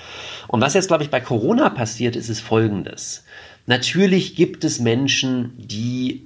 Und 0.47 0.61
was 0.61 0.73
jetzt, 0.73 0.87
glaube 0.87 1.03
ich, 1.03 1.09
bei 1.09 1.19
Corona 1.19 1.69
passiert, 1.69 2.15
ist 2.15 2.29
es 2.29 2.39
Folgendes. 2.39 3.25
Natürlich 3.65 4.35
gibt 4.35 4.63
es 4.63 4.79
Menschen, 4.79 5.53
die 5.57 6.24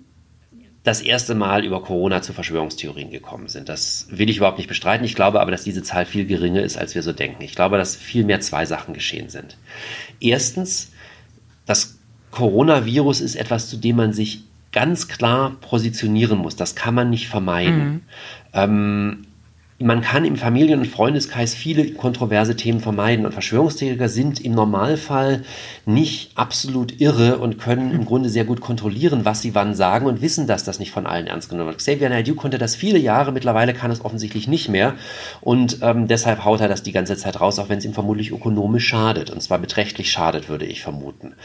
das 0.90 1.02
erste 1.02 1.36
Mal 1.36 1.64
über 1.64 1.84
Corona 1.84 2.22
zu 2.22 2.34
Verschwörungstheorien 2.34 3.12
gekommen 3.12 3.48
sind. 3.48 3.70
Das 3.70 4.08
will 4.10 4.30
ich 4.30 4.38
überhaupt 4.38 4.58
nicht 4.58 4.68
bestreiten. 4.68 5.06
Ich 5.06 5.16
glaube 5.16 5.40
aber, 5.40 5.52
dass 5.52 5.64
diese 5.64 5.84
Zahl 5.84 6.06
viel 6.06 6.26
geringer 6.26 6.64
ist, 6.64 6.78
als 6.78 6.96
wir 6.96 7.04
so 7.04 7.14
denken. 7.14 7.44
Ich 7.44 7.56
glaube, 7.56 7.78
dass 7.78 7.96
viel 7.96 8.26
mehr 8.26 8.42
zwei 8.42 8.66
Sachen 8.66 8.94
geschehen 8.94 9.30
sind. 9.30 9.58
Erstens, 10.20 10.92
das 11.66 12.00
Coronavirus 12.32 13.22
ist 13.22 13.36
etwas, 13.36 13.70
zu 13.70 13.78
dem 13.78 13.98
man 13.98 14.14
sich 14.14 14.44
ganz 14.72 15.08
klar 15.08 15.58
positionieren 15.62 16.40
muss. 16.40 16.56
Das 16.56 16.76
kann 16.76 16.96
man 16.96 17.10
nicht 17.10 17.28
vermeiden. 17.28 17.90
Mhm. 17.90 18.02
Ähm, 18.54 19.26
man 19.82 20.02
kann 20.02 20.26
im 20.26 20.36
Familien- 20.36 20.80
und 20.80 20.88
Freundeskreis 20.88 21.56
viele 21.56 21.92
kontroverse 21.94 22.58
Themen 22.58 22.82
vermeiden. 22.82 23.26
Und 23.26 23.32
Verschwörungstheoretiker 23.32 24.10
sind 24.10 24.42
im 24.42 24.52
Normalfall 24.52 25.44
nicht 25.86 26.32
absolut 26.36 27.00
irre 27.00 27.38
und 27.38 27.58
können 27.60 27.92
im 27.94 28.04
Grunde 28.04 28.30
sehr 28.30 28.44
gut 28.44 28.60
kontrollieren, 28.60 29.24
was 29.24 29.42
sie 29.42 29.56
wann 29.56 29.76
sagen 29.76 30.06
und 30.06 30.22
wissen, 30.22 30.48
dass 30.48 30.66
das 30.66 30.80
nicht 30.80 30.92
von 30.92 31.08
allen 31.08 31.28
ernst 31.28 31.50
genommen 31.50 31.70
wird. 31.70 31.78
Xavier 31.78 32.10
Naidoo 32.10 32.36
konnte 32.36 32.58
das 32.58 32.76
viele 32.76 33.00
Jahre, 33.00 33.32
mittlerweile 33.32 33.74
kann 33.74 33.90
es 33.90 34.04
offensichtlich 34.04 34.50
nicht 34.50 34.68
mehr. 34.68 34.96
Und 35.40 35.78
ähm, 35.82 36.10
deshalb 36.10 36.44
haut 36.44 36.60
er 36.60 36.68
das 36.68 36.84
die 36.84 36.92
ganze 36.92 37.16
Zeit 37.16 37.40
raus, 37.40 37.58
auch 37.58 37.70
wenn 37.70 37.78
es 37.78 37.86
ihm 37.86 37.94
vermutlich 37.94 38.32
ökonomisch 38.32 38.86
schadet. 38.86 39.30
Und 39.30 39.42
zwar 39.42 39.60
beträchtlich 39.60 40.12
schadet, 40.12 40.50
würde 40.50 40.66
ich 40.66 40.82
vermuten. 40.82 41.36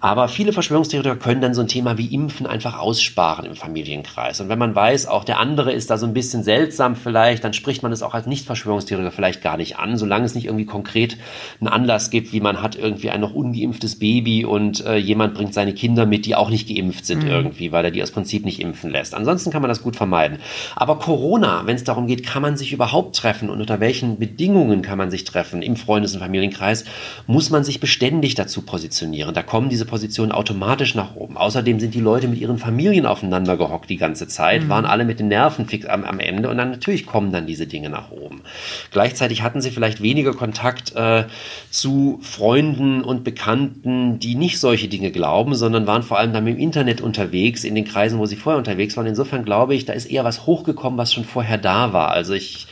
Aber 0.00 0.26
viele 0.26 0.52
Verschwörungstheoretiker 0.52 1.16
können 1.16 1.40
dann 1.40 1.54
so 1.54 1.60
ein 1.60 1.68
Thema 1.68 1.96
wie 1.96 2.12
Impfen 2.12 2.48
einfach 2.48 2.76
aussparen 2.76 3.46
im 3.46 3.54
Familienkreis. 3.54 4.40
Und 4.40 4.48
wenn 4.48 4.58
man 4.58 4.74
weiß, 4.74 5.06
auch 5.06 5.22
der 5.22 5.38
andere 5.38 5.72
ist 5.72 5.90
da 5.90 5.96
so 5.96 6.06
ein 6.06 6.14
bisschen 6.14 6.42
seltsam 6.42 6.96
vielleicht, 6.96 7.44
dann 7.44 7.52
spricht 7.52 7.83
man 7.84 7.92
es 7.92 8.02
auch 8.02 8.14
als 8.14 8.26
Nicht-Verschwörungstheoretiker 8.26 9.14
vielleicht 9.14 9.42
gar 9.42 9.56
nicht 9.56 9.78
an, 9.78 9.96
solange 9.96 10.24
es 10.24 10.34
nicht 10.34 10.46
irgendwie 10.46 10.64
konkret 10.64 11.16
einen 11.60 11.68
Anlass 11.68 12.10
gibt, 12.10 12.32
wie 12.32 12.40
man 12.40 12.60
hat 12.60 12.74
irgendwie 12.74 13.10
ein 13.10 13.20
noch 13.20 13.32
ungeimpftes 13.34 14.00
Baby 14.00 14.44
und 14.44 14.84
äh, 14.84 14.96
jemand 14.96 15.34
bringt 15.34 15.54
seine 15.54 15.74
Kinder 15.74 16.06
mit, 16.06 16.26
die 16.26 16.34
auch 16.34 16.50
nicht 16.50 16.68
geimpft 16.68 17.06
sind 17.06 17.22
mhm. 17.22 17.30
irgendwie, 17.30 17.70
weil 17.70 17.84
er 17.84 17.90
die 17.92 18.02
aus 18.02 18.10
Prinzip 18.10 18.44
nicht 18.44 18.60
impfen 18.60 18.90
lässt. 18.90 19.14
Ansonsten 19.14 19.50
kann 19.50 19.62
man 19.62 19.68
das 19.68 19.82
gut 19.82 19.94
vermeiden. 19.94 20.38
Aber 20.74 20.98
Corona, 20.98 21.62
wenn 21.66 21.76
es 21.76 21.84
darum 21.84 22.06
geht, 22.06 22.26
kann 22.26 22.42
man 22.42 22.56
sich 22.56 22.72
überhaupt 22.72 23.16
treffen 23.16 23.50
und 23.50 23.60
unter 23.60 23.78
welchen 23.80 24.18
Bedingungen 24.18 24.82
kann 24.82 24.98
man 24.98 25.10
sich 25.10 25.24
treffen 25.24 25.62
im 25.62 25.76
Freundes- 25.76 26.14
und 26.14 26.20
Familienkreis, 26.20 26.84
muss 27.26 27.50
man 27.50 27.62
sich 27.62 27.78
beständig 27.78 28.34
dazu 28.34 28.62
positionieren. 28.62 29.34
Da 29.34 29.42
kommen 29.42 29.68
diese 29.68 29.84
Positionen 29.84 30.32
automatisch 30.32 30.94
nach 30.94 31.14
oben. 31.14 31.36
Außerdem 31.36 31.78
sind 31.78 31.94
die 31.94 32.00
Leute 32.00 32.28
mit 32.28 32.40
ihren 32.40 32.58
Familien 32.58 33.06
aufeinander 33.06 33.56
gehockt 33.56 33.90
die 33.90 33.96
ganze 33.96 34.26
Zeit, 34.26 34.64
mhm. 34.64 34.68
waren 34.68 34.86
alle 34.86 35.04
mit 35.04 35.18
den 35.18 35.28
Nerven 35.28 35.66
fix 35.66 35.86
am, 35.86 36.04
am 36.04 36.18
Ende 36.18 36.48
und 36.48 36.56
dann 36.56 36.70
natürlich 36.70 37.06
kommen 37.06 37.32
dann 37.32 37.46
diese 37.46 37.66
Dinge 37.74 37.90
nach 37.90 38.10
oben. 38.10 38.42
Gleichzeitig 38.90 39.42
hatten 39.42 39.60
sie 39.60 39.70
vielleicht 39.70 40.00
weniger 40.00 40.32
Kontakt 40.32 40.94
äh, 40.94 41.24
zu 41.70 42.20
Freunden 42.22 43.02
und 43.02 43.24
Bekannten, 43.24 44.18
die 44.18 44.36
nicht 44.36 44.60
solche 44.60 44.88
Dinge 44.88 45.10
glauben, 45.10 45.54
sondern 45.54 45.86
waren 45.86 46.02
vor 46.02 46.18
allem 46.18 46.32
dann 46.32 46.46
im 46.46 46.56
Internet 46.56 47.00
unterwegs, 47.00 47.64
in 47.64 47.74
den 47.74 47.84
Kreisen, 47.84 48.18
wo 48.18 48.26
sie 48.26 48.36
vorher 48.36 48.58
unterwegs 48.58 48.96
waren. 48.96 49.06
Insofern 49.06 49.44
glaube 49.44 49.74
ich, 49.74 49.84
da 49.84 49.92
ist 49.92 50.06
eher 50.06 50.24
was 50.24 50.46
hochgekommen, 50.46 50.98
was 50.98 51.12
schon 51.12 51.24
vorher 51.24 51.58
da 51.58 51.92
war. 51.92 52.12
Also 52.12 52.32
ich 52.34 52.66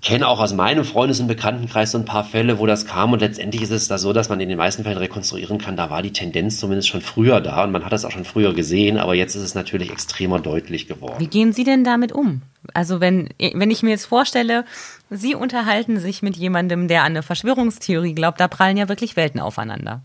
kenne 0.00 0.26
auch 0.28 0.40
aus 0.40 0.52
meinem 0.52 0.84
Freundes- 0.84 1.20
und 1.20 1.26
Bekanntenkreis 1.26 1.92
so 1.92 1.98
ein 1.98 2.04
paar 2.04 2.24
Fälle, 2.24 2.58
wo 2.58 2.66
das 2.66 2.86
kam 2.86 3.12
und 3.12 3.20
letztendlich 3.20 3.62
ist 3.62 3.70
es 3.70 3.88
da 3.88 3.98
so, 3.98 4.12
dass 4.12 4.28
man 4.28 4.40
in 4.40 4.48
den 4.48 4.58
meisten 4.58 4.82
Fällen 4.82 4.98
rekonstruieren 4.98 5.58
kann, 5.58 5.76
da 5.76 5.90
war 5.90 6.02
die 6.02 6.12
Tendenz 6.12 6.58
zumindest 6.58 6.88
schon 6.88 7.00
früher 7.00 7.40
da 7.40 7.64
und 7.64 7.72
man 7.72 7.84
hat 7.84 7.92
das 7.92 8.04
auch 8.04 8.10
schon 8.10 8.24
früher 8.24 8.54
gesehen, 8.54 8.98
aber 8.98 9.14
jetzt 9.14 9.34
ist 9.34 9.42
es 9.42 9.54
natürlich 9.54 9.90
extremer 9.90 10.38
deutlich 10.38 10.86
geworden. 10.88 11.16
Wie 11.18 11.26
gehen 11.26 11.52
Sie 11.52 11.64
denn 11.64 11.84
damit 11.84 12.12
um? 12.12 12.42
Also 12.74 13.00
wenn, 13.00 13.28
wenn 13.38 13.70
ich 13.70 13.82
mir 13.82 13.90
jetzt 13.90 14.06
vorstelle, 14.06 14.64
Sie 15.10 15.34
unterhalten 15.34 15.98
sich 15.98 16.22
mit 16.22 16.36
jemandem, 16.36 16.88
der 16.88 17.02
an 17.02 17.12
eine 17.12 17.22
Verschwörungstheorie 17.22 18.14
glaubt, 18.14 18.40
da 18.40 18.48
prallen 18.48 18.76
ja 18.76 18.88
wirklich 18.88 19.16
Welten 19.16 19.40
aufeinander. 19.40 20.02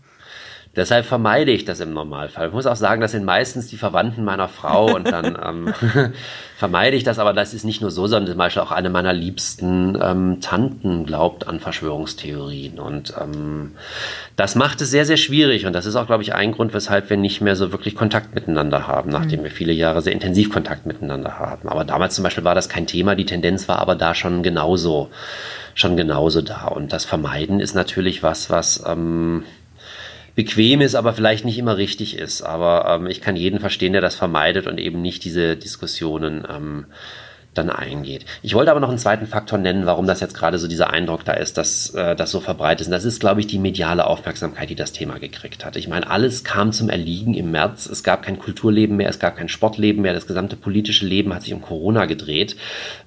Deshalb 0.76 1.06
vermeide 1.06 1.52
ich 1.52 1.64
das 1.64 1.80
im 1.80 1.94
Normalfall. 1.94 2.48
Ich 2.48 2.52
muss 2.52 2.66
auch 2.66 2.76
sagen, 2.76 3.00
das 3.00 3.12
sind 3.12 3.24
meistens 3.24 3.68
die 3.68 3.78
Verwandten 3.78 4.24
meiner 4.24 4.46
Frau 4.46 4.94
und 4.94 5.10
dann 5.10 5.38
ähm, 5.42 5.74
vermeide 6.56 6.96
ich 6.96 7.02
das. 7.02 7.18
Aber 7.18 7.32
das 7.32 7.54
ist 7.54 7.64
nicht 7.64 7.80
nur 7.80 7.90
so, 7.90 8.06
sondern 8.06 8.28
zum 8.28 8.38
Beispiel 8.38 8.62
auch 8.62 8.72
eine 8.72 8.90
meiner 8.90 9.14
liebsten 9.14 9.98
ähm, 10.00 10.42
Tanten 10.42 11.06
glaubt 11.06 11.48
an 11.48 11.60
Verschwörungstheorien. 11.60 12.78
Und 12.78 13.14
ähm, 13.18 13.72
das 14.36 14.54
macht 14.54 14.82
es 14.82 14.90
sehr, 14.90 15.06
sehr 15.06 15.16
schwierig. 15.16 15.64
Und 15.64 15.72
das 15.72 15.86
ist 15.86 15.96
auch, 15.96 16.06
glaube 16.06 16.22
ich, 16.22 16.34
ein 16.34 16.52
Grund, 16.52 16.74
weshalb 16.74 17.08
wir 17.08 17.16
nicht 17.16 17.40
mehr 17.40 17.56
so 17.56 17.72
wirklich 17.72 17.94
Kontakt 17.94 18.34
miteinander 18.34 18.86
haben, 18.86 19.10
nachdem 19.10 19.40
mhm. 19.40 19.44
wir 19.44 19.50
viele 19.50 19.72
Jahre 19.72 20.02
sehr 20.02 20.12
intensiv 20.12 20.52
Kontakt 20.52 20.84
miteinander 20.84 21.38
haben. 21.38 21.70
Aber 21.70 21.84
damals 21.84 22.14
zum 22.14 22.22
Beispiel 22.22 22.44
war 22.44 22.54
das 22.54 22.68
kein 22.68 22.86
Thema. 22.86 23.14
Die 23.14 23.24
Tendenz 23.24 23.66
war 23.66 23.78
aber 23.78 23.94
da 23.94 24.14
schon 24.14 24.42
genauso, 24.42 25.08
schon 25.74 25.96
genauso 25.96 26.42
da. 26.42 26.66
Und 26.66 26.92
das 26.92 27.06
Vermeiden 27.06 27.60
ist 27.60 27.74
natürlich 27.74 28.22
was, 28.22 28.50
was... 28.50 28.84
Ähm, 28.86 29.44
bequem 30.36 30.82
ist, 30.82 30.94
aber 30.94 31.14
vielleicht 31.14 31.44
nicht 31.44 31.58
immer 31.58 31.76
richtig 31.78 32.16
ist. 32.16 32.42
Aber 32.42 32.86
ähm, 32.88 33.06
ich 33.08 33.20
kann 33.20 33.34
jeden 33.34 33.58
verstehen, 33.58 33.94
der 33.94 34.02
das 34.02 34.14
vermeidet 34.14 34.68
und 34.68 34.78
eben 34.78 35.02
nicht 35.02 35.24
diese 35.24 35.56
Diskussionen 35.56 36.46
ähm, 36.48 36.86
dann 37.56 37.70
eingeht. 37.70 38.24
Ich 38.42 38.54
wollte 38.54 38.70
aber 38.70 38.80
noch 38.80 38.88
einen 38.88 38.98
zweiten 38.98 39.26
Faktor 39.26 39.58
nennen, 39.58 39.86
warum 39.86 40.06
das 40.06 40.20
jetzt 40.20 40.34
gerade 40.34 40.58
so 40.58 40.68
dieser 40.68 40.90
Eindruck 40.90 41.24
da 41.24 41.32
ist, 41.32 41.58
dass 41.58 41.90
äh, 41.90 42.14
das 42.16 42.30
so 42.30 42.40
verbreitet 42.40 42.82
ist. 42.82 42.86
Und 42.88 42.92
das 42.92 43.04
ist, 43.04 43.20
glaube 43.20 43.40
ich, 43.40 43.46
die 43.46 43.58
mediale 43.58 44.06
Aufmerksamkeit, 44.06 44.70
die 44.70 44.74
das 44.74 44.92
Thema 44.92 45.18
gekriegt 45.18 45.64
hat. 45.64 45.76
Ich 45.76 45.88
meine, 45.88 46.08
alles 46.10 46.44
kam 46.44 46.72
zum 46.72 46.88
Erliegen 46.88 47.34
im 47.34 47.50
März. 47.50 47.86
Es 47.86 48.02
gab 48.02 48.22
kein 48.22 48.38
Kulturleben 48.38 48.96
mehr, 48.96 49.08
es 49.08 49.18
gab 49.18 49.36
kein 49.36 49.48
Sportleben 49.48 50.02
mehr. 50.02 50.14
Das 50.14 50.26
gesamte 50.26 50.56
politische 50.56 51.06
Leben 51.06 51.34
hat 51.34 51.42
sich 51.42 51.54
um 51.54 51.62
Corona 51.62 52.06
gedreht. 52.06 52.56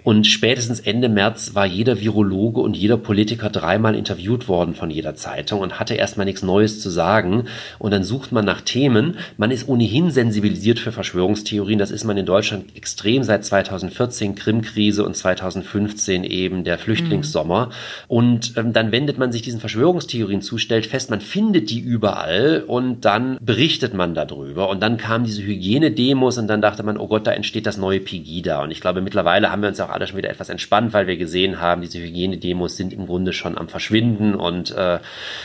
Und 0.04 0.28
spätestens 0.28 0.80
Ende 0.80 1.10
März 1.10 1.56
war 1.56 1.66
jeder 1.66 2.00
Virologe 2.00 2.62
und 2.62 2.76
jeder 2.76 2.98
Politiker 2.98 3.50
dreimal 3.50 3.96
interviewt 3.96 4.48
worden 4.48 4.74
von 4.74 4.90
jeder 4.90 5.16
Zeitung 5.16 5.60
und 5.60 5.80
hatte 5.80 5.96
erstmal 5.96 6.26
nichts 6.26 6.42
Neues 6.42 6.82
zu 6.82 6.90
sagen. 6.90 7.46
Und 7.78 7.92
dann 7.92 8.04
sucht 8.04 8.32
man 8.32 8.46
nach 8.46 8.62
Themen. 8.62 9.18
Man 9.38 9.52
ist 9.52 9.68
ohnehin 9.68 10.12
sensibilisiert 10.12 10.80
für 10.80 10.92
Verschwörungstheorien. 10.92 11.80
Das 11.80 11.92
ist 11.92 12.04
man 12.04 12.18
in 12.18 12.26
Deutschland 12.26 12.76
extrem 12.76 13.24
seit 13.24 13.46
2014 13.46 14.36
Krim-Krise 14.40 15.06
und 15.06 15.16
2015 15.16 16.24
eben 16.24 16.64
der 16.64 16.80
Flüchtlingssommer. 16.80 17.68
Mhm. 17.68 17.72
Und 18.08 18.54
ähm, 18.58 18.74
dann 18.74 18.92
wendet 18.92 19.18
man 19.18 19.32
sich 19.32 19.42
diesen 19.42 19.60
Verschwörungstheorien 19.60 20.42
zu, 20.42 20.58
stellt 20.58 20.86
fest, 20.86 21.10
man 21.10 21.22
findet 21.22 21.70
die 21.70 21.80
überall 21.80 22.64
und 22.66 23.06
dann 23.06 23.38
berichtet 23.42 23.94
man 23.94 24.16
darüber. 24.16 24.70
Und 24.70 24.82
dann 24.82 24.98
kamen 24.98 25.26
diese 25.26 25.44
Hygienedemos 25.44 26.38
und 26.38 26.48
dann 26.48 26.62
dachte 26.62 26.84
man, 26.84 26.98
oh 26.98 27.08
Gott, 27.08 27.28
da 27.28 27.32
entsteht 27.32 27.66
das 27.66 27.78
neue 27.78 28.00
Pegida. 28.00 28.64
Und 28.64 28.72
ich 28.72 28.82
glaube, 28.82 29.02
mittlerweile 29.02 29.52
haben 29.52 29.62
wir 29.62 29.70
uns 29.70 29.80
auch 29.80 29.90
alle 29.90 30.08
schon 30.08 30.18
wieder 30.18 30.30
etwas 30.30 30.50
entspannt, 30.50 30.94
weil 30.94 31.08
wir 31.08 31.18
gesehen 31.18 31.60
haben, 31.62 31.82
diese 31.82 32.00
Hygienedemos 32.00 32.78
sind 32.78 32.94
im 32.94 33.06
Grunde 33.06 33.34
schon 33.34 33.58
am 33.58 33.68
Verschwinden. 33.68 34.34
Und 34.36 34.72
äh, 34.72 35.00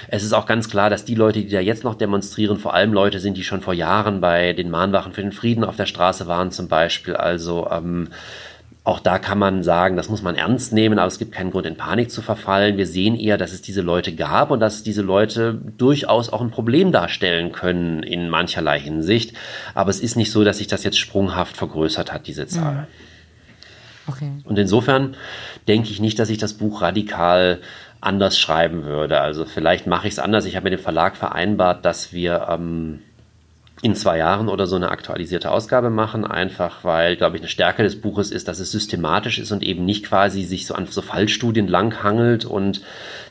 es 0.08 0.22
ist 0.22 0.32
auch 0.32 0.46
ganz 0.46 0.68
klar, 0.70 0.90
dass 0.90 1.04
die 1.04 1.14
Leute, 1.14 1.40
die 1.40 1.50
da 1.50 1.60
jetzt 1.60 1.84
noch 1.84 1.94
demonstrieren, 1.94 2.58
vor 2.58 2.74
allem 2.74 2.92
Leute 2.92 3.20
sind, 3.20 3.36
die 3.36 3.44
schon 3.44 3.60
vor 3.60 3.74
Jahren 3.74 4.20
bei 4.20 4.52
den 4.52 4.70
Mahnwachen 4.70 5.12
für 5.12 5.22
den 5.22 5.32
Frieden 5.32 5.64
auf 5.64 5.76
der 5.76 5.86
Straße 5.86 6.26
waren 6.26 6.50
zum 6.50 6.68
Beispiel. 6.68 7.16
Also 7.16 7.68
ähm, 7.70 8.08
auch 8.86 9.00
da 9.00 9.18
kann 9.18 9.38
man 9.38 9.62
sagen, 9.62 9.96
das 9.96 10.10
muss 10.10 10.20
man 10.20 10.34
ernst 10.34 10.74
nehmen, 10.74 10.98
aber 10.98 11.08
es 11.08 11.18
gibt 11.18 11.32
keinen 11.32 11.50
Grund, 11.50 11.64
in 11.64 11.76
Panik 11.76 12.10
zu 12.10 12.20
verfallen. 12.20 12.76
Wir 12.76 12.86
sehen 12.86 13.18
eher, 13.18 13.38
dass 13.38 13.52
es 13.52 13.62
diese 13.62 13.80
Leute 13.80 14.14
gab 14.14 14.50
und 14.50 14.60
dass 14.60 14.82
diese 14.82 15.00
Leute 15.00 15.54
durchaus 15.54 16.28
auch 16.28 16.42
ein 16.42 16.50
Problem 16.50 16.92
darstellen 16.92 17.50
können 17.50 18.02
in 18.02 18.28
mancherlei 18.28 18.78
Hinsicht. 18.78 19.34
Aber 19.74 19.88
es 19.88 20.00
ist 20.00 20.16
nicht 20.16 20.30
so, 20.30 20.44
dass 20.44 20.58
sich 20.58 20.66
das 20.66 20.84
jetzt 20.84 20.98
sprunghaft 20.98 21.56
vergrößert 21.56 22.12
hat, 22.12 22.26
diese 22.26 22.46
Zahl. 22.46 22.86
Okay. 24.06 24.30
Und 24.44 24.58
insofern 24.58 25.16
denke 25.66 25.88
ich 25.88 25.98
nicht, 25.98 26.18
dass 26.18 26.28
ich 26.28 26.36
das 26.36 26.52
Buch 26.52 26.82
radikal 26.82 27.62
anders 28.02 28.38
schreiben 28.38 28.84
würde. 28.84 29.18
Also 29.22 29.46
vielleicht 29.46 29.86
mache 29.86 30.08
ich 30.08 30.12
es 30.12 30.18
anders. 30.18 30.44
Ich 30.44 30.56
habe 30.56 30.64
mit 30.64 30.78
dem 30.78 30.82
Verlag 30.82 31.16
vereinbart, 31.16 31.86
dass 31.86 32.12
wir 32.12 32.48
ähm, 32.50 33.00
in 33.84 33.94
zwei 33.94 34.16
Jahren 34.16 34.48
oder 34.48 34.66
so 34.66 34.76
eine 34.76 34.88
aktualisierte 34.88 35.50
Ausgabe 35.50 35.90
machen, 35.90 36.24
einfach 36.24 36.84
weil, 36.84 37.16
glaube 37.16 37.36
ich, 37.36 37.42
eine 37.42 37.50
Stärke 37.50 37.82
des 37.82 38.00
Buches 38.00 38.30
ist, 38.30 38.48
dass 38.48 38.58
es 38.58 38.70
systematisch 38.72 39.38
ist 39.38 39.52
und 39.52 39.62
eben 39.62 39.84
nicht 39.84 40.06
quasi 40.06 40.44
sich 40.44 40.66
so 40.66 40.72
an 40.74 40.86
so 40.86 41.02
Fallstudien 41.02 41.68
langhangelt 41.68 42.46
und 42.46 42.80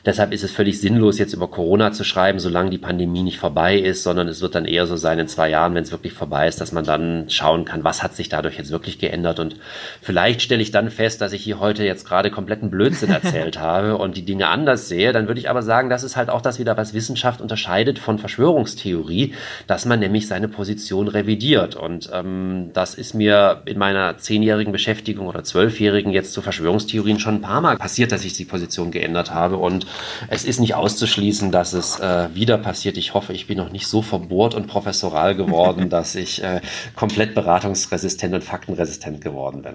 Deshalb 0.06 0.32
ist 0.32 0.44
es 0.44 0.52
völlig 0.52 0.80
sinnlos, 0.80 1.18
jetzt 1.18 1.32
über 1.32 1.48
Corona 1.48 1.90
zu 1.92 2.04
schreiben, 2.04 2.38
solange 2.38 2.68
die 2.68 2.78
Pandemie 2.78 3.22
nicht 3.22 3.38
vorbei 3.38 3.78
ist, 3.78 4.02
sondern 4.02 4.28
es 4.28 4.42
wird 4.42 4.54
dann 4.54 4.66
eher 4.66 4.86
so 4.86 4.96
sein 4.96 5.18
in 5.18 5.28
zwei 5.28 5.48
Jahren, 5.48 5.74
wenn 5.74 5.82
es 5.82 5.92
wirklich 5.92 6.12
vorbei 6.12 6.46
ist, 6.46 6.60
dass 6.60 6.72
man 6.72 6.84
dann 6.84 7.30
schauen 7.30 7.64
kann, 7.64 7.84
was 7.84 8.02
hat 8.02 8.14
sich 8.14 8.28
dadurch 8.28 8.58
jetzt 8.58 8.70
wirklich 8.70 8.98
geändert. 8.98 9.40
Und 9.40 9.56
vielleicht 10.02 10.42
stelle 10.42 10.60
ich 10.60 10.70
dann 10.72 10.90
fest, 10.90 11.22
dass 11.22 11.32
ich 11.32 11.42
hier 11.42 11.58
heute 11.58 11.84
jetzt 11.84 12.06
gerade 12.06 12.30
kompletten 12.30 12.70
Blödsinn 12.70 13.10
erzählt 13.10 13.58
habe 13.60 13.96
und 13.96 14.18
die 14.18 14.26
Dinge 14.26 14.48
anders 14.48 14.88
sehe. 14.88 15.12
Dann 15.12 15.26
würde 15.26 15.40
ich 15.40 15.48
aber 15.48 15.62
sagen, 15.62 15.88
das 15.88 16.02
ist 16.02 16.16
halt 16.16 16.28
auch 16.28 16.42
das 16.42 16.58
wieder, 16.58 16.76
was 16.76 16.92
Wissenschaft 16.92 17.40
unterscheidet 17.40 17.98
von 17.98 18.18
Verschwörungstheorie, 18.18 19.32
dass 19.66 19.86
man 19.86 20.00
nämlich 20.00 20.28
seine 20.28 20.48
Position 20.48 21.08
revidiert. 21.08 21.76
Und 21.76 22.10
ähm, 22.12 22.70
das 22.74 22.94
ist 22.94 23.14
mir 23.14 23.62
in 23.64 23.78
meiner 23.78 24.18
zehnjährigen 24.18 24.72
Beschäftigung 24.72 25.28
oder 25.28 25.44
zwölfjährigen 25.44 26.12
jetzt 26.12 26.34
zu 26.34 26.42
Verschwörungstheorien 26.42 27.18
schon 27.18 27.36
ein 27.36 27.42
paar 27.42 27.62
Mal 27.62 27.78
passiert, 27.78 28.12
dass 28.12 28.26
ich 28.26 28.34
die 28.34 28.44
Position 28.44 28.90
geändert 28.90 29.32
habe. 29.32 29.56
Und 29.56 29.86
es 30.28 30.44
ist 30.44 30.60
nicht 30.60 30.74
auszuschließen, 30.74 31.50
dass 31.50 31.72
es 31.72 31.98
äh, 32.00 32.28
wieder 32.34 32.58
passiert. 32.58 32.96
Ich 32.96 33.14
hoffe, 33.14 33.32
ich 33.32 33.46
bin 33.46 33.58
noch 33.58 33.70
nicht 33.70 33.86
so 33.86 34.02
verbohrt 34.02 34.54
und 34.54 34.66
professoral 34.66 35.34
geworden, 35.34 35.88
dass 35.90 36.14
ich 36.14 36.42
äh, 36.42 36.60
komplett 36.94 37.34
beratungsresistent 37.34 38.34
und 38.34 38.44
faktenresistent 38.44 39.20
geworden 39.20 39.62
bin. 39.62 39.74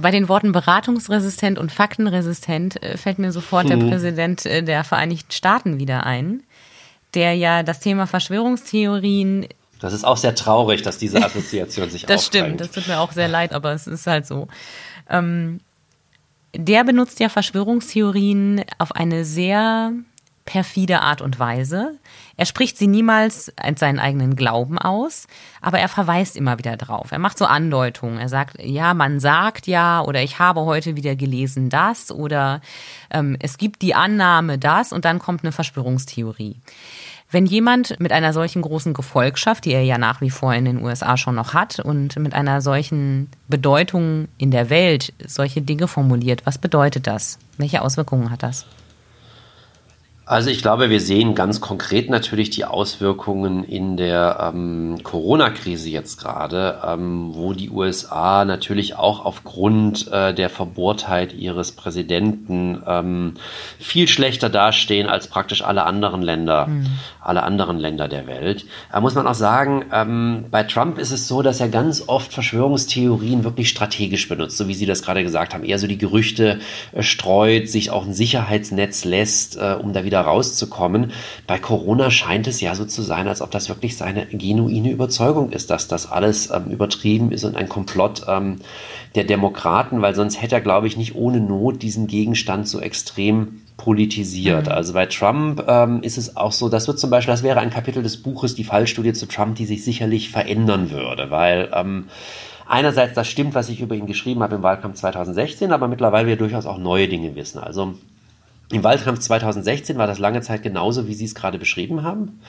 Bei 0.00 0.10
den 0.10 0.28
Worten 0.28 0.52
beratungsresistent 0.52 1.58
und 1.58 1.72
faktenresistent 1.72 2.82
äh, 2.82 2.96
fällt 2.96 3.18
mir 3.18 3.32
sofort 3.32 3.68
hm. 3.68 3.80
der 3.80 3.88
Präsident 3.88 4.46
äh, 4.46 4.62
der 4.62 4.84
Vereinigten 4.84 5.32
Staaten 5.32 5.78
wieder 5.78 6.06
ein, 6.06 6.42
der 7.14 7.34
ja 7.34 7.62
das 7.62 7.80
Thema 7.80 8.06
Verschwörungstheorien 8.06 9.46
das 9.80 9.94
ist 9.94 10.04
auch 10.04 10.18
sehr 10.18 10.34
traurig, 10.34 10.82
dass 10.82 10.98
diese 10.98 11.22
Assoziation 11.24 11.90
sich 11.90 12.06
Das 12.06 12.26
stimmt, 12.26 12.60
das 12.60 12.70
tut 12.70 12.86
mir 12.86 13.00
auch 13.00 13.12
sehr 13.12 13.28
leid, 13.28 13.52
aber 13.52 13.72
es 13.72 13.86
ist 13.86 14.06
halt 14.06 14.26
so. 14.26 14.46
Ähm, 15.08 15.60
der 16.54 16.84
benutzt 16.84 17.20
ja 17.20 17.28
Verschwörungstheorien 17.28 18.64
auf 18.78 18.92
eine 18.92 19.24
sehr 19.24 19.92
perfide 20.50 21.00
Art 21.00 21.20
und 21.20 21.38
Weise. 21.38 21.98
Er 22.36 22.44
spricht 22.44 22.76
sie 22.76 22.88
niemals 22.88 23.52
als 23.56 23.78
seinen 23.78 24.00
eigenen 24.00 24.34
Glauben 24.34 24.78
aus, 24.78 25.28
aber 25.60 25.78
er 25.78 25.88
verweist 25.88 26.36
immer 26.36 26.58
wieder 26.58 26.76
drauf. 26.76 27.12
Er 27.12 27.20
macht 27.20 27.38
so 27.38 27.44
Andeutungen. 27.44 28.18
Er 28.18 28.28
sagt, 28.28 28.56
ja, 28.60 28.94
man 28.94 29.20
sagt 29.20 29.68
ja, 29.68 30.02
oder 30.02 30.22
ich 30.22 30.40
habe 30.40 30.62
heute 30.62 30.96
wieder 30.96 31.14
gelesen 31.14 31.68
das, 31.68 32.10
oder 32.10 32.62
ähm, 33.10 33.36
es 33.38 33.58
gibt 33.58 33.82
die 33.82 33.94
Annahme 33.94 34.58
das, 34.58 34.92
und 34.92 35.04
dann 35.04 35.20
kommt 35.20 35.44
eine 35.44 35.52
Verschwörungstheorie. 35.52 36.56
Wenn 37.32 37.46
jemand 37.46 38.00
mit 38.00 38.10
einer 38.10 38.32
solchen 38.32 38.60
großen 38.60 38.92
Gefolgschaft, 38.92 39.64
die 39.64 39.72
er 39.72 39.84
ja 39.84 39.98
nach 39.98 40.20
wie 40.20 40.30
vor 40.30 40.52
in 40.52 40.64
den 40.64 40.82
USA 40.82 41.16
schon 41.16 41.36
noch 41.36 41.54
hat, 41.54 41.78
und 41.78 42.18
mit 42.18 42.34
einer 42.34 42.60
solchen 42.60 43.28
Bedeutung 43.46 44.26
in 44.36 44.50
der 44.50 44.68
Welt 44.68 45.12
solche 45.24 45.62
Dinge 45.62 45.86
formuliert, 45.86 46.44
was 46.44 46.58
bedeutet 46.58 47.06
das? 47.06 47.38
Welche 47.56 47.82
Auswirkungen 47.82 48.30
hat 48.30 48.42
das? 48.42 48.66
Also 50.30 50.48
ich 50.48 50.62
glaube, 50.62 50.90
wir 50.90 51.00
sehen 51.00 51.34
ganz 51.34 51.60
konkret 51.60 52.08
natürlich 52.08 52.50
die 52.50 52.64
Auswirkungen 52.64 53.64
in 53.64 53.96
der 53.96 54.52
ähm, 54.54 54.98
Corona-Krise 55.02 55.88
jetzt 55.88 56.20
gerade, 56.20 56.78
ähm, 56.86 57.30
wo 57.34 57.52
die 57.52 57.68
USA 57.68 58.44
natürlich 58.44 58.94
auch 58.94 59.24
aufgrund 59.24 60.06
äh, 60.12 60.32
der 60.32 60.48
Verbohrtheit 60.48 61.32
ihres 61.32 61.72
Präsidenten 61.72 62.80
ähm, 62.86 63.34
viel 63.80 64.06
schlechter 64.06 64.48
dastehen 64.48 65.08
als 65.08 65.26
praktisch 65.26 65.64
alle 65.64 65.82
anderen 65.82 66.22
Länder, 66.22 66.68
mhm. 66.68 66.86
alle 67.20 67.42
anderen 67.42 67.80
Länder 67.80 68.06
der 68.06 68.28
Welt. 68.28 68.66
Da 68.92 69.00
muss 69.00 69.16
man 69.16 69.26
auch 69.26 69.34
sagen, 69.34 69.86
ähm, 69.92 70.44
bei 70.48 70.62
Trump 70.62 70.98
ist 70.98 71.10
es 71.10 71.26
so, 71.26 71.42
dass 71.42 71.58
er 71.58 71.70
ganz 71.70 72.04
oft 72.06 72.32
Verschwörungstheorien 72.32 73.42
wirklich 73.42 73.68
strategisch 73.68 74.28
benutzt, 74.28 74.58
so 74.58 74.68
wie 74.68 74.74
Sie 74.74 74.86
das 74.86 75.02
gerade 75.02 75.24
gesagt 75.24 75.54
haben, 75.54 75.64
eher 75.64 75.80
so 75.80 75.88
die 75.88 75.98
Gerüchte 75.98 76.60
äh, 76.92 77.02
streut, 77.02 77.68
sich 77.68 77.90
auch 77.90 78.06
ein 78.06 78.14
Sicherheitsnetz 78.14 79.04
lässt, 79.04 79.56
äh, 79.56 79.74
um 79.74 79.92
da 79.92 80.04
wieder 80.04 80.19
wieder 80.20 80.28
rauszukommen. 80.28 81.12
Bei 81.46 81.58
Corona 81.58 82.10
scheint 82.10 82.46
es 82.46 82.60
ja 82.60 82.74
so 82.74 82.84
zu 82.84 83.02
sein, 83.02 83.28
als 83.28 83.42
ob 83.42 83.50
das 83.50 83.68
wirklich 83.68 83.96
seine 83.96 84.26
genuine 84.26 84.90
Überzeugung 84.90 85.50
ist, 85.50 85.70
dass 85.70 85.88
das 85.88 86.10
alles 86.10 86.50
ähm, 86.50 86.70
übertrieben 86.70 87.32
ist 87.32 87.44
und 87.44 87.56
ein 87.56 87.68
Komplott 87.68 88.22
ähm, 88.28 88.56
der 89.14 89.24
Demokraten, 89.24 90.02
weil 90.02 90.14
sonst 90.14 90.40
hätte 90.40 90.56
er, 90.56 90.60
glaube 90.60 90.86
ich, 90.86 90.96
nicht 90.96 91.14
ohne 91.14 91.40
Not 91.40 91.82
diesen 91.82 92.06
Gegenstand 92.06 92.68
so 92.68 92.80
extrem 92.80 93.62
politisiert. 93.76 94.66
Mhm. 94.66 94.72
Also 94.72 94.92
bei 94.92 95.06
Trump 95.06 95.64
ähm, 95.66 96.02
ist 96.02 96.18
es 96.18 96.36
auch 96.36 96.52
so, 96.52 96.68
das 96.68 96.86
wird 96.86 96.98
zum 96.98 97.10
Beispiel, 97.10 97.32
das 97.32 97.42
wäre 97.42 97.60
ein 97.60 97.70
Kapitel 97.70 98.02
des 98.02 98.22
Buches, 98.22 98.54
die 98.54 98.64
Fallstudie 98.64 99.14
zu 99.14 99.26
Trump, 99.26 99.56
die 99.56 99.66
sich 99.66 99.84
sicherlich 99.84 100.30
verändern 100.30 100.90
würde, 100.90 101.30
weil 101.30 101.70
ähm, 101.74 102.04
einerseits 102.68 103.14
das 103.14 103.26
stimmt, 103.26 103.54
was 103.54 103.68
ich 103.68 103.80
über 103.80 103.94
ihn 103.94 104.06
geschrieben 104.06 104.42
habe 104.42 104.56
im 104.56 104.62
Wahlkampf 104.62 104.96
2016, 104.96 105.72
aber 105.72 105.88
mittlerweile 105.88 106.28
wir 106.28 106.36
durchaus 106.36 106.66
auch 106.66 106.78
neue 106.78 107.08
Dinge 107.08 107.34
wissen. 107.34 107.58
Also 107.58 107.94
im 108.70 108.84
Wahlkampf 108.84 109.18
2016 109.20 109.98
war 109.98 110.06
das 110.06 110.18
lange 110.18 110.40
Zeit 110.42 110.62
genauso, 110.62 111.08
wie 111.08 111.14
Sie 111.14 111.24
es 111.24 111.34
gerade 111.34 111.58
beschrieben 111.58 112.02
haben. 112.02 112.40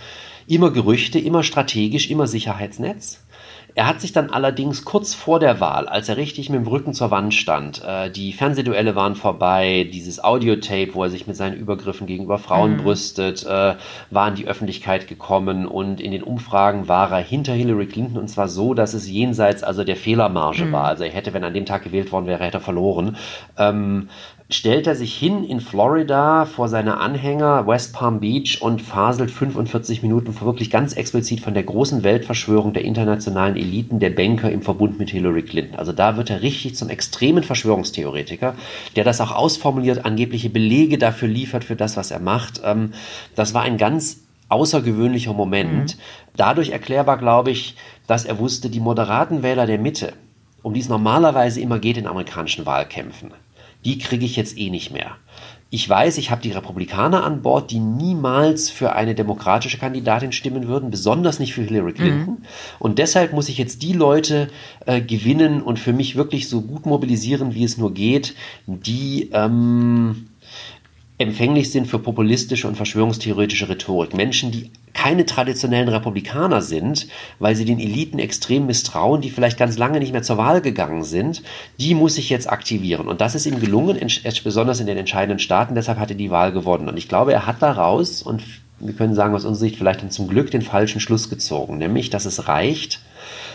Immer 0.48 0.72
Gerüchte, 0.72 1.20
immer 1.20 1.44
strategisch, 1.44 2.10
immer 2.10 2.28
Sicherheitsnetz. 2.28 3.24
Er 3.74 3.88
hat 3.88 4.02
sich 4.02 4.12
dann 4.12 4.32
allerdings 4.32 4.84
kurz 4.84 5.14
vor 5.14 5.40
der 5.40 5.62
Wahl, 5.62 5.88
als 5.88 6.10
er 6.10 6.18
richtig 6.18 6.50
mit 6.50 6.60
dem 6.60 6.68
Rücken 6.68 6.94
zur 6.94 7.10
Wand 7.10 7.34
stand, 7.34 7.82
äh, 7.86 8.10
die 8.10 8.34
Fernsehduelle 8.34 8.96
waren 8.96 9.16
vorbei, 9.16 9.90
dieses 9.92 10.22
Audiotape, 10.22 10.94
wo 10.94 11.04
er 11.04 11.10
sich 11.10 11.26
mit 11.26 11.38
seinen 11.38 11.56
Übergriffen 11.56 12.06
gegenüber 12.06 12.38
Frauen 12.38 12.74
mhm. 12.74 12.84
brüstet, 12.84 13.46
äh, 13.46 13.76
war 14.10 14.28
in 14.28 14.36
die 14.36 14.48
Öffentlichkeit 14.48 15.08
gekommen 15.08 15.68
und 15.68 16.02
in 16.02 16.12
den 16.12 16.24
Umfragen 16.24 16.90
war 16.90 17.12
er 17.12 17.24
hinter 17.24 17.54
Hillary 17.54 17.88
Clinton 17.88 18.18
und 18.18 18.28
zwar 18.28 18.50
so, 18.50 18.74
dass 18.74 18.94
es 18.94 19.10
jenseits 19.10 19.64
also 19.64 19.86
der 19.86 19.96
Fehlermarge 19.96 20.66
mhm. 20.66 20.74
war. 20.74 20.86
Also 20.86 21.06
er 21.06 21.12
hätte, 21.12 21.34
wenn 21.34 21.44
er 21.44 21.48
an 21.48 21.54
dem 21.54 21.66
Tag 21.66 21.84
gewählt 21.84 22.12
worden 22.12 22.26
wäre, 22.26 22.44
hätte 22.44 22.58
er 22.58 22.62
verloren. 22.62 23.16
Ähm, 23.58 24.10
stellt 24.52 24.86
er 24.86 24.96
sich 24.96 25.16
hin 25.16 25.44
in 25.44 25.62
Florida 25.62 26.46
vor 26.46 26.68
seine 26.68 26.98
Anhänger 26.98 27.66
West 27.68 27.94
Palm 27.94 28.20
Beach 28.20 28.62
und 28.62 28.82
faselt 28.82 29.32
45 29.32 30.02
Minuten 30.02 30.40
wirklich 30.42 30.70
ganz 30.70 30.94
explizit 30.94 31.40
von 31.40 31.54
der 31.54 31.64
großen 31.64 32.04
Weltverschwörung 32.04 32.74
der 32.74 32.84
internationalen 32.84 33.56
Eliten 33.56 34.00
der 34.00 34.10
Banker 34.10 34.52
im 34.52 34.62
Verbund 34.62 35.00
mit 35.00 35.10
Hillary 35.10 35.44
Clinton. 35.44 35.80
Also 35.80 35.94
da 35.94 36.18
wird 36.18 36.30
er 36.30 36.42
richtig 36.42 36.76
zum 36.76 36.90
extremen 36.90 37.44
Verschwörungstheoretiker, 37.44 38.56
der 38.96 39.04
das 39.04 39.22
auch 39.22 39.32
ausformuliert, 39.32 40.06
angebliche 40.06 40.50
Belege 40.50 40.98
dafür 40.98 41.30
liefert 41.30 41.64
für 41.64 41.76
das, 41.76 41.96
was 41.96 42.12
er 42.12 42.20
macht. 42.20 42.62
Ähm, 42.64 42.92
das 43.36 43.54
war 43.54 43.62
ein 43.62 43.78
ganz 43.78 44.20
außergewöhnlicher 44.50 45.34
Moment. 45.34 45.96
Mhm. 45.96 46.02
Dadurch 46.36 46.70
erklärbar, 46.70 47.18
glaube 47.18 47.52
ich, 47.52 47.76
dass 48.06 48.26
er 48.26 48.38
wusste, 48.38 48.70
die 48.70 48.82
moderaten 48.82 49.44
Wähler 49.44 49.66
der 49.66 49.80
Mitte, 49.80 50.14
um 50.62 50.74
die 50.74 50.82
es 50.82 50.90
normalerweise 50.90 51.62
immer 51.62 51.80
geht 51.80 51.98
in 51.98 52.06
amerikanischen 52.06 52.66
Wahlkämpfen, 52.66 53.32
die 53.86 53.98
kriege 53.98 54.26
ich 54.26 54.36
jetzt 54.36 54.58
eh 54.58 54.70
nicht 54.70 54.92
mehr. 54.92 55.18
Ich 55.74 55.88
weiß, 55.88 56.18
ich 56.18 56.32
habe 56.32 56.42
die 56.42 56.52
Republikaner 56.52 57.24
an 57.24 57.42
Bord, 57.42 57.72
die 57.72 57.80
niemals 57.80 58.70
für 58.70 58.94
eine 58.94 59.16
demokratische 59.16 59.78
Kandidatin 59.78 60.34
stimmen 60.34 60.68
würden, 60.68 60.92
besonders 60.92 61.40
nicht 61.40 61.54
für 61.54 61.62
Hillary 61.62 61.94
Clinton. 61.94 62.34
Mhm. 62.34 62.46
Und 62.78 63.00
deshalb 63.00 63.32
muss 63.32 63.48
ich 63.48 63.58
jetzt 63.58 63.82
die 63.82 63.94
Leute 63.94 64.50
äh, 64.86 65.00
gewinnen 65.00 65.62
und 65.62 65.80
für 65.80 65.94
mich 65.94 66.18
wirklich 66.18 66.50
so 66.50 66.62
gut 66.62 66.86
mobilisieren, 66.86 67.56
wie 67.56 67.64
es 67.64 67.78
nur 67.78 67.94
geht, 67.94 68.36
die 68.68 69.30
ähm, 69.32 70.28
empfänglich 71.22 71.72
sind 71.72 71.88
für 71.88 72.00
populistische 72.00 72.68
und 72.68 72.76
verschwörungstheoretische 72.76 73.70
Rhetorik. 73.70 74.14
Menschen, 74.14 74.52
die 74.52 74.72
keine 74.94 75.26
traditionellen 75.26 75.90
Republikaner 75.90 76.62
sind, 76.62 77.08
weil 77.40 77.56
sie 77.56 77.66
den 77.66 77.80
Eliten 77.80 78.20
extrem 78.20 78.66
misstrauen, 78.66 79.22
die 79.22 79.30
vielleicht 79.30 79.58
ganz 79.58 79.78
lange 79.78 80.00
nicht 80.00 80.12
mehr 80.12 80.24
zur 80.24 80.38
Wahl 80.38 80.62
gegangen 80.62 81.04
sind, 81.04 81.44
die 81.80 81.96
muss 81.96 82.18
ich 82.18 82.30
jetzt 82.30 82.50
aktivieren. 82.50 83.08
Und 83.08 83.22
das 83.22 83.36
ist 83.36 83.46
ihm 83.46 83.60
gelungen, 83.60 83.98
besonders 84.44 84.80
in 84.80 84.88
den 84.88 84.98
entscheidenden 84.98 85.40
Staaten. 85.40 85.76
Deshalb 85.76 85.98
hat 85.98 86.12
er 86.12 86.18
die 86.18 86.32
Wahl 86.32 86.52
gewonnen. 86.52 86.90
Und 86.90 86.98
ich 86.98 87.08
glaube, 87.08 87.34
er 87.34 87.48
hat 87.48 87.62
daraus, 87.62 88.22
und 88.22 88.44
wir 88.80 88.94
können 88.94 89.16
sagen 89.16 89.34
aus 89.34 89.46
unserer 89.46 89.68
Sicht 89.68 89.78
vielleicht 89.78 90.02
dann 90.02 90.12
zum 90.12 90.28
Glück 90.28 90.52
den 90.52 90.62
falschen 90.62 91.00
Schluss 91.00 91.30
gezogen, 91.30 91.78
nämlich, 91.78 92.10
dass 92.10 92.26
es 92.26 92.48
reicht, 92.48 93.00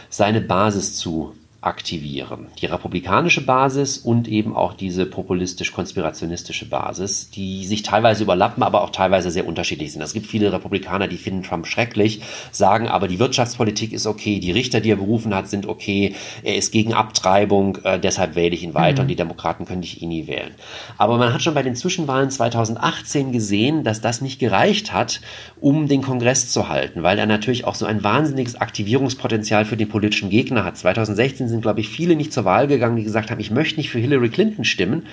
seine 0.09 0.41
Basis 0.41 0.97
zu 0.97 1.35
aktivieren. 1.61 2.47
Die 2.61 2.67
republikanische 2.67 3.45
Basis 3.45 3.99
und 3.99 4.29
eben 4.29 4.55
auch 4.55 4.75
diese 4.75 5.07
populistisch-konspirationistische 5.07 6.69
Basis, 6.69 7.31
die 7.31 7.65
sich 7.67 7.83
teilweise 7.83 8.23
überlappen, 8.23 8.63
aber 8.63 8.83
auch 8.83 8.91
teilweise 8.91 9.31
sehr 9.31 9.47
unterschiedlich 9.47 9.93
sind. 9.93 10.03
Es 10.03 10.13
gibt 10.13 10.27
viele 10.27 10.53
Republikaner, 10.53 11.09
die 11.09 11.17
finden 11.17 11.43
Trump 11.43 11.67
schrecklich, 11.67 12.23
sagen 12.53 12.89
aber, 12.89 13.09
die 13.09 13.19
Wirtschaftspolitik 13.19 13.93
ist 13.93 14.07
okay, 14.07 14.39
die 14.39 14.53
Richter, 14.53 14.81
die 14.81 14.91
er 14.91 14.97
berufen 14.97 15.35
hat, 15.35 15.49
sind 15.49 15.67
okay, 15.67 16.15
er 16.43 16.57
ist 16.57 16.73
gegen 16.73 16.93
Abtreibung, 16.93 17.79
äh, 17.85 17.99
deshalb 17.99 18.37
wähle 18.37 18.55
ich 18.55 18.63
ihn 18.63 18.75
weiter 18.75 19.03
mhm. 19.03 19.05
und 19.05 19.09
die 19.09 19.17
Demokraten 19.17 19.65
können 19.65 19.83
ich 19.83 20.03
ihn 20.03 20.11
nie 20.11 20.27
wählen. 20.27 20.55
Aber 20.99 21.17
man 21.19 21.33
hat 21.33 21.43
schon 21.43 21.55
bei 21.55 21.63
den 21.63 21.75
Zwischenwahlen 21.75 22.31
2018 22.31 23.33
gesehen, 23.33 23.83
dass 23.83 24.01
das 24.01 24.21
nicht 24.21 24.39
gereicht 24.39 24.93
hat, 24.93 25.21
um 25.61 25.89
den 25.89 26.03
Kongress 26.03 26.49
zu 26.51 26.69
halten, 26.69 27.03
weil 27.03 27.19
er 27.19 27.27
natürlich 27.27 27.65
auch 27.65 27.75
so 27.75 27.87
ein 27.87 28.05
wahnsinniges 28.05 28.57
Aktivierungspotenzial 28.61 29.65
für 29.65 29.77
den 29.77 29.89
politischen 29.89 30.31
Gegner 30.31 30.65
hat. 30.65 30.77
2016 30.77 31.46
sind 31.49 31.57
sind, 31.57 31.63
glaube 31.63 31.81
ich, 31.81 31.89
viele 31.89 32.17
nicht 32.17 32.33
zur 32.33 32.45
Wahl 32.45 32.67
gegangen, 32.67 32.97
die 32.97 33.03
gesagt 33.03 33.31
haben, 33.31 33.41
ich 33.41 33.51
möchte 33.51 33.79
nicht 33.79 33.91
für 33.91 33.99
Hillary 33.99 34.29
Clinton 34.29 34.65
stimmen. 34.65 35.07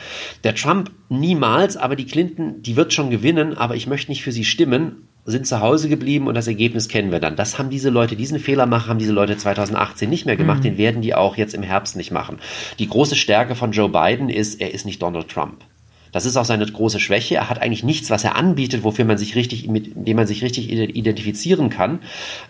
Der 0.44 0.56
Trump 0.56 0.92
niemals, 1.10 1.78
aber 1.78 1.96
die 1.96 2.06
Clinton, 2.06 2.62
die 2.62 2.76
wird 2.76 2.94
schon 2.94 3.10
gewinnen, 3.10 3.58
aber 3.58 3.76
ich 3.76 3.88
möchte 3.88 4.12
nicht 4.12 4.24
für 4.24 4.32
sie 4.32 4.46
stimmen 4.46 5.08
sind 5.26 5.48
zu 5.48 5.62
Hause 5.62 5.88
geblieben 5.88 6.28
und 6.28 6.36
das 6.36 6.48
Ergebnis 6.48 6.90
kennen 6.90 7.10
wir 7.10 7.22
dann. 7.22 7.38
Das 7.38 7.58
haben 7.58 7.70
diese 7.70 7.90
Leute, 7.90 8.18
diesen 8.18 8.40
Fehler 8.40 8.66
machen, 8.66 8.90
haben 8.90 9.00
diese 9.00 9.14
Leute 9.14 9.38
2018 9.38 10.10
nicht 10.10 10.26
mehr 10.26 10.36
gemacht, 10.36 10.60
mhm. 10.60 10.64
den 10.64 10.78
werden 10.78 11.02
die 11.02 11.16
auch 11.16 11.38
jetzt 11.38 11.54
im 11.54 11.64
Herbst 11.64 11.96
nicht 11.96 12.12
machen. 12.12 12.40
Die 12.78 12.90
große 12.90 13.16
Stärke 13.16 13.56
von 13.56 13.72
Joe 13.72 13.88
Biden 13.88 14.28
ist, 14.28 14.60
er 14.60 14.74
ist 14.74 14.86
nicht 14.86 15.02
Donald 15.02 15.30
Trump. 15.30 15.64
Das 16.12 16.26
ist 16.26 16.36
auch 16.36 16.46
seine 16.46 16.66
große 16.66 17.00
Schwäche. 17.00 17.36
Er 17.36 17.50
hat 17.50 17.62
eigentlich 17.62 17.84
nichts, 17.84 18.10
was 18.10 18.24
er 18.24 18.36
anbietet, 18.36 18.84
wofür 18.84 19.06
man 19.06 19.18
sich 19.18 19.36
richtig, 19.36 19.68
mit 19.68 19.94
dem 19.96 20.18
man 20.18 20.28
sich 20.28 20.44
richtig 20.44 20.72
identifizieren 20.72 21.70
kann. 21.70 22.00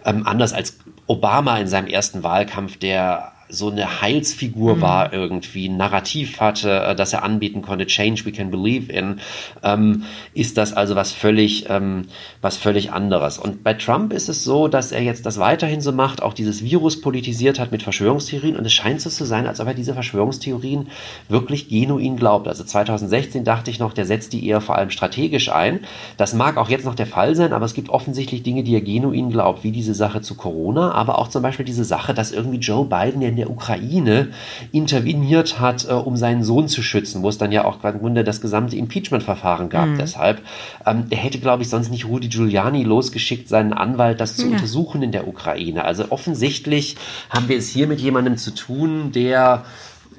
Ähm, 0.04 0.28
anders 0.28 0.52
als 0.52 0.80
Obama 1.08 1.58
in 1.58 1.68
seinem 1.68 1.88
ersten 1.88 2.24
Wahlkampf, 2.24 2.78
der 2.78 3.33
so 3.54 3.70
eine 3.70 4.02
Heilsfigur 4.02 4.76
mhm. 4.76 4.82
war 4.82 5.14
irgendwie, 5.14 5.70
ein 5.70 5.78
Narrativ 5.78 6.40
hatte, 6.40 6.72
äh, 6.80 6.96
das 6.96 7.14
er 7.14 7.24
anbieten 7.24 7.62
konnte, 7.62 7.86
Change 7.86 8.26
we 8.26 8.32
can 8.32 8.52
believe 8.52 8.92
in, 8.92 9.20
ähm, 9.64 10.04
ist 10.34 10.58
das 10.58 10.74
also 10.74 10.96
was 10.96 11.12
völlig, 11.12 11.70
ähm, 11.70 12.04
was 12.42 12.58
völlig 12.58 12.92
anderes. 12.92 13.38
Und 13.38 13.64
bei 13.64 13.74
Trump 13.74 14.12
ist 14.14 14.30
es 14.30 14.44
so, 14.44 14.68
dass 14.68 14.92
er 14.92 15.02
jetzt 15.02 15.26
das 15.26 15.38
weiterhin 15.38 15.82
so 15.82 15.92
macht, 15.92 16.22
auch 16.22 16.34
dieses 16.34 16.64
Virus 16.64 17.00
politisiert 17.00 17.60
hat 17.60 17.72
mit 17.72 17.84
Verschwörungstheorien 17.84 18.56
und 18.56 18.66
es 18.66 18.74
scheint 18.74 19.02
so 19.02 19.10
zu 19.10 19.26
sein, 19.26 19.48
als 19.48 19.60
ob 19.60 19.68
er 19.68 19.74
diese 19.74 19.94
Verschwörungstheorien 19.94 20.88
wirklich 21.30 21.70
genuin 21.70 22.18
glaubt. 22.18 22.48
Also 22.48 22.64
2016 22.64 23.44
dachte 23.44 23.70
ich 23.70 23.80
noch, 23.80 23.94
der 23.94 24.06
setzt 24.06 24.34
die 24.34 24.48
eher 24.48 24.62
vor 24.62 24.76
allem 24.76 24.90
strategisch 24.90 25.50
ein. 25.50 25.82
Das 26.18 26.34
mag 26.34 26.58
auch 26.58 26.70
jetzt 26.70 26.86
noch 26.86 26.96
der 26.96 27.08
Fall 27.08 27.36
sein, 27.36 27.54
aber 27.54 27.66
es 27.66 27.74
gibt 27.74 27.90
offensichtlich 27.90 28.44
Dinge, 28.44 28.64
die 28.64 28.76
er 28.76 28.82
genuin 28.82 29.30
glaubt, 29.30 29.64
wie 29.64 29.72
diese 29.72 29.94
Sache 29.94 30.22
zu 30.22 30.36
Corona, 30.36 30.92
aber 30.92 31.20
auch 31.20 31.28
zum 31.28 31.44
Beispiel 31.44 31.66
diese 31.66 31.84
Sache, 31.84 32.14
dass 32.14 32.32
irgendwie 32.32 32.58
Joe 32.58 32.86
Biden 32.86 33.22
ja 33.22 33.30
in 33.30 33.36
der 33.44 33.52
Ukraine 33.52 34.30
interveniert 34.72 35.60
hat, 35.60 35.88
äh, 35.88 35.94
um 35.94 36.16
seinen 36.16 36.44
Sohn 36.44 36.68
zu 36.68 36.82
schützen, 36.82 37.24
wo 37.24 37.30
es 37.30 37.38
dann 37.38 37.52
ja 37.52 37.66
auch 37.66 37.84
im 37.84 38.00
Grunde 38.00 38.24
das 38.24 38.42
gesamte 38.42 38.78
Impeachment-Verfahren 38.78 39.70
gab. 39.70 39.88
Mhm. 39.88 39.98
Deshalb, 39.98 40.42
ähm, 40.86 41.06
er 41.10 41.18
hätte, 41.18 41.40
glaube 41.40 41.64
ich, 41.64 41.70
sonst 41.70 41.90
nicht 41.90 42.06
Rudy 42.06 42.30
Giuliani 42.30 42.84
losgeschickt, 42.84 43.50
seinen 43.50 43.74
Anwalt 43.74 44.22
das 44.22 44.38
zu 44.38 44.48
ja. 44.48 44.54
untersuchen 44.54 45.04
in 45.04 45.12
der 45.12 45.28
Ukraine. 45.28 45.84
Also 45.84 46.06
offensichtlich 46.10 46.96
haben 47.30 47.50
wir 47.50 47.58
es 47.58 47.70
hier 47.70 47.88
mit 47.88 48.00
jemandem 48.00 48.38
zu 48.38 48.52
tun, 48.52 49.12
der 49.12 49.66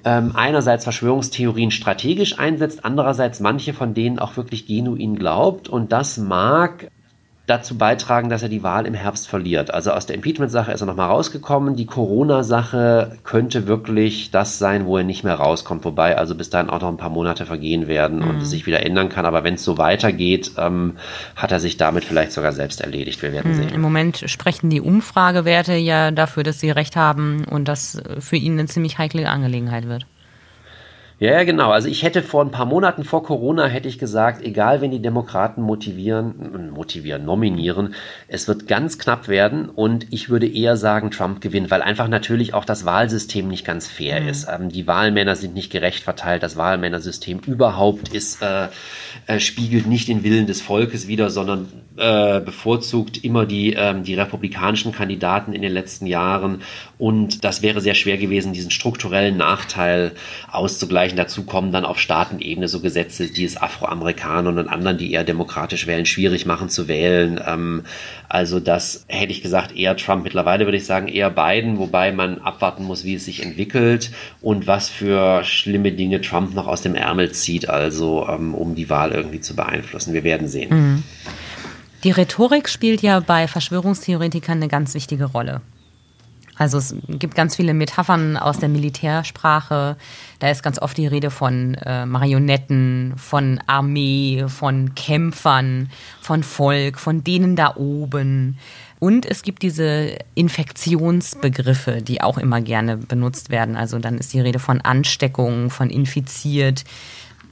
ähm, 0.05 0.33
einerseits 0.35 0.85
Verschwörungstheorien 0.85 1.71
strategisch 1.71 2.39
einsetzt, 2.39 2.85
andererseits 2.85 3.41
manche 3.41 3.73
von 3.73 3.95
denen 3.95 4.19
auch 4.19 4.37
wirklich 4.37 4.67
genuin 4.67 5.17
glaubt. 5.17 5.69
Und 5.69 5.93
das 5.93 6.19
mag 6.19 6.91
dazu 7.47 7.77
beitragen, 7.77 8.31
dass 8.31 8.43
er 8.43 8.49
die 8.49 8.63
Wahl 8.63 8.87
im 8.87 8.95
Herbst 8.95 9.29
verliert. 9.29 9.73
Also 9.73 9.93
aus 9.93 10.07
der 10.07 10.17
Impeachment-Sache 10.17 10.73
ist 10.73 10.81
er 10.81 10.87
nochmal 10.87 11.09
rausgekommen. 11.11 11.77
Die 11.77 11.85
Corona-Sache 11.85 13.19
könnte 13.23 13.67
wirklich 13.67 14.31
das 14.31 14.59
sein, 14.59 14.87
wo 14.87 14.97
er 14.97 15.05
nicht 15.05 15.25
mehr 15.25 15.35
rauskommt. 15.35 15.85
Wobei 15.85 16.17
also 16.17 16.35
bis 16.35 16.49
dahin 16.49 16.71
auch 16.71 16.81
noch 16.81 16.89
ein 16.89 16.97
paar 16.97 17.11
Monate 17.11 17.45
vergehen 17.45 17.87
werden 17.87 18.21
mhm. 18.21 18.31
und 18.31 18.37
es 18.43 18.51
sich 18.51 18.67
wieder 18.67 18.85
ändern 18.85 19.11
kann. 19.11 19.27
Aber 19.27 19.45
wenn 19.45 19.55
es 19.55 19.65
so 19.65 19.77
weitergeht, 19.77 20.53
ähm, 20.57 20.97
hat 21.37 21.53
er 21.53 21.61
sich 21.61 21.77
damit 21.77 22.05
vielleicht 22.05 22.33
sogar 22.33 22.53
selbst 22.53 22.81
erledigt. 22.81 23.21
Wir 23.21 23.33
werden 23.33 23.53
mhm. 23.53 23.57
sehen. 23.57 23.69
Im 23.75 23.83
Moment 23.83 24.25
sprechen 24.27 24.71
die 24.71 24.81
Umfragewerte 24.81 25.75
ja 25.75 26.11
dafür, 26.13 26.45
dass 26.45 26.61
sie 26.61 26.71
recht 26.71 26.97
haben 26.97 27.45
und 27.45 27.69
das 27.69 28.03
für 28.21 28.37
ihn 28.37 28.59
eine 28.59 28.69
ziemlich 28.69 28.97
heikle 28.97 29.29
Angelegenheit 29.29 29.87
wird. 29.87 30.07
Ja, 31.25 31.43
genau. 31.45 31.71
Also 31.71 31.89
ich 31.89 32.03
hätte 32.03 32.23
vor 32.23 32.45
ein 32.45 32.51
paar 32.51 32.67
Monaten 32.67 33.03
vor 33.03 33.23
Corona 33.23 33.65
hätte 33.65 33.89
ich 33.89 33.99
gesagt, 33.99 34.45
egal 34.45 34.83
wenn 34.83 34.91
die 34.91 35.01
Demokraten 35.01 35.63
motivieren, 35.63 36.71
motivieren, 36.71 37.25
nominieren, 37.25 37.95
es 38.29 38.47
wird 38.47 38.69
ganz 38.69 38.99
knapp 38.99 39.27
werden 39.27 39.71
und 39.71 40.07
ich 40.11 40.29
würde 40.29 40.47
eher 40.47 40.77
sagen, 40.77 41.11
Trump 41.11 41.41
gewinnt, 41.41 41.71
weil 41.71 41.81
einfach 41.81 42.09
natürlich 42.09 42.53
auch 42.53 42.67
das 42.67 42.85
Wahlsystem 42.85 43.49
nicht 43.49 43.65
ganz 43.65 43.87
fair 43.87 44.21
mhm. 44.21 44.29
ist. 44.29 44.49
Ähm, 44.53 44.69
die 44.69 44.87
Wahlmänner 44.87 45.35
sind 45.35 45.55
nicht 45.55 45.73
gerecht 45.73 46.05
verteilt. 46.05 46.43
Das 46.43 46.59
Wahlmännersystem 46.59 47.41
überhaupt 47.47 48.09
ist 48.09 48.43
äh, 48.43 48.69
äh, 49.27 49.41
spiegelt 49.41 49.87
nicht 49.87 50.09
den 50.09 50.25
Willen 50.25 50.47
des 50.47 50.61
Volkes 50.61 51.09
wider, 51.09 51.31
sondern 51.31 51.69
äh, 51.97 52.41
bevorzugt 52.41 53.25
immer 53.25 53.47
die 53.47 53.73
ähm, 53.73 54.05
die 54.05 54.15
republikanischen 54.15 54.93
Kandidaten 54.93 55.55
in 55.55 55.63
den 55.63 55.73
letzten 55.73 56.07
Jahren 56.07 56.61
und 56.99 57.45
das 57.45 57.63
wäre 57.63 57.81
sehr 57.81 57.95
schwer 57.95 58.19
gewesen, 58.19 58.53
diesen 58.53 58.71
strukturellen 58.71 59.37
Nachteil 59.37 60.13
auszugleichen 60.51 61.14
Anführungszeichen. 61.15 61.17
Dazu 61.17 61.45
kommen 61.45 61.73
dann 61.73 61.85
auf 61.85 61.99
Staatenebene 61.99 62.69
so 62.69 62.81
Gesetze, 62.81 63.29
die 63.29 63.45
es 63.45 63.57
Afroamerikanern 63.57 64.59
und 64.59 64.69
anderen, 64.69 64.99
die 64.99 65.13
eher 65.13 65.25
demokratisch 65.25 65.87
wählen, 65.87 66.07
schwierig 66.07 66.47
machen 66.47 66.69
zu 66.69 66.89
wählen. 66.89 67.41
Ähm, 67.47 67.85
also 68.29 68.61
das 68.61 69.05
hätte 69.09 69.33
ich 69.33 69.43
gesagt 69.43 69.77
eher 69.77 69.97
Trump. 69.97 70.25
Mittlerweile 70.25 70.67
würde 70.67 70.77
ich 70.77 70.87
sagen 70.87 71.09
eher 71.09 71.31
Biden, 71.31 71.79
wobei 71.79 72.13
man 72.13 72.39
abwarten 72.39 72.85
muss, 72.85 73.05
wie 73.05 73.15
es 73.15 73.25
sich 73.25 73.43
entwickelt 73.43 74.11
und 74.41 74.67
was 74.67 74.89
für 74.89 75.45
schlimme 75.45 75.93
Dinge 75.93 76.21
Trump 76.21 76.55
noch 76.55 76.67
aus 76.67 76.83
dem 76.83 76.95
Ärmel 76.95 77.33
zieht, 77.33 77.69
also 77.69 78.27
ähm, 78.29 78.55
um 78.55 78.75
die 78.75 78.91
Wahl 78.91 79.13
irgendwie 79.13 79.41
zu 79.41 79.55
beeinflussen. 79.55 80.15
Wir 80.15 80.25
werden 80.25 80.49
sehen. 80.49 80.71
Mhm. 80.71 81.03
Die 82.03 82.11
Rhetorik 82.11 82.69
spielt 82.69 83.01
ja 83.01 83.21
bei 83.21 83.49
Verschwörungstheoretikern 83.49 84.59
eine 84.59 84.69
ganz 84.69 84.95
wichtige 84.95 85.25
Rolle. 85.25 85.63
Also 86.57 86.79
es 86.79 86.95
gibt 87.09 87.35
ganz 87.35 87.57
viele 87.57 87.75
Metaphern 87.75 88.37
aus 88.37 88.59
der 88.59 88.69
Militärsprache. 88.69 89.97
Da 90.39 90.51
ist 90.51 90.63
ganz 90.63 90.81
oft 90.81 90.97
die 90.97 91.07
Rede 91.07 91.31
von 91.31 91.75
äh, 91.75 92.07
Marionetten, 92.07 93.15
von 93.17 93.61
Armee, 93.67 94.45
von 94.49 94.95
Kämpfern, 94.95 95.91
von 96.21 96.43
Volk, 96.43 96.99
von 96.99 97.25
denen 97.25 97.57
da 97.57 97.75
oben. 97.77 98.59
Und 99.01 99.27
es 99.27 99.43
gibt 99.43 99.63
diese 99.63 100.17
Infektionsbegriffe, 100.35 102.01
die 102.01 102.23
auch 102.23 102.39
immer 102.39 102.61
gerne 102.61 102.97
benutzt 102.97 103.51
werden. 103.51 103.77
Also 103.77 103.99
dann 103.99 104.17
ist 104.17 104.33
die 104.33 104.41
Rede 104.41 104.59
von 104.59 104.81
Ansteckung, 104.81 105.71
von 105.71 105.91
infiziert. 105.91 106.85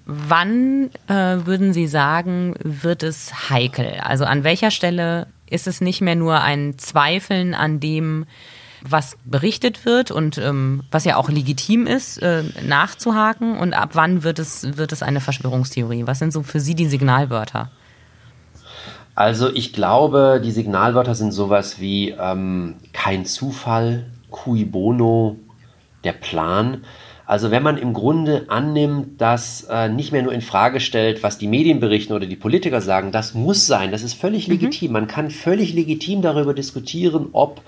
Wann 0.06 0.90
äh, 1.08 1.44
würden 1.44 1.72
Sie 1.72 1.86
sagen, 1.86 2.54
wird 2.62 3.02
es 3.02 3.50
heikel? 3.50 4.00
Also 4.00 4.24
an 4.24 4.44
welcher 4.44 4.70
Stelle 4.70 5.26
ist 5.50 5.66
es 5.66 5.80
nicht 5.80 6.00
mehr 6.00 6.16
nur 6.16 6.40
ein 6.40 6.78
Zweifeln 6.78 7.54
an 7.54 7.80
dem, 7.80 8.24
was 8.84 9.16
berichtet 9.24 9.84
wird 9.84 10.10
und 10.10 10.38
ähm, 10.38 10.82
was 10.90 11.04
ja 11.04 11.16
auch 11.16 11.28
legitim 11.28 11.86
ist, 11.86 12.18
äh, 12.18 12.42
nachzuhaken 12.66 13.58
und 13.58 13.74
ab 13.74 13.90
wann 13.92 14.22
wird 14.22 14.38
es, 14.38 14.76
wird 14.76 14.92
es 14.92 15.02
eine 15.02 15.20
Verschwörungstheorie? 15.20 16.06
Was 16.06 16.18
sind 16.18 16.32
so 16.32 16.42
für 16.42 16.60
Sie 16.60 16.74
die 16.74 16.86
Signalwörter? 16.86 17.70
Also 19.14 19.52
ich 19.52 19.72
glaube, 19.72 20.40
die 20.42 20.52
Signalwörter 20.52 21.14
sind 21.14 21.32
sowas 21.32 21.80
wie 21.80 22.10
ähm, 22.10 22.76
kein 22.92 23.26
Zufall, 23.26 24.06
cui 24.30 24.64
bono, 24.64 25.36
der 26.04 26.12
Plan. 26.12 26.84
Also 27.32 27.50
wenn 27.50 27.62
man 27.62 27.78
im 27.78 27.94
Grunde 27.94 28.44
annimmt, 28.48 29.18
dass 29.18 29.66
äh, 29.70 29.88
nicht 29.88 30.12
mehr 30.12 30.22
nur 30.22 30.34
in 30.34 30.42
Frage 30.42 30.80
stellt, 30.80 31.22
was 31.22 31.38
die 31.38 31.46
Medien 31.46 31.80
berichten 31.80 32.12
oder 32.12 32.26
die 32.26 32.36
Politiker 32.36 32.82
sagen, 32.82 33.10
das 33.10 33.32
muss 33.32 33.66
sein, 33.66 33.90
das 33.90 34.02
ist 34.02 34.12
völlig 34.12 34.48
mhm. 34.48 34.52
legitim. 34.52 34.92
Man 34.92 35.06
kann 35.06 35.30
völlig 35.30 35.72
legitim 35.72 36.20
darüber 36.20 36.52
diskutieren, 36.52 37.30
ob 37.32 37.62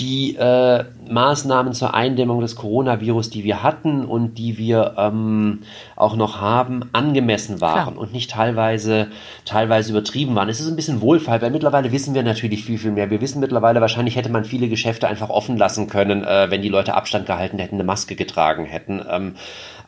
die 0.00 0.34
äh, 0.34 0.82
Maßnahmen 1.08 1.74
zur 1.74 1.94
Eindämmung 1.94 2.40
des 2.40 2.56
Coronavirus, 2.56 3.30
die 3.30 3.44
wir 3.44 3.62
hatten 3.62 4.04
und 4.04 4.36
die 4.36 4.58
wir 4.58 4.94
ähm, 4.98 5.60
auch 5.94 6.16
noch 6.16 6.40
haben, 6.40 6.80
angemessen 6.92 7.60
waren 7.60 7.94
Klar. 7.94 7.96
und 7.96 8.12
nicht 8.12 8.32
teilweise, 8.32 9.06
teilweise 9.44 9.92
übertrieben 9.92 10.34
waren. 10.34 10.48
Es 10.48 10.58
ist 10.58 10.66
ein 10.66 10.74
bisschen 10.74 11.00
Wohlfall, 11.00 11.40
weil 11.40 11.52
mittlerweile 11.52 11.92
wissen 11.92 12.14
wir 12.14 12.24
natürlich 12.24 12.64
viel, 12.64 12.78
viel 12.78 12.90
mehr. 12.90 13.10
Wir 13.10 13.20
wissen 13.20 13.38
mittlerweile, 13.38 13.80
wahrscheinlich 13.80 14.16
hätte 14.16 14.32
man 14.32 14.44
viele 14.44 14.68
Geschäfte 14.68 15.06
einfach 15.06 15.30
offen 15.30 15.56
lassen 15.56 15.86
können, 15.86 16.24
äh, 16.24 16.50
wenn 16.50 16.62
die 16.62 16.68
Leute 16.68 16.94
Abstand 16.94 17.26
gehalten 17.26 17.60
hätten, 17.60 17.76
eine 17.76 17.84
Maske 17.84 18.16
getragen 18.16 18.64
hätten. 18.64 19.03
Ähm, 19.10 19.34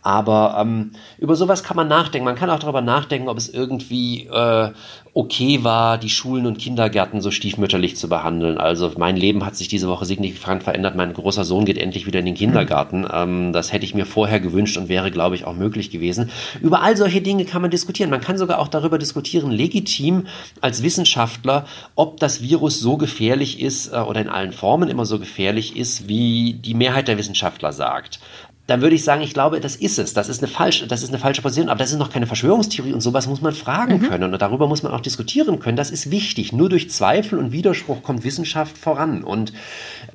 aber 0.06 0.56
ähm, 0.60 0.92
über 1.18 1.34
sowas 1.34 1.64
kann 1.64 1.76
man 1.76 1.88
nachdenken. 1.88 2.26
Man 2.26 2.36
kann 2.36 2.48
auch 2.48 2.60
darüber 2.60 2.80
nachdenken, 2.80 3.28
ob 3.28 3.36
es 3.36 3.48
irgendwie 3.48 4.28
äh, 4.28 4.70
okay 5.14 5.64
war, 5.64 5.98
die 5.98 6.10
Schulen 6.10 6.46
und 6.46 6.58
Kindergärten 6.58 7.20
so 7.20 7.32
stiefmütterlich 7.32 7.96
zu 7.96 8.08
behandeln. 8.08 8.56
Also 8.56 8.92
mein 8.98 9.16
Leben 9.16 9.44
hat 9.44 9.56
sich 9.56 9.66
diese 9.66 9.88
Woche 9.88 10.04
signifikant 10.04 10.62
verändert. 10.62 10.94
Mein 10.94 11.12
großer 11.12 11.42
Sohn 11.42 11.64
geht 11.64 11.78
endlich 11.78 12.06
wieder 12.06 12.20
in 12.20 12.26
den 12.26 12.36
Kindergarten. 12.36 13.00
Mhm. 13.00 13.08
Ähm, 13.12 13.52
das 13.52 13.72
hätte 13.72 13.84
ich 13.84 13.94
mir 13.94 14.06
vorher 14.06 14.38
gewünscht 14.38 14.76
und 14.76 14.88
wäre, 14.88 15.10
glaube 15.10 15.34
ich, 15.34 15.44
auch 15.44 15.54
möglich 15.54 15.90
gewesen. 15.90 16.30
Über 16.60 16.82
all 16.82 16.96
solche 16.96 17.20
Dinge 17.20 17.44
kann 17.44 17.62
man 17.62 17.72
diskutieren. 17.72 18.08
Man 18.08 18.20
kann 18.20 18.38
sogar 18.38 18.60
auch 18.60 18.68
darüber 18.68 18.98
diskutieren, 18.98 19.50
legitim 19.50 20.26
als 20.60 20.84
Wissenschaftler, 20.84 21.64
ob 21.96 22.20
das 22.20 22.42
Virus 22.42 22.78
so 22.78 22.96
gefährlich 22.96 23.60
ist 23.60 23.92
äh, 23.92 23.96
oder 23.96 24.20
in 24.20 24.28
allen 24.28 24.52
Formen 24.52 24.88
immer 24.88 25.04
so 25.04 25.18
gefährlich 25.18 25.76
ist, 25.76 26.06
wie 26.06 26.52
die 26.52 26.74
Mehrheit 26.74 27.08
der 27.08 27.18
Wissenschaftler 27.18 27.72
sagt 27.72 28.20
dann 28.66 28.82
würde 28.82 28.96
ich 28.96 29.04
sagen, 29.04 29.22
ich 29.22 29.32
glaube, 29.32 29.60
das 29.60 29.76
ist 29.76 29.98
es. 29.98 30.12
Das 30.12 30.28
ist 30.28 30.42
eine 30.42 30.50
falsche, 30.50 30.86
das 30.88 31.02
ist 31.02 31.10
eine 31.10 31.18
falsche 31.18 31.40
Position, 31.40 31.68
aber 31.68 31.78
das 31.78 31.92
ist 31.92 31.98
noch 31.98 32.10
keine 32.10 32.26
Verschwörungstheorie 32.26 32.92
und 32.92 33.00
sowas 33.00 33.28
muss 33.28 33.40
man 33.40 33.52
fragen 33.52 33.98
mhm. 33.98 34.08
können 34.08 34.34
und 34.34 34.42
darüber 34.42 34.66
muss 34.66 34.82
man 34.82 34.92
auch 34.92 35.00
diskutieren 35.00 35.60
können. 35.60 35.76
Das 35.76 35.90
ist 35.90 36.10
wichtig. 36.10 36.52
Nur 36.52 36.68
durch 36.68 36.90
Zweifel 36.90 37.38
und 37.38 37.52
Widerspruch 37.52 38.02
kommt 38.02 38.24
Wissenschaft 38.24 38.76
voran 38.76 39.22
und 39.22 39.52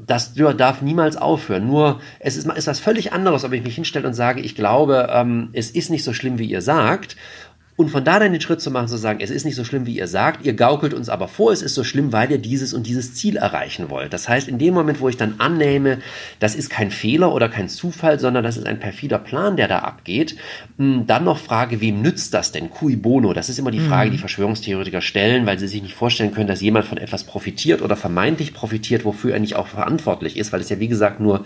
das 0.06 0.34
darf 0.34 0.82
niemals 0.82 1.16
aufhören. 1.16 1.68
Nur 1.68 2.02
es 2.20 2.36
ist, 2.36 2.46
ist 2.48 2.68
was 2.68 2.80
völlig 2.80 3.14
anderes, 3.14 3.46
ob 3.46 3.54
ich 3.54 3.64
mich 3.64 3.76
hinstelle 3.76 4.08
und 4.08 4.14
sage, 4.14 4.42
ich 4.42 4.56
glaube, 4.56 5.08
ähm, 5.12 5.50
es 5.54 5.72
ist 5.72 5.90
nicht 5.90 6.04
so 6.04 6.14
schlimm, 6.14 6.38
wie 6.38 6.46
ihr 6.46 6.62
sagt 6.62 7.16
und 7.82 7.90
von 7.90 8.04
da 8.04 8.20
dann 8.20 8.32
den 8.32 8.42
Schritt 8.42 8.62
zu 8.62 8.72
machen, 8.72 8.88
zu 8.88 8.98
sagen, 8.98 9.20
es 9.22 9.30
ist 9.30 9.46
nicht 9.46 9.56
so 9.56 9.64
schlimm, 9.64 9.86
wie 9.86 9.98
ihr 9.98 10.08
sagt, 10.08 10.46
ihr 10.46 10.54
gaukelt 10.54 10.94
uns 10.94 11.10
aber 11.10 11.28
vor, 11.28 11.52
es 11.52 11.62
ist 11.62 11.76
so 11.76 11.84
schlimm, 11.84 12.14
weil 12.14 12.32
ihr 12.32 12.38
dieses 12.38 12.74
und 12.74 12.88
dieses 12.88 13.16
Ziel 13.16 13.38
erreichen 13.38 13.90
wollt. 13.90 14.14
Das 14.14 14.30
heißt, 14.30 14.48
in 14.48 14.58
dem 14.58 14.74
Moment, 14.74 15.00
wo 15.00 15.10
ich 15.10 15.18
dann 15.18 15.36
annehme, 15.40 16.00
das 16.40 16.56
ist 16.56 16.70
kein 16.70 16.92
Fehler 16.92 17.34
oder 17.34 17.50
kein 17.50 17.70
Zufall, 17.70 18.20
sondern 18.20 18.44
das 18.44 18.58
ist 18.58 18.66
ein 18.66 18.80
perfider 18.80 19.20
Plan, 19.20 19.58
der 19.58 19.68
da 19.68 19.80
abgeht, 19.80 20.36
hm, 20.78 21.08
dann 21.08 21.24
noch 21.24 21.38
frage, 21.38 21.82
wem 21.82 22.02
nützt 22.02 22.34
das 22.34 22.52
denn? 22.52 22.70
Cui 22.70 22.96
bono? 22.96 23.34
Das 23.34 23.50
ist 23.50 23.60
immer 23.60 23.72
die 23.72 23.80
Frage, 23.80 24.12
die 24.12 24.18
mhm. 24.18 24.22
Verschwörungstheoretiker 24.22 25.02
stellen, 25.02 25.46
weil 25.46 25.60
sie 25.60 25.68
sich 25.68 25.82
nicht 25.82 25.96
vorstellen 25.96 26.34
können, 26.34 26.48
dass 26.48 26.62
jemand 26.62 26.86
von 26.86 26.98
etwas 26.98 27.24
profitiert 27.24 27.82
oder 27.82 27.96
vermeintlich 27.96 28.54
profitiert, 28.54 29.06
wofür 29.06 29.34
er 29.34 29.40
nicht 29.40 29.56
auch 29.56 29.68
verantwortlich 29.68 30.38
ist, 30.38 30.54
weil 30.54 30.62
es 30.62 30.70
ja, 30.70 30.80
wie 30.80 30.88
gesagt, 30.88 31.20
nur 31.20 31.46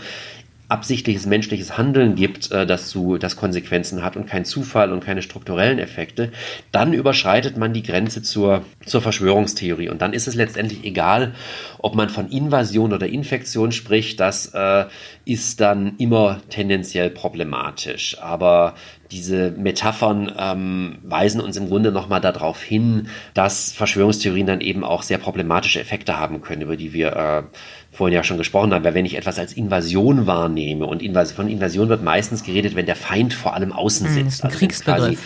absichtliches 0.67 1.25
menschliches 1.25 1.77
Handeln 1.77 2.15
gibt, 2.15 2.51
äh, 2.51 2.65
das, 2.65 2.89
zu, 2.89 3.17
das 3.17 3.35
Konsequenzen 3.35 4.03
hat 4.03 4.15
und 4.15 4.27
kein 4.27 4.45
Zufall 4.45 4.91
und 4.91 5.03
keine 5.03 5.21
strukturellen 5.21 5.79
Effekte, 5.79 6.31
dann 6.71 6.93
überschreitet 6.93 7.57
man 7.57 7.73
die 7.73 7.83
Grenze 7.83 8.21
zur, 8.21 8.63
zur 8.85 9.01
Verschwörungstheorie. 9.01 9.89
Und 9.89 10.01
dann 10.01 10.13
ist 10.13 10.27
es 10.27 10.35
letztendlich 10.35 10.83
egal, 10.83 11.33
ob 11.79 11.95
man 11.95 12.09
von 12.09 12.29
Invasion 12.29 12.93
oder 12.93 13.07
Infektion 13.07 13.71
spricht, 13.71 14.19
das 14.19 14.47
äh, 14.53 14.85
ist 15.25 15.61
dann 15.61 15.95
immer 15.97 16.41
tendenziell 16.49 17.09
problematisch. 17.09 18.17
Aber 18.21 18.75
diese 19.11 19.51
Metaphern 19.51 20.31
ähm, 20.37 20.97
weisen 21.03 21.41
uns 21.41 21.57
im 21.57 21.67
Grunde 21.67 21.91
nochmal 21.91 22.21
darauf 22.21 22.61
hin, 22.61 23.07
dass 23.33 23.71
Verschwörungstheorien 23.71 24.47
dann 24.47 24.61
eben 24.61 24.83
auch 24.83 25.03
sehr 25.03 25.19
problematische 25.19 25.79
Effekte 25.79 26.19
haben 26.19 26.41
können, 26.41 26.63
über 26.63 26.75
die 26.75 26.93
wir 26.93 27.15
äh, 27.15 27.43
vorhin 27.95 28.13
ja 28.13 28.23
schon 28.23 28.37
gesprochen 28.37 28.73
haben, 28.73 28.83
weil 28.83 28.93
wenn 28.93 29.05
ich 29.05 29.15
etwas 29.15 29.39
als 29.39 29.53
Invasion 29.53 30.27
wahrnehme 30.27 30.85
und 30.85 31.01
Invas 31.01 31.31
von 31.31 31.47
Invasion 31.47 31.89
wird 31.89 32.03
meistens 32.03 32.43
geredet, 32.43 32.75
wenn 32.75 32.85
der 32.85 32.95
Feind 32.95 33.33
vor 33.33 33.53
allem 33.53 33.71
außen 33.71 34.07
hm, 34.07 34.13
sitzt. 34.13 34.43
Hm, 34.43 34.47
also 34.47 34.59
Kriegsbegriff 34.59 35.19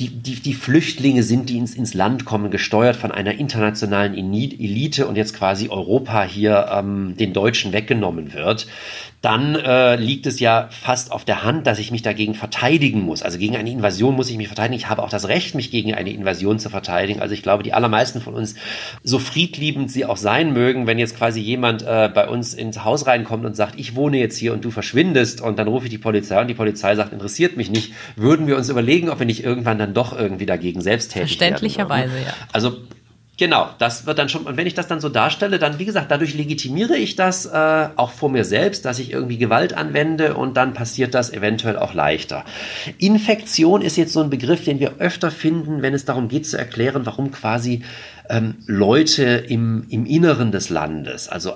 die, 0.00 0.08
die, 0.08 0.34
die 0.34 0.54
Flüchtlinge 0.54 1.22
sind, 1.22 1.48
die 1.48 1.58
ins, 1.58 1.74
ins 1.74 1.94
Land 1.94 2.24
kommen, 2.24 2.50
gesteuert 2.50 2.96
von 2.96 3.12
einer 3.12 3.38
internationalen 3.38 4.14
Elite 4.14 5.06
und 5.06 5.16
jetzt 5.16 5.36
quasi 5.36 5.68
Europa 5.68 6.24
hier 6.24 6.68
ähm, 6.72 7.14
den 7.16 7.32
Deutschen 7.32 7.72
weggenommen 7.72 8.34
wird, 8.34 8.66
dann 9.24 9.54
äh, 9.54 9.96
liegt 9.96 10.26
es 10.26 10.38
ja 10.38 10.68
fast 10.70 11.10
auf 11.10 11.24
der 11.24 11.44
Hand, 11.44 11.66
dass 11.66 11.78
ich 11.78 11.90
mich 11.90 12.02
dagegen 12.02 12.34
verteidigen 12.34 13.00
muss. 13.00 13.22
Also 13.22 13.38
gegen 13.38 13.56
eine 13.56 13.70
Invasion 13.70 14.14
muss 14.14 14.28
ich 14.28 14.36
mich 14.36 14.48
verteidigen. 14.48 14.74
Ich 14.74 14.90
habe 14.90 15.02
auch 15.02 15.08
das 15.08 15.28
Recht, 15.28 15.54
mich 15.54 15.70
gegen 15.70 15.94
eine 15.94 16.10
Invasion 16.10 16.58
zu 16.58 16.68
verteidigen. 16.68 17.20
Also 17.22 17.32
ich 17.32 17.42
glaube, 17.42 17.62
die 17.62 17.72
allermeisten 17.72 18.20
von 18.20 18.34
uns, 18.34 18.54
so 19.02 19.18
friedliebend 19.18 19.90
sie 19.90 20.04
auch 20.04 20.18
sein 20.18 20.52
mögen, 20.52 20.86
wenn 20.86 20.98
jetzt 20.98 21.16
quasi 21.16 21.40
jemand 21.40 21.82
äh, 21.82 22.10
bei 22.14 22.28
uns 22.28 22.52
ins 22.52 22.84
Haus 22.84 23.06
reinkommt 23.06 23.46
und 23.46 23.56
sagt, 23.56 23.78
ich 23.78 23.96
wohne 23.96 24.18
jetzt 24.18 24.36
hier 24.36 24.52
und 24.52 24.62
du 24.62 24.70
verschwindest 24.70 25.40
und 25.40 25.58
dann 25.58 25.68
rufe 25.68 25.86
ich 25.86 25.90
die 25.90 25.98
Polizei 25.98 26.38
und 26.42 26.48
die 26.48 26.54
Polizei 26.54 26.94
sagt, 26.94 27.14
interessiert 27.14 27.56
mich 27.56 27.70
nicht, 27.70 27.94
würden 28.16 28.46
wir 28.46 28.58
uns 28.58 28.68
überlegen, 28.68 29.08
ob 29.08 29.20
wir 29.20 29.26
nicht 29.26 29.42
irgendwann 29.42 29.78
dann 29.78 29.94
doch 29.94 30.14
irgendwie 30.14 30.46
dagegen 30.46 30.82
selbst 30.82 31.12
tätig 31.12 31.40
werden. 31.40 31.56
Verständlicherweise, 31.56 32.18
ja. 32.18 32.34
Also 32.52 32.76
Genau, 33.36 33.68
das 33.78 34.06
wird 34.06 34.18
dann 34.20 34.28
schon, 34.28 34.42
und 34.42 34.56
wenn 34.56 34.66
ich 34.66 34.74
das 34.74 34.86
dann 34.86 35.00
so 35.00 35.08
darstelle, 35.08 35.58
dann, 35.58 35.80
wie 35.80 35.84
gesagt, 35.84 36.08
dadurch 36.10 36.34
legitimiere 36.34 36.96
ich 36.96 37.16
das 37.16 37.46
äh, 37.46 37.88
auch 37.96 38.12
vor 38.12 38.28
mir 38.28 38.44
selbst, 38.44 38.84
dass 38.84 39.00
ich 39.00 39.10
irgendwie 39.10 39.38
Gewalt 39.38 39.74
anwende 39.74 40.34
und 40.34 40.56
dann 40.56 40.72
passiert 40.72 41.14
das 41.14 41.32
eventuell 41.32 41.76
auch 41.76 41.94
leichter. 41.94 42.44
Infektion 42.98 43.82
ist 43.82 43.96
jetzt 43.96 44.12
so 44.12 44.22
ein 44.22 44.30
Begriff, 44.30 44.64
den 44.64 44.78
wir 44.78 44.98
öfter 44.98 45.32
finden, 45.32 45.82
wenn 45.82 45.94
es 45.94 46.04
darum 46.04 46.28
geht 46.28 46.46
zu 46.46 46.56
erklären, 46.56 47.06
warum 47.06 47.32
quasi 47.32 47.82
ähm, 48.28 48.54
Leute 48.66 49.24
im, 49.24 49.84
im 49.90 50.06
Inneren 50.06 50.52
des 50.52 50.70
Landes, 50.70 51.28
also 51.28 51.54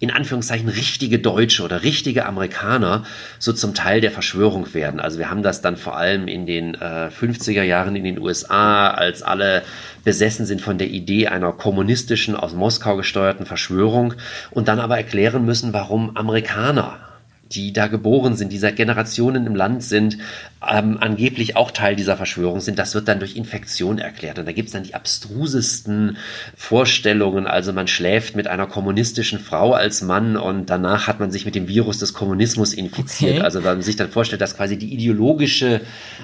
in 0.00 0.10
Anführungszeichen 0.10 0.68
richtige 0.68 1.18
Deutsche 1.18 1.64
oder 1.64 1.82
richtige 1.82 2.26
Amerikaner 2.26 3.04
so 3.38 3.52
zum 3.52 3.74
Teil 3.74 4.00
der 4.00 4.12
Verschwörung 4.12 4.72
werden. 4.72 5.00
Also 5.00 5.18
wir 5.18 5.30
haben 5.30 5.42
das 5.42 5.60
dann 5.60 5.76
vor 5.76 5.96
allem 5.96 6.28
in 6.28 6.46
den 6.46 6.74
äh, 6.74 7.08
50er 7.08 7.62
Jahren 7.62 7.96
in 7.96 8.04
den 8.04 8.20
USA, 8.20 8.90
als 8.90 9.22
alle 9.22 9.62
besessen 10.04 10.46
sind 10.46 10.60
von 10.60 10.78
der 10.78 10.88
Idee 10.88 11.26
einer 11.26 11.52
kommunistischen, 11.52 12.36
aus 12.36 12.54
Moskau 12.54 12.96
gesteuerten 12.96 13.46
Verschwörung 13.46 14.14
und 14.50 14.68
dann 14.68 14.78
aber 14.78 14.96
erklären 14.96 15.44
müssen, 15.44 15.72
warum 15.72 16.16
Amerikaner 16.16 17.07
die 17.52 17.72
da 17.72 17.86
geboren 17.86 18.36
sind, 18.36 18.52
die 18.52 18.58
seit 18.58 18.76
Generationen 18.76 19.46
im 19.46 19.54
Land 19.54 19.82
sind, 19.82 20.18
ähm, 20.66 20.98
angeblich 21.00 21.56
auch 21.56 21.70
Teil 21.70 21.96
dieser 21.96 22.16
Verschwörung 22.16 22.60
sind, 22.60 22.78
das 22.78 22.94
wird 22.94 23.08
dann 23.08 23.20
durch 23.20 23.36
Infektion 23.36 23.98
erklärt. 23.98 24.38
Und 24.38 24.46
da 24.46 24.52
gibt 24.52 24.66
es 24.66 24.72
dann 24.72 24.82
die 24.82 24.94
abstrusesten 24.94 26.16
Vorstellungen. 26.56 27.46
Also 27.46 27.72
man 27.72 27.86
schläft 27.86 28.36
mit 28.36 28.48
einer 28.48 28.66
kommunistischen 28.66 29.38
Frau 29.38 29.72
als 29.72 30.02
Mann 30.02 30.36
und 30.36 30.68
danach 30.68 31.06
hat 31.06 31.20
man 31.20 31.30
sich 31.30 31.44
mit 31.44 31.54
dem 31.54 31.68
Virus 31.68 31.98
des 31.98 32.12
Kommunismus 32.12 32.72
infiziert. 32.72 33.36
Okay. 33.36 33.42
Also 33.42 33.60
wenn 33.60 33.76
man 33.76 33.82
sich 33.82 33.96
dann 33.96 34.10
vorstellt, 34.10 34.42
dass 34.42 34.56
quasi 34.56 34.76
die 34.76 34.92
ideologische 34.92 35.80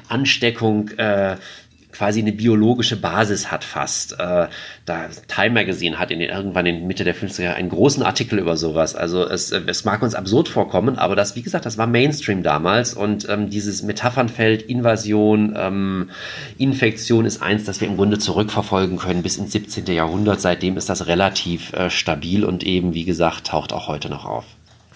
Ansteckung 0.08 0.88
äh, 0.96 1.36
quasi 1.94 2.20
eine 2.20 2.32
biologische 2.32 2.96
Basis 2.96 3.50
hat 3.50 3.64
fast. 3.64 4.18
Äh, 4.18 4.48
da 4.84 5.08
Time 5.28 5.50
Magazine 5.50 5.98
hat 5.98 6.10
in 6.10 6.18
den, 6.18 6.28
irgendwann 6.28 6.66
in 6.66 6.86
Mitte 6.86 7.04
der 7.04 7.14
50er 7.14 7.42
Jahre 7.42 7.56
einen 7.56 7.68
großen 7.68 8.02
Artikel 8.02 8.38
über 8.38 8.56
sowas. 8.56 8.94
Also 8.94 9.26
es, 9.26 9.52
es 9.52 9.84
mag 9.84 10.02
uns 10.02 10.14
absurd 10.14 10.48
vorkommen, 10.48 10.98
aber 10.98 11.16
das, 11.16 11.36
wie 11.36 11.42
gesagt, 11.42 11.66
das 11.66 11.78
war 11.78 11.86
Mainstream 11.86 12.42
damals 12.42 12.94
und 12.94 13.28
ähm, 13.28 13.48
dieses 13.48 13.82
Metaphernfeld 13.82 14.62
Invasion, 14.62 15.54
ähm, 15.56 16.10
Infektion 16.58 17.24
ist 17.24 17.42
eins, 17.42 17.64
das 17.64 17.80
wir 17.80 17.88
im 17.88 17.96
Grunde 17.96 18.18
zurückverfolgen 18.18 18.98
können 18.98 19.22
bis 19.22 19.36
ins 19.36 19.52
17. 19.52 19.86
Jahrhundert. 19.86 20.40
Seitdem 20.40 20.76
ist 20.76 20.88
das 20.88 21.06
relativ 21.06 21.72
äh, 21.74 21.90
stabil 21.90 22.44
und 22.44 22.64
eben, 22.64 22.94
wie 22.94 23.04
gesagt, 23.04 23.46
taucht 23.46 23.72
auch 23.72 23.86
heute 23.86 24.08
noch 24.08 24.24
auf. 24.24 24.44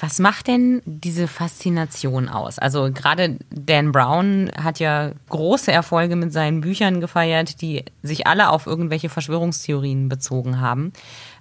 Was 0.00 0.20
macht 0.20 0.46
denn 0.46 0.80
diese 0.84 1.26
Faszination 1.26 2.28
aus? 2.28 2.58
Also 2.58 2.90
gerade 2.92 3.38
Dan 3.50 3.90
Brown 3.90 4.50
hat 4.56 4.78
ja 4.78 5.12
große 5.28 5.72
Erfolge 5.72 6.14
mit 6.14 6.32
seinen 6.32 6.60
Büchern 6.60 7.00
gefeiert, 7.00 7.60
die 7.62 7.84
sich 8.02 8.26
alle 8.26 8.50
auf 8.50 8.66
irgendwelche 8.66 9.08
Verschwörungstheorien 9.08 10.08
bezogen 10.08 10.60
haben. 10.60 10.92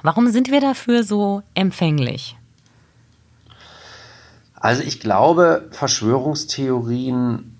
Warum 0.01 0.29
sind 0.29 0.49
wir 0.51 0.61
dafür 0.61 1.03
so 1.03 1.43
empfänglich? 1.53 2.35
Also 4.55 4.81
ich 4.81 4.99
glaube, 4.99 5.67
Verschwörungstheorien 5.71 7.56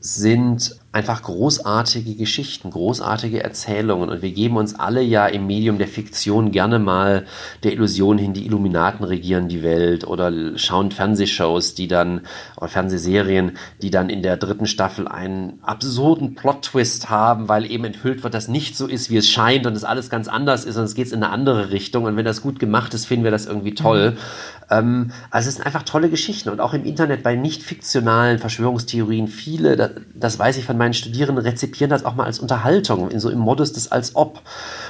sind 0.00 0.76
einfach 0.90 1.22
großartige 1.22 2.14
Geschichten, 2.14 2.70
großartige 2.70 3.42
Erzählungen. 3.42 4.08
Und 4.08 4.22
wir 4.22 4.30
geben 4.30 4.56
uns 4.56 4.74
alle 4.74 5.02
ja 5.02 5.26
im 5.26 5.46
Medium 5.46 5.76
der 5.76 5.86
Fiktion 5.86 6.50
gerne 6.50 6.78
mal 6.78 7.26
der 7.62 7.72
Illusion 7.72 8.16
hin, 8.16 8.32
die 8.32 8.46
Illuminaten 8.46 9.04
regieren 9.04 9.48
die 9.48 9.62
Welt 9.62 10.06
oder 10.06 10.32
schauen 10.56 10.90
Fernsehshows, 10.90 11.74
die 11.74 11.88
dann, 11.88 12.22
oder 12.56 12.68
Fernsehserien, 12.68 13.58
die 13.82 13.90
dann 13.90 14.08
in 14.08 14.22
der 14.22 14.36
dritten 14.36 14.66
Staffel 14.66 15.06
einen 15.08 15.58
absurden 15.62 16.34
Plot-Twist 16.34 17.10
haben, 17.10 17.48
weil 17.48 17.70
eben 17.70 17.84
enthüllt 17.84 18.22
wird, 18.22 18.34
dass 18.34 18.48
nicht 18.48 18.76
so 18.76 18.86
ist, 18.86 19.10
wie 19.10 19.18
es 19.18 19.28
scheint 19.28 19.66
und 19.66 19.74
es 19.74 19.84
alles 19.84 20.10
ganz 20.10 20.26
anders 20.26 20.64
ist 20.64 20.76
und 20.76 20.84
es 20.84 20.94
geht 20.94 21.12
in 21.12 21.22
eine 21.22 21.32
andere 21.32 21.70
Richtung. 21.70 22.04
Und 22.04 22.16
wenn 22.16 22.24
das 22.24 22.40
gut 22.40 22.58
gemacht 22.58 22.94
ist, 22.94 23.04
finden 23.04 23.24
wir 23.24 23.30
das 23.30 23.46
irgendwie 23.46 23.74
toll. 23.74 24.16
Ähm, 24.70 25.12
also 25.30 25.48
es 25.48 25.56
sind 25.56 25.66
einfach 25.66 25.82
tolle 25.82 26.10
Geschichten 26.10 26.48
und 26.50 26.60
auch 26.60 26.74
im 26.74 26.84
Internet 26.84 27.22
bei 27.22 27.34
nicht 27.34 27.62
fiktionalen 27.62 28.38
Verschwörungstheorien 28.38 29.28
viele, 29.28 29.76
das, 29.76 29.90
das 30.14 30.38
weiß 30.38 30.58
ich 30.58 30.64
von 30.64 30.76
meinen 30.76 30.94
Studierenden, 30.94 31.44
rezipieren 31.44 31.90
das 31.90 32.04
auch 32.04 32.14
mal 32.14 32.24
als 32.24 32.38
Unterhaltung, 32.38 33.10
in 33.10 33.20
so 33.20 33.30
im 33.30 33.38
Modus 33.38 33.72
des 33.72 33.90
als 33.90 34.14
ob. 34.16 34.42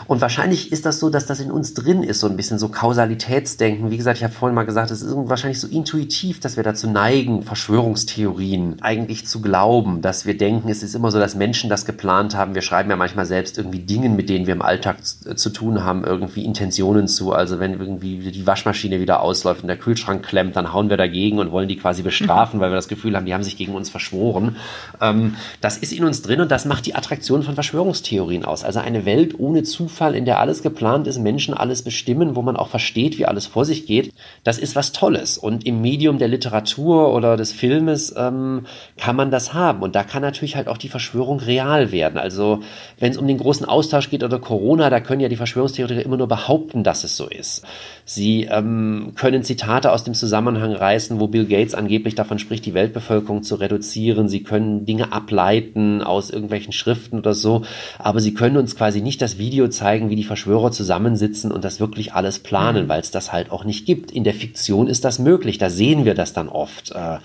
Und 0.09 0.23
wahrscheinlich 0.23 0.73
ist 0.73 0.87
das 0.87 1.01
so, 1.01 1.11
dass 1.11 1.27
das 1.27 1.39
in 1.39 1.51
uns 1.51 1.75
drin 1.75 2.03
ist, 2.03 2.21
so 2.21 2.29
ein 2.29 2.37
bisschen 2.37 2.59
so 2.59 2.71
Kausalitätsdenken. 2.71 3.91
Wie 3.91 3.99
gesagt, 3.99 4.17
ich 4.17 4.25
habe 4.25 4.33
vorhin 4.33 4.55
mal 4.55 4.65
gesagt, 4.65 4.91
es 4.91 5.03
ist 5.03 5.15
wahrscheinlich 5.15 5.61
so 5.61 5.69
intuitiv, 5.69 6.41
dass 6.41 6.57
wir 6.57 6.65
dazu 6.65 6.89
neigen, 6.89 7.43
Verschwörungstheorien 7.43 8.77
eigentlich 8.81 9.27
zu 9.27 9.43
glauben, 9.43 10.01
dass 10.01 10.25
wir 10.25 10.39
denken, 10.39 10.71
es 10.71 10.83
ist 10.83 10.95
immer 10.95 11.11
so, 11.11 11.19
dass 11.19 11.35
Menschen 11.35 11.69
das 11.69 11.85
geplant 11.85 12.35
haben. 12.35 12.55
Wir 12.55 12.63
schreiben 12.63 12.89
ja 12.89 12.97
manchmal 12.97 13.27
selbst 13.27 13.59
irgendwie 13.59 13.81
Dingen, 13.81 14.17
mit 14.17 14.31
denen 14.31 14.47
wir 14.47 14.55
im 14.55 14.63
Alltag 14.63 15.05
zu, 15.05 15.35
zu 15.35 15.51
tun 15.51 15.85
haben, 15.85 16.05
irgendwie 16.05 16.43
Intentionen 16.43 17.07
zu. 17.07 17.35
Also 17.35 17.61
wenn 17.61 17.79
irgendwie 17.79 18.33
die 18.33 18.47
Waschmaschine 18.47 19.01
wieder 19.01 19.21
ausläuft 19.21 19.61
und 19.61 19.69
der 19.69 19.77
Kühlschrank 19.77 20.25
klemmt, 20.25 20.57
dann 20.57 20.73
hauen 20.73 20.89
wir 20.89 20.97
dagegen 20.97 21.39
und 21.39 21.53
wollen 21.53 21.69
die 21.69 21.77
quasi 21.77 22.01
bestrafen, 22.01 22.61
weil 22.61 22.71
wir 22.71 22.77
das 22.77 22.89
Gefühl 22.89 23.15
haben, 23.15 23.27
die 23.27 23.35
haben 23.35 23.45
sich 23.45 23.59
gegen 23.59 23.75
uns 23.75 23.91
verschworen. 23.91 24.57
Ähm, 25.03 25.35
das 25.61 25.77
ist 25.77 25.93
in 25.93 26.05
uns 26.05 26.23
drin 26.23 26.41
und 26.41 26.51
das 26.51 26.65
macht 26.65 26.87
die 26.87 26.95
Attraktion 26.95 27.43
von 27.43 27.53
Verschwörungstheorien 27.53 28.47
aus. 28.47 28.65
Also 28.65 28.79
eine 28.79 29.05
Welt 29.05 29.39
ohne 29.39 29.65
Zufall, 29.65 29.98
in 30.15 30.25
der 30.25 30.41
alles 30.41 30.63
geplant 30.63 31.07
ist, 31.07 31.19
Menschen 31.19 31.55
alles 31.55 31.83
bestimmen, 31.83 32.37
wo 32.37 32.43
man 32.43 32.57
auch 32.57 32.69
versteht, 32.69 33.19
wie 33.19 33.27
alles 33.27 33.47
vor 33.47 33.65
sich 33.65 33.87
geht, 33.87 34.13
das 34.45 34.59
ist 34.59 34.77
was 34.77 34.93
Tolles. 34.93 35.39
Und 35.39 35.67
im 35.67 35.81
Medium 35.81 36.19
der 36.19 36.29
Literatur 36.29 37.15
oder 37.15 37.37
des 37.37 37.53
Filmes 37.53 38.15
ähm, 38.17 38.67
kann 38.97 39.17
man 39.17 39.31
das 39.31 39.55
haben. 39.55 39.83
Und 39.83 39.95
da 39.95 40.05
kann 40.05 40.23
natürlich 40.23 40.57
halt 40.57 40.69
auch 40.69 40.79
die 40.79 40.89
Verschwörung 40.89 41.41
real 41.41 41.93
werden. 41.93 42.19
Also 42.19 42.61
wenn 42.99 43.11
es 43.11 43.19
um 43.19 43.27
den 43.27 43.39
großen 43.39 43.67
Austausch 43.67 44.11
geht 44.11 44.23
oder 44.23 44.39
Corona, 44.39 44.91
da 44.91 45.01
können 45.01 45.21
ja 45.21 45.29
die 45.29 45.37
Verschwörungstheoretiker 45.37 46.05
immer 46.05 46.17
nur 46.17 46.29
behaupten, 46.29 46.85
dass 46.85 47.05
es 47.05 47.17
so 47.17 47.29
ist. 47.29 47.65
Sie 48.05 48.45
ähm, 48.45 49.13
können 49.17 49.43
Zitate 49.43 49.93
aus 49.93 50.05
dem 50.05 50.15
Zusammenhang 50.15 50.73
reißen, 50.73 51.21
wo 51.21 51.27
Bill 51.27 51.47
Gates 51.47 51.75
angeblich 51.75 52.15
davon 52.15 52.39
spricht, 52.39 52.65
die 52.67 52.75
Weltbevölkerung 52.75 53.43
zu 53.43 53.57
reduzieren. 53.57 54.29
Sie 54.29 54.43
können 54.43 54.87
Dinge 54.87 55.13
ableiten 55.13 56.03
aus 56.03 56.31
irgendwelchen 56.31 56.73
Schriften 56.73 57.19
oder 57.19 57.35
so, 57.35 57.63
aber 57.99 58.21
sie 58.21 58.35
können 58.35 58.57
uns 58.57 58.77
quasi 58.77 59.01
nicht 59.01 59.21
das 59.21 59.39
Video 59.39 59.69
zeigen, 59.69 59.88
wie 59.89 60.17
die 60.17 60.25
Verschwörer 60.25 60.71
zusammensitzen 60.71 61.51
und 61.51 61.65
das 61.65 61.81
wirklich 61.81 62.13
alles 62.13 62.39
planen, 62.39 62.85
mhm. 62.85 62.89
weil 62.89 63.01
es 63.01 63.11
das 63.11 63.33
halt 63.33 63.51
auch 63.51 63.65
nicht 63.65 63.87
gibt. 63.87 64.11
In 64.11 64.25
der 64.25 64.35
Fiktion 64.35 64.87
ist 64.87 65.05
das 65.05 65.19
möglich, 65.19 65.59
da 65.59 65.71
sehen 65.71 66.05
wir 66.05 66.15
das 66.15 66.33
dann 66.33 66.49
oft. 66.49 66.93
Äh, 66.93 67.19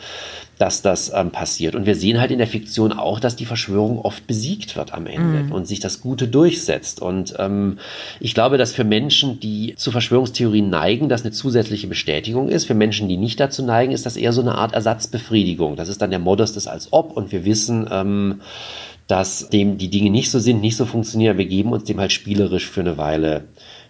dass 0.59 0.81
das 0.81 1.11
ähm, 1.13 1.31
passiert. 1.31 1.75
Und 1.75 1.85
wir 1.85 1.95
sehen 1.95 2.19
halt 2.19 2.31
in 2.31 2.37
der 2.37 2.47
Fiktion 2.47 2.93
auch, 2.93 3.19
dass 3.19 3.35
die 3.35 3.45
Verschwörung 3.45 3.99
oft 3.99 4.27
besiegt 4.27 4.75
wird 4.75 4.93
am 4.93 5.07
Ende 5.07 5.43
mhm. 5.43 5.51
und 5.51 5.67
sich 5.67 5.79
das 5.79 5.99
Gute 5.99 6.27
durchsetzt. 6.27 7.01
Und 7.01 7.33
ähm, 7.39 7.79
ich 8.19 8.33
glaube, 8.33 8.57
dass 8.57 8.73
für 8.73 8.83
Menschen, 8.83 9.39
die 9.39 9.73
zu 9.75 9.91
Verschwörungstheorien 9.91 10.69
neigen, 10.69 11.09
das 11.09 11.23
eine 11.23 11.31
zusätzliche 11.31 11.87
Bestätigung 11.87 12.49
ist. 12.49 12.65
Für 12.65 12.75
Menschen, 12.75 13.09
die 13.09 13.17
nicht 13.17 13.39
dazu 13.39 13.63
neigen, 13.63 13.91
ist 13.91 14.05
das 14.05 14.15
eher 14.15 14.31
so 14.31 14.41
eine 14.41 14.55
Art 14.55 14.73
Ersatzbefriedigung. 14.73 15.75
Das 15.75 15.89
ist 15.89 16.01
dann 16.01 16.11
der 16.11 16.19
Modus 16.19 16.53
des 16.53 16.67
als 16.67 16.93
ob 16.93 17.17
und 17.17 17.31
wir 17.31 17.45
wissen, 17.45 17.87
ähm, 17.91 18.41
dass 19.13 19.47
dem 19.47 19.77
die 19.77 19.91
Dinge 19.91 20.09
nicht 20.09 20.31
so 20.31 20.39
sind, 20.39 20.59
nicht 20.59 20.75
so 20.75 20.87
funktionieren. 20.87 21.37
Wir 21.37 21.45
geben 21.45 21.71
uns 21.71 21.83
dem 21.83 21.99
halt 21.99 22.11
spielerisch 22.11 22.67
für 22.67 22.79
eine 22.81 22.97
Weile, 22.97 23.43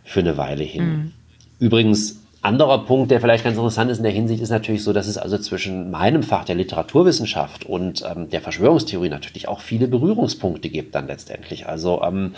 für 0.03 0.19
eine 0.19 0.36
Weile 0.36 0.65
hin. 0.65 0.86
Mhm. 0.86 1.11
Übrigens 1.59 2.19
anderer 2.41 2.80
Punkt, 2.80 3.09
der 3.09 3.21
vielleicht 3.21 3.45
ganz 3.45 3.55
interessant 3.55 3.89
ist 3.89 3.99
in 3.99 4.03
der 4.03 4.11
Hinsicht, 4.11 4.43
ist 4.43 4.49
natürlich 4.49 4.84
so, 4.84 4.91
dass 4.91 5.07
es 5.07 5.17
also 5.17 5.38
zwischen 5.38 5.89
meinem 5.91 6.24
Fach 6.24 6.43
der 6.43 6.55
Literaturwissenschaft 6.55 7.65
und 7.65 8.03
ähm, 8.05 8.32
der 8.32 8.41
Verschwörungstheorie 8.41 9.07
natürlich 9.07 9.47
auch 9.47 9.61
viele 9.61 9.88
Berührungspunkte 9.88 10.67
gibt 10.67 10.93
dann 10.93 11.07
letztendlich. 11.07 11.67
Also 11.67 12.01
ähm, 12.03 12.36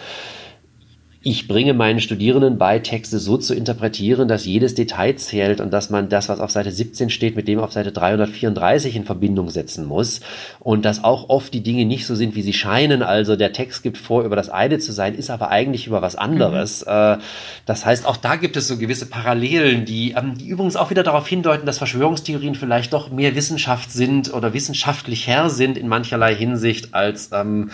ich 1.27 1.47
bringe 1.47 1.73
meinen 1.73 2.01
Studierenden 2.01 2.59
bei, 2.59 2.77
Texte 2.77 3.17
so 3.17 3.35
zu 3.37 3.55
interpretieren, 3.55 4.27
dass 4.27 4.45
jedes 4.45 4.75
Detail 4.75 5.15
zählt 5.15 5.59
und 5.59 5.73
dass 5.73 5.89
man 5.89 6.07
das, 6.07 6.29
was 6.29 6.39
auf 6.39 6.51
Seite 6.51 6.71
17 6.71 7.09
steht, 7.09 7.35
mit 7.35 7.47
dem 7.47 7.57
auf 7.57 7.71
Seite 7.71 7.91
334 7.91 8.95
in 8.95 9.05
Verbindung 9.05 9.49
setzen 9.49 9.85
muss. 9.85 10.21
Und 10.59 10.85
dass 10.85 11.03
auch 11.03 11.29
oft 11.29 11.51
die 11.51 11.63
Dinge 11.63 11.85
nicht 11.85 12.05
so 12.05 12.13
sind, 12.13 12.35
wie 12.35 12.43
sie 12.43 12.53
scheinen. 12.53 13.01
Also 13.01 13.35
der 13.35 13.53
Text 13.53 13.81
gibt 13.81 13.97
vor, 13.97 14.23
über 14.23 14.35
das 14.35 14.49
eine 14.49 14.77
zu 14.77 14.91
sein, 14.91 15.15
ist 15.15 15.31
aber 15.31 15.49
eigentlich 15.49 15.87
über 15.87 16.03
was 16.03 16.15
anderes. 16.15 16.85
Mhm. 16.85 17.17
Das 17.65 17.87
heißt, 17.87 18.05
auch 18.05 18.17
da 18.17 18.35
gibt 18.35 18.55
es 18.55 18.67
so 18.67 18.77
gewisse 18.77 19.07
Parallelen, 19.07 19.85
die, 19.85 20.11
ähm, 20.11 20.37
die 20.37 20.47
übrigens 20.47 20.75
auch 20.75 20.91
wieder 20.91 21.01
darauf 21.01 21.27
hindeuten, 21.27 21.65
dass 21.65 21.79
Verschwörungstheorien 21.79 22.53
vielleicht 22.53 22.93
doch 22.93 23.09
mehr 23.09 23.33
Wissenschaft 23.33 23.91
sind 23.91 24.31
oder 24.31 24.53
wissenschaftlicher 24.53 25.49
sind 25.49 25.75
in 25.75 25.87
mancherlei 25.87 26.35
Hinsicht 26.35 26.93
als 26.93 27.31
ähm, 27.33 27.71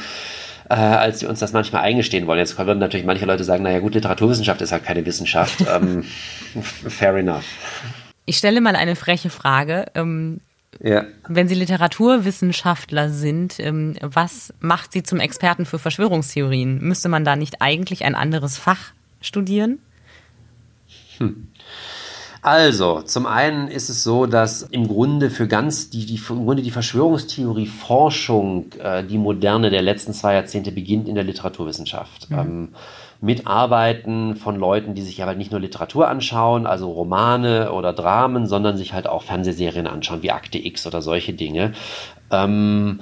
äh, 0.71 0.75
als 0.75 1.21
wir 1.21 1.29
uns 1.29 1.39
das 1.39 1.51
manchmal 1.51 1.81
eingestehen 1.81 2.27
wollen. 2.27 2.39
Jetzt 2.39 2.55
können 2.55 2.79
natürlich 2.79 3.05
manche 3.05 3.25
Leute 3.25 3.43
sagen, 3.43 3.63
naja 3.63 3.79
gut, 3.79 3.93
Literaturwissenschaft 3.93 4.61
ist 4.61 4.71
halt 4.71 4.85
keine 4.85 5.05
Wissenschaft. 5.05 5.65
ähm, 5.75 6.03
fair 6.63 7.15
enough. 7.15 7.43
Ich 8.25 8.37
stelle 8.37 8.61
mal 8.61 8.77
eine 8.77 8.95
freche 8.95 9.29
Frage. 9.29 9.85
Ähm, 9.95 10.39
ja. 10.79 11.03
Wenn 11.27 11.49
Sie 11.49 11.55
Literaturwissenschaftler 11.55 13.09
sind, 13.09 13.59
ähm, 13.59 13.95
was 14.01 14.53
macht 14.61 14.93
Sie 14.93 15.03
zum 15.03 15.19
Experten 15.19 15.65
für 15.65 15.77
Verschwörungstheorien? 15.77 16.79
Müsste 16.79 17.09
man 17.09 17.25
da 17.25 17.35
nicht 17.35 17.61
eigentlich 17.61 18.05
ein 18.05 18.15
anderes 18.15 18.57
Fach 18.57 18.93
studieren? 19.19 19.79
Hm. 21.17 21.49
Also, 22.43 23.03
zum 23.03 23.27
einen 23.27 23.67
ist 23.67 23.89
es 23.89 24.03
so, 24.03 24.25
dass 24.25 24.63
im 24.63 24.87
Grunde 24.87 25.29
für 25.29 25.47
ganz 25.47 25.91
die, 25.91 26.07
die 26.07 26.19
im 26.29 26.45
Grunde 26.45 26.63
die 26.63 26.71
Verschwörungstheorie-Forschung, 26.71 28.71
äh, 28.79 29.03
die 29.03 29.19
moderne 29.19 29.69
der 29.69 29.83
letzten 29.83 30.13
zwei 30.13 30.33
Jahrzehnte 30.33 30.71
beginnt 30.71 31.07
in 31.07 31.13
der 31.13 31.23
Literaturwissenschaft. 31.23 32.31
Mhm. 32.31 32.39
Ähm, 32.39 32.69
mit 33.23 33.45
Arbeiten 33.45 34.35
von 34.35 34.55
Leuten, 34.55 34.95
die 34.95 35.03
sich 35.03 35.21
aber 35.21 35.35
nicht 35.35 35.51
nur 35.51 35.61
Literatur 35.61 36.07
anschauen, 36.07 36.65
also 36.65 36.89
Romane 36.89 37.71
oder 37.71 37.93
Dramen, 37.93 38.47
sondern 38.47 38.77
sich 38.77 38.93
halt 38.93 39.05
auch 39.05 39.21
Fernsehserien 39.21 39.85
anschauen, 39.85 40.23
wie 40.23 40.31
Akte 40.31 40.57
X 40.57 40.87
oder 40.87 41.03
solche 41.03 41.33
Dinge. 41.33 41.73
Ähm, 42.31 43.01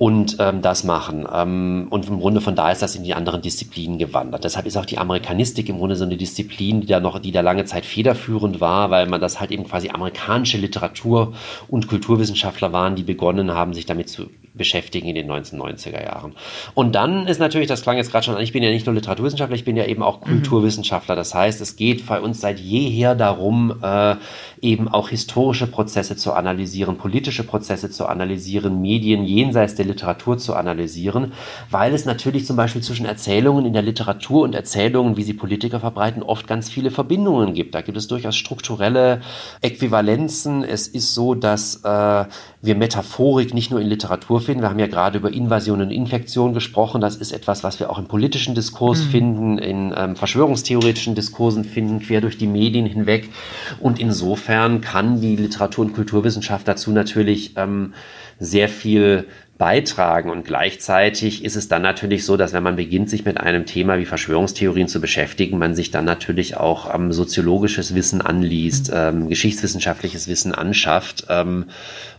und 0.00 0.38
ähm, 0.38 0.62
das 0.62 0.82
machen. 0.82 1.28
Ähm, 1.30 1.88
und 1.90 2.08
im 2.08 2.20
Grunde 2.20 2.40
von 2.40 2.56
da 2.56 2.70
ist 2.70 2.80
das 2.80 2.96
in 2.96 3.04
die 3.04 3.12
anderen 3.12 3.42
Disziplinen 3.42 3.98
gewandert. 3.98 4.44
Deshalb 4.44 4.64
ist 4.64 4.78
auch 4.78 4.86
die 4.86 4.96
Amerikanistik 4.96 5.68
im 5.68 5.76
Grunde 5.76 5.94
so 5.94 6.04
eine 6.04 6.16
Disziplin, 6.16 6.80
die 6.80 6.86
da 6.86 7.00
noch, 7.00 7.18
die 7.18 7.32
da 7.32 7.42
lange 7.42 7.66
Zeit 7.66 7.84
federführend 7.84 8.62
war, 8.62 8.90
weil 8.90 9.06
man 9.06 9.20
das 9.20 9.40
halt 9.40 9.50
eben 9.50 9.64
quasi 9.64 9.90
amerikanische 9.90 10.56
Literatur 10.56 11.34
und 11.68 11.86
Kulturwissenschaftler 11.86 12.72
waren, 12.72 12.96
die 12.96 13.02
begonnen 13.02 13.52
haben, 13.52 13.74
sich 13.74 13.84
damit 13.84 14.08
zu 14.08 14.30
beschäftigen 14.54 15.08
in 15.08 15.14
den 15.14 15.30
1990er 15.30 16.02
Jahren. 16.02 16.34
Und 16.74 16.94
dann 16.94 17.26
ist 17.26 17.38
natürlich, 17.38 17.68
das 17.68 17.82
klang 17.82 17.96
jetzt 17.96 18.10
gerade 18.10 18.24
schon 18.24 18.34
an, 18.34 18.42
ich 18.42 18.52
bin 18.52 18.62
ja 18.62 18.70
nicht 18.70 18.86
nur 18.86 18.94
Literaturwissenschaftler, 18.94 19.56
ich 19.56 19.64
bin 19.64 19.76
ja 19.76 19.84
eben 19.84 20.02
auch 20.02 20.20
mhm. 20.20 20.30
Kulturwissenschaftler. 20.30 21.16
Das 21.16 21.34
heißt, 21.34 21.60
es 21.60 21.76
geht 21.76 22.06
bei 22.06 22.20
uns 22.20 22.40
seit 22.40 22.58
jeher 22.58 23.14
darum, 23.14 23.74
äh, 23.82 24.16
eben 24.60 24.88
auch 24.88 25.08
historische 25.08 25.66
Prozesse 25.66 26.16
zu 26.16 26.32
analysieren, 26.32 26.96
politische 26.96 27.44
Prozesse 27.44 27.90
zu 27.90 28.06
analysieren, 28.06 28.80
Medien 28.80 29.24
jenseits 29.24 29.74
der 29.74 29.86
Literatur 29.86 30.38
zu 30.38 30.54
analysieren, 30.54 31.32
weil 31.70 31.94
es 31.94 32.04
natürlich 32.04 32.46
zum 32.46 32.56
Beispiel 32.56 32.82
zwischen 32.82 33.06
Erzählungen 33.06 33.64
in 33.64 33.72
der 33.72 33.82
Literatur 33.82 34.42
und 34.42 34.54
Erzählungen, 34.54 35.16
wie 35.16 35.22
sie 35.22 35.34
Politiker 35.34 35.80
verbreiten, 35.80 36.22
oft 36.22 36.46
ganz 36.46 36.68
viele 36.68 36.90
Verbindungen 36.90 37.54
gibt. 37.54 37.74
Da 37.74 37.80
gibt 37.80 37.96
es 37.96 38.08
durchaus 38.08 38.36
strukturelle 38.36 39.20
Äquivalenzen. 39.62 40.64
Es 40.64 40.88
ist 40.88 41.14
so, 41.14 41.34
dass 41.34 41.76
äh, 41.84 42.24
wir 42.62 42.74
Metaphorik 42.74 43.54
nicht 43.54 43.70
nur 43.70 43.80
in 43.80 43.86
Literatur 43.86 44.39
finden. 44.40 44.62
Wir 44.62 44.70
haben 44.70 44.78
ja 44.78 44.86
gerade 44.86 45.18
über 45.18 45.32
Invasion 45.32 45.80
und 45.80 45.90
Infektion 45.90 46.54
gesprochen. 46.54 47.00
Das 47.00 47.16
ist 47.16 47.32
etwas, 47.32 47.62
was 47.64 47.80
wir 47.80 47.90
auch 47.90 47.98
im 47.98 48.06
politischen 48.06 48.54
Diskurs 48.54 49.04
mhm. 49.04 49.10
finden, 49.10 49.58
in 49.58 49.94
ähm, 49.96 50.16
verschwörungstheoretischen 50.16 51.14
Diskursen 51.14 51.64
finden, 51.64 52.00
quer 52.00 52.20
durch 52.20 52.38
die 52.38 52.46
Medien 52.46 52.86
hinweg. 52.86 53.28
Und 53.80 53.98
insofern 53.98 54.80
kann 54.80 55.20
die 55.20 55.36
Literatur- 55.36 55.84
und 55.84 55.92
Kulturwissenschaft 55.92 56.66
dazu 56.66 56.90
natürlich 56.90 57.56
ähm, 57.56 57.94
sehr 58.38 58.68
viel 58.68 59.26
beitragen. 59.60 60.30
Und 60.30 60.46
gleichzeitig 60.46 61.44
ist 61.44 61.54
es 61.54 61.68
dann 61.68 61.82
natürlich 61.82 62.24
so, 62.24 62.38
dass 62.38 62.54
wenn 62.54 62.62
man 62.62 62.76
beginnt, 62.76 63.10
sich 63.10 63.26
mit 63.26 63.38
einem 63.38 63.66
Thema 63.66 63.98
wie 63.98 64.06
Verschwörungstheorien 64.06 64.88
zu 64.88 65.02
beschäftigen, 65.02 65.58
man 65.58 65.74
sich 65.74 65.90
dann 65.90 66.06
natürlich 66.06 66.56
auch 66.56 66.92
ähm, 66.92 67.12
soziologisches 67.12 67.94
Wissen 67.94 68.22
anliest, 68.22 68.88
mhm. 68.88 68.96
ähm, 68.96 69.28
geschichtswissenschaftliches 69.28 70.28
Wissen 70.28 70.54
anschafft. 70.54 71.26
Ähm, 71.28 71.66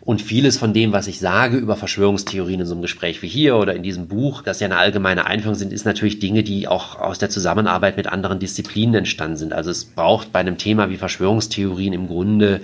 und 0.04 0.22
vieles 0.22 0.58
von 0.58 0.74
dem, 0.74 0.93
was 0.93 1.08
ich 1.08 1.20
sage 1.20 1.58
über 1.58 1.76
Verschwörungstheorien 1.76 2.62
in 2.62 2.66
so 2.66 2.74
einem 2.74 2.82
Gespräch 2.82 3.22
wie 3.22 3.28
hier 3.28 3.56
oder 3.56 3.76
in 3.76 3.84
diesem 3.84 4.08
Buch, 4.08 4.41
das 4.41 4.60
ja 4.60 4.66
eine 4.66 4.78
allgemeine 4.78 5.28
Einführung 5.28 5.56
sind, 5.56 5.72
ist 5.72 5.86
natürlich 5.86 6.18
Dinge, 6.18 6.41
die 6.41 6.68
auch 6.68 6.99
aus 6.99 7.20
der 7.20 7.30
Zusammenarbeit 7.30 7.97
mit 7.97 8.08
anderen 8.08 8.39
Disziplinen 8.39 8.95
entstanden 8.95 9.38
sind. 9.38 9.54
Also 9.54 9.70
es 9.70 9.86
braucht 9.86 10.34
bei 10.34 10.39
einem 10.39 10.58
Thema 10.58 10.89
wie 10.89 10.97
Verschwörungstheorien 10.97 11.93
im 11.93 12.08
Grunde 12.08 12.62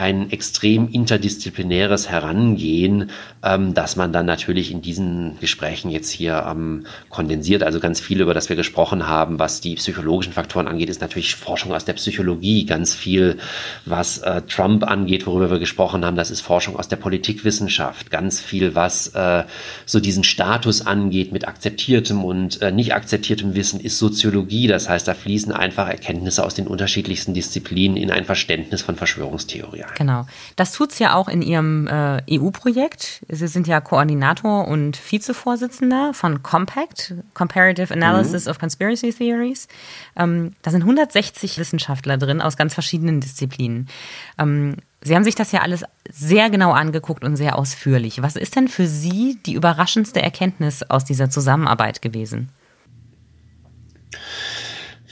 ein 0.00 0.30
extrem 0.30 0.88
interdisziplinäres 0.88 2.08
Herangehen, 2.08 3.10
ähm, 3.42 3.74
dass 3.74 3.96
man 3.96 4.12
dann 4.12 4.24
natürlich 4.24 4.70
in 4.70 4.80
diesen 4.80 5.38
Gesprächen 5.40 5.90
jetzt 5.90 6.10
hier 6.10 6.46
ähm, 6.48 6.86
kondensiert. 7.10 7.62
Also 7.62 7.80
ganz 7.80 8.00
viel, 8.00 8.22
über 8.22 8.32
das 8.32 8.48
wir 8.48 8.56
gesprochen 8.56 9.06
haben, 9.06 9.38
was 9.38 9.60
die 9.60 9.74
psychologischen 9.74 10.32
Faktoren 10.32 10.68
angeht, 10.68 10.88
ist 10.88 11.02
natürlich 11.02 11.34
Forschung 11.34 11.74
aus 11.74 11.84
der 11.84 11.92
Psychologie. 11.94 12.64
Ganz 12.64 12.94
viel, 12.94 13.36
was 13.84 14.18
äh, 14.18 14.40
Trump 14.42 14.84
angeht, 14.84 15.26
worüber 15.26 15.50
wir 15.50 15.58
gesprochen 15.58 16.04
haben, 16.04 16.16
das 16.16 16.30
ist 16.30 16.40
Forschung 16.40 16.69
aus 16.76 16.88
der 16.88 16.96
Politikwissenschaft. 16.96 18.10
Ganz 18.10 18.40
viel, 18.40 18.74
was 18.74 19.08
äh, 19.08 19.44
so 19.86 20.00
diesen 20.00 20.24
Status 20.24 20.86
angeht 20.86 21.32
mit 21.32 21.46
akzeptiertem 21.46 22.24
und 22.24 22.62
äh, 22.62 22.72
nicht 22.72 22.94
akzeptiertem 22.94 23.54
Wissen, 23.54 23.80
ist 23.80 23.98
Soziologie. 23.98 24.66
Das 24.66 24.88
heißt, 24.88 25.06
da 25.06 25.14
fließen 25.14 25.52
einfach 25.52 25.88
Erkenntnisse 25.88 26.44
aus 26.44 26.54
den 26.54 26.66
unterschiedlichsten 26.66 27.34
Disziplinen 27.34 27.96
in 27.96 28.10
ein 28.10 28.24
Verständnis 28.24 28.82
von 28.82 28.96
Verschwörungstheorie 28.96 29.84
ein. 29.84 29.94
Genau. 29.96 30.26
Das 30.56 30.72
tut's 30.72 30.98
ja 30.98 31.14
auch 31.14 31.28
in 31.28 31.42
Ihrem 31.42 31.86
äh, 31.86 32.22
EU-Projekt. 32.30 33.24
Sie 33.28 33.48
sind 33.48 33.66
ja 33.66 33.80
Koordinator 33.80 34.68
und 34.68 34.98
Vizevorsitzender 35.10 36.12
von 36.14 36.42
Compact, 36.42 37.14
Comparative 37.34 37.92
Analysis 37.92 38.44
mhm. 38.44 38.50
of 38.50 38.58
Conspiracy 38.58 39.12
Theories. 39.12 39.68
Ähm, 40.16 40.52
da 40.62 40.70
sind 40.70 40.82
160 40.82 41.58
Wissenschaftler 41.58 42.16
drin 42.18 42.40
aus 42.40 42.56
ganz 42.56 42.74
verschiedenen 42.74 43.20
Disziplinen. 43.20 43.88
Ähm, 44.38 44.76
Sie 45.02 45.14
haben 45.14 45.24
sich 45.24 45.34
das 45.34 45.52
ja 45.52 45.60
alles 45.60 45.84
sehr 46.10 46.50
genau 46.50 46.72
angeguckt 46.72 47.24
und 47.24 47.36
sehr 47.36 47.58
ausführlich. 47.58 48.22
Was 48.22 48.36
ist 48.36 48.56
denn 48.56 48.68
für 48.68 48.86
Sie 48.86 49.38
die 49.46 49.54
überraschendste 49.54 50.20
Erkenntnis 50.20 50.82
aus 50.82 51.04
dieser 51.04 51.30
Zusammenarbeit 51.30 52.02
gewesen? 52.02 52.50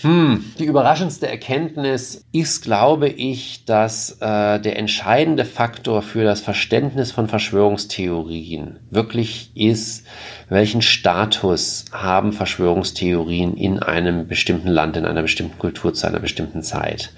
Hm, 0.00 0.44
die 0.60 0.66
überraschendste 0.66 1.26
Erkenntnis 1.26 2.24
ist, 2.30 2.62
glaube 2.62 3.08
ich, 3.08 3.64
dass 3.64 4.12
äh, 4.20 4.60
der 4.60 4.78
entscheidende 4.78 5.44
Faktor 5.44 6.02
für 6.02 6.22
das 6.22 6.40
Verständnis 6.40 7.10
von 7.10 7.26
Verschwörungstheorien 7.26 8.78
wirklich 8.90 9.50
ist, 9.56 10.06
welchen 10.48 10.82
Status 10.82 11.86
haben 11.90 12.32
Verschwörungstheorien 12.32 13.56
in 13.56 13.80
einem 13.80 14.28
bestimmten 14.28 14.68
Land, 14.68 14.96
in 14.96 15.04
einer 15.04 15.22
bestimmten 15.22 15.58
Kultur 15.58 15.92
zu 15.94 16.06
einer 16.06 16.20
bestimmten 16.20 16.62
Zeit. 16.62 17.10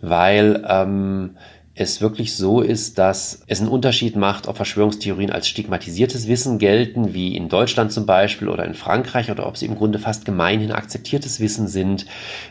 Weil 0.00 0.64
ähm, 0.68 1.36
es 1.78 2.00
wirklich 2.00 2.34
so 2.34 2.62
ist, 2.62 2.96
dass 2.96 3.42
es 3.46 3.60
einen 3.60 3.68
Unterschied 3.68 4.16
macht, 4.16 4.48
ob 4.48 4.56
Verschwörungstheorien 4.56 5.30
als 5.30 5.46
stigmatisiertes 5.46 6.26
Wissen 6.26 6.58
gelten, 6.58 7.12
wie 7.12 7.36
in 7.36 7.50
Deutschland 7.50 7.92
zum 7.92 8.06
Beispiel 8.06 8.48
oder 8.48 8.64
in 8.64 8.72
Frankreich, 8.72 9.30
oder 9.30 9.46
ob 9.46 9.58
sie 9.58 9.66
im 9.66 9.76
Grunde 9.76 9.98
fast 9.98 10.24
gemeinhin 10.24 10.72
akzeptiertes 10.72 11.38
Wissen 11.38 11.68
sind, 11.68 12.06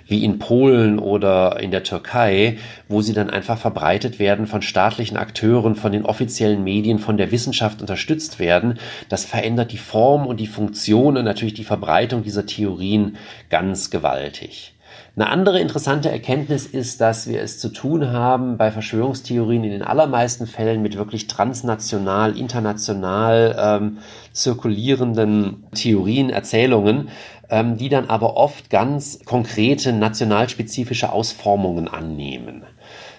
wie 0.07 0.23
in 0.23 0.37
Polen 0.37 0.99
oder 0.99 1.59
in 1.59 1.71
der 1.71 1.81
Türkei, 1.81 2.59
wo 2.87 3.01
sie 3.01 3.13
dann 3.13 3.31
einfach 3.31 3.57
verbreitet 3.57 4.19
werden 4.19 4.45
von 4.45 4.61
staatlichen 4.61 5.17
Akteuren, 5.17 5.75
von 5.75 5.91
den 5.91 6.05
offiziellen 6.05 6.63
Medien, 6.63 6.99
von 6.99 7.17
der 7.17 7.31
Wissenschaft 7.31 7.81
unterstützt 7.81 8.37
werden. 8.37 8.77
Das 9.09 9.25
verändert 9.25 9.71
die 9.71 9.79
Form 9.79 10.27
und 10.27 10.39
die 10.39 10.45
Funktion 10.45 11.17
und 11.17 11.25
natürlich 11.25 11.55
die 11.55 11.63
Verbreitung 11.63 12.21
dieser 12.21 12.45
Theorien 12.45 13.17
ganz 13.49 13.89
gewaltig. 13.89 14.74
Eine 15.17 15.29
andere 15.29 15.61
interessante 15.61 16.11
Erkenntnis 16.11 16.65
ist, 16.65 16.99
dass 16.99 17.27
wir 17.27 17.41
es 17.41 17.57
zu 17.57 17.69
tun 17.69 18.11
haben 18.11 18.57
bei 18.57 18.69
Verschwörungstheorien 18.69 19.63
in 19.63 19.71
den 19.71 19.81
allermeisten 19.81 20.45
Fällen 20.45 20.81
mit 20.81 20.97
wirklich 20.97 21.27
transnational, 21.27 22.37
international 22.37 23.55
ähm, 23.57 23.97
zirkulierenden 24.33 25.63
Theorien, 25.73 26.29
Erzählungen, 26.29 27.07
ähm, 27.49 27.77
die 27.77 27.87
dann 27.87 28.09
aber 28.09 28.35
oft 28.35 28.69
ganz 28.69 29.19
konkrete 29.23 29.93
nationalspezifische 29.93 31.13
Ausformungen 31.13 31.87
annehmen. 31.87 32.63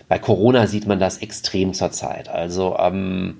Bei 0.07 0.19
Corona 0.19 0.67
sieht 0.67 0.87
man 0.87 1.01
das 1.01 1.17
extrem 1.19 1.73
zurzeit. 1.73 2.29
Also 2.29 2.77
ähm, 2.79 3.39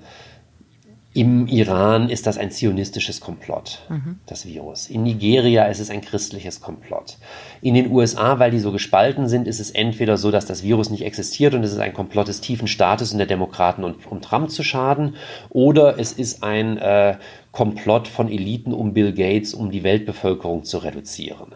im 1.17 1.47
Iran 1.47 2.11
ist 2.11 2.27
das 2.27 2.37
ein 2.37 2.51
zionistisches 2.51 3.21
Komplott, 3.21 3.79
mhm. 3.89 4.19
das 4.27 4.45
Virus. 4.45 4.87
In 4.87 5.01
Nigeria 5.01 5.63
ist 5.63 5.79
es 5.79 5.89
ein 5.89 6.01
christliches 6.01 6.61
Komplott. 6.61 7.17
In 7.59 7.73
den 7.73 7.91
USA, 7.91 8.37
weil 8.37 8.51
die 8.51 8.59
so 8.59 8.71
gespalten 8.71 9.27
sind, 9.27 9.47
ist 9.47 9.59
es 9.59 9.71
entweder 9.71 10.17
so, 10.17 10.29
dass 10.29 10.45
das 10.45 10.61
Virus 10.61 10.91
nicht 10.91 11.03
existiert 11.03 11.55
und 11.55 11.63
es 11.63 11.73
ist 11.73 11.79
ein 11.79 11.95
Komplott 11.95 12.27
des 12.27 12.39
tiefen 12.39 12.67
Staates 12.67 13.13
und 13.13 13.17
der 13.17 13.25
Demokraten, 13.25 13.83
um, 13.83 13.95
um 14.11 14.21
Trump 14.21 14.51
zu 14.51 14.61
schaden, 14.61 15.15
oder 15.49 15.97
es 15.97 16.11
ist 16.11 16.43
ein 16.43 16.77
äh, 16.77 17.17
Komplott 17.51 18.07
von 18.07 18.29
Eliten 18.29 18.71
um 18.71 18.93
Bill 18.93 19.11
Gates, 19.11 19.55
um 19.55 19.71
die 19.71 19.81
Weltbevölkerung 19.81 20.65
zu 20.65 20.77
reduzieren. 20.77 21.55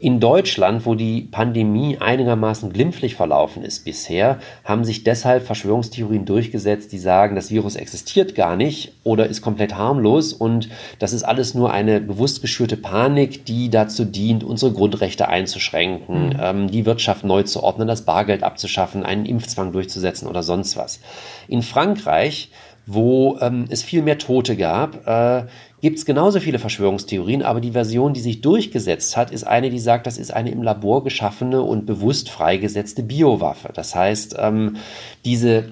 In 0.00 0.18
Deutschland, 0.18 0.86
wo 0.86 0.94
die 0.94 1.20
Pandemie 1.20 1.98
einigermaßen 2.00 2.72
glimpflich 2.72 3.16
verlaufen 3.16 3.62
ist 3.62 3.84
bisher, 3.84 4.38
haben 4.64 4.82
sich 4.82 5.04
deshalb 5.04 5.44
Verschwörungstheorien 5.44 6.24
durchgesetzt, 6.24 6.90
die 6.92 6.98
sagen, 6.98 7.36
das 7.36 7.50
Virus 7.50 7.76
existiert 7.76 8.34
gar 8.34 8.56
nicht 8.56 8.94
oder 9.04 9.26
ist 9.26 9.42
komplett 9.42 9.76
harmlos 9.76 10.32
und 10.32 10.70
das 10.98 11.12
ist 11.12 11.22
alles 11.22 11.54
nur 11.54 11.70
eine 11.70 12.00
bewusst 12.00 12.40
geschürte 12.40 12.78
Panik, 12.78 13.44
die 13.44 13.68
dazu 13.68 14.06
dient, 14.06 14.42
unsere 14.42 14.72
Grundrechte 14.72 15.28
einzuschränken, 15.28 16.28
mhm. 16.28 16.36
ähm, 16.40 16.70
die 16.70 16.86
Wirtschaft 16.86 17.24
neu 17.24 17.42
zu 17.42 17.62
ordnen, 17.62 17.86
das 17.86 18.06
Bargeld 18.06 18.42
abzuschaffen, 18.42 19.04
einen 19.04 19.26
Impfzwang 19.26 19.70
durchzusetzen 19.72 20.26
oder 20.26 20.42
sonst 20.42 20.78
was. 20.78 21.00
In 21.46 21.60
Frankreich 21.60 22.50
wo 22.92 23.38
ähm, 23.40 23.66
es 23.68 23.82
viel 23.82 24.02
mehr 24.02 24.18
Tote 24.18 24.56
gab, 24.56 25.06
äh, 25.06 25.44
gibt 25.80 25.98
es 25.98 26.04
genauso 26.04 26.40
viele 26.40 26.58
Verschwörungstheorien, 26.58 27.42
aber 27.42 27.60
die 27.60 27.72
Version, 27.72 28.12
die 28.12 28.20
sich 28.20 28.40
durchgesetzt 28.40 29.16
hat, 29.16 29.30
ist 29.30 29.44
eine, 29.44 29.70
die 29.70 29.78
sagt, 29.78 30.06
das 30.06 30.18
ist 30.18 30.32
eine 30.32 30.50
im 30.50 30.62
Labor 30.62 31.04
geschaffene 31.04 31.62
und 31.62 31.86
bewusst 31.86 32.30
freigesetzte 32.30 33.02
Biowaffe. 33.02 33.70
Das 33.74 33.94
heißt, 33.94 34.36
ähm, 34.38 34.76
diese 35.24 35.70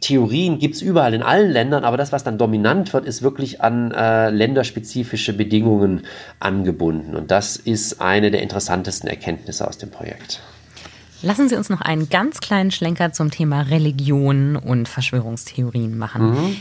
Theorien 0.00 0.58
gibt 0.58 0.76
es 0.76 0.82
überall 0.82 1.12
in 1.12 1.22
allen 1.22 1.50
Ländern, 1.50 1.84
aber 1.84 1.96
das, 1.96 2.12
was 2.12 2.22
dann 2.22 2.38
dominant 2.38 2.92
wird, 2.92 3.04
ist 3.04 3.22
wirklich 3.22 3.60
an 3.60 3.90
äh, 3.90 4.30
länderspezifische 4.30 5.32
Bedingungen 5.32 6.02
angebunden. 6.38 7.16
Und 7.16 7.30
das 7.32 7.56
ist 7.56 8.00
eine 8.00 8.30
der 8.30 8.42
interessantesten 8.42 9.08
Erkenntnisse 9.08 9.66
aus 9.66 9.78
dem 9.78 9.90
Projekt. 9.90 10.40
Lassen 11.20 11.48
Sie 11.48 11.56
uns 11.56 11.68
noch 11.68 11.80
einen 11.80 12.08
ganz 12.08 12.38
kleinen 12.38 12.70
Schlenker 12.70 13.12
zum 13.12 13.32
Thema 13.32 13.62
Religion 13.62 14.54
und 14.54 14.88
Verschwörungstheorien 14.88 15.98
machen. 15.98 16.30
Mhm. 16.30 16.56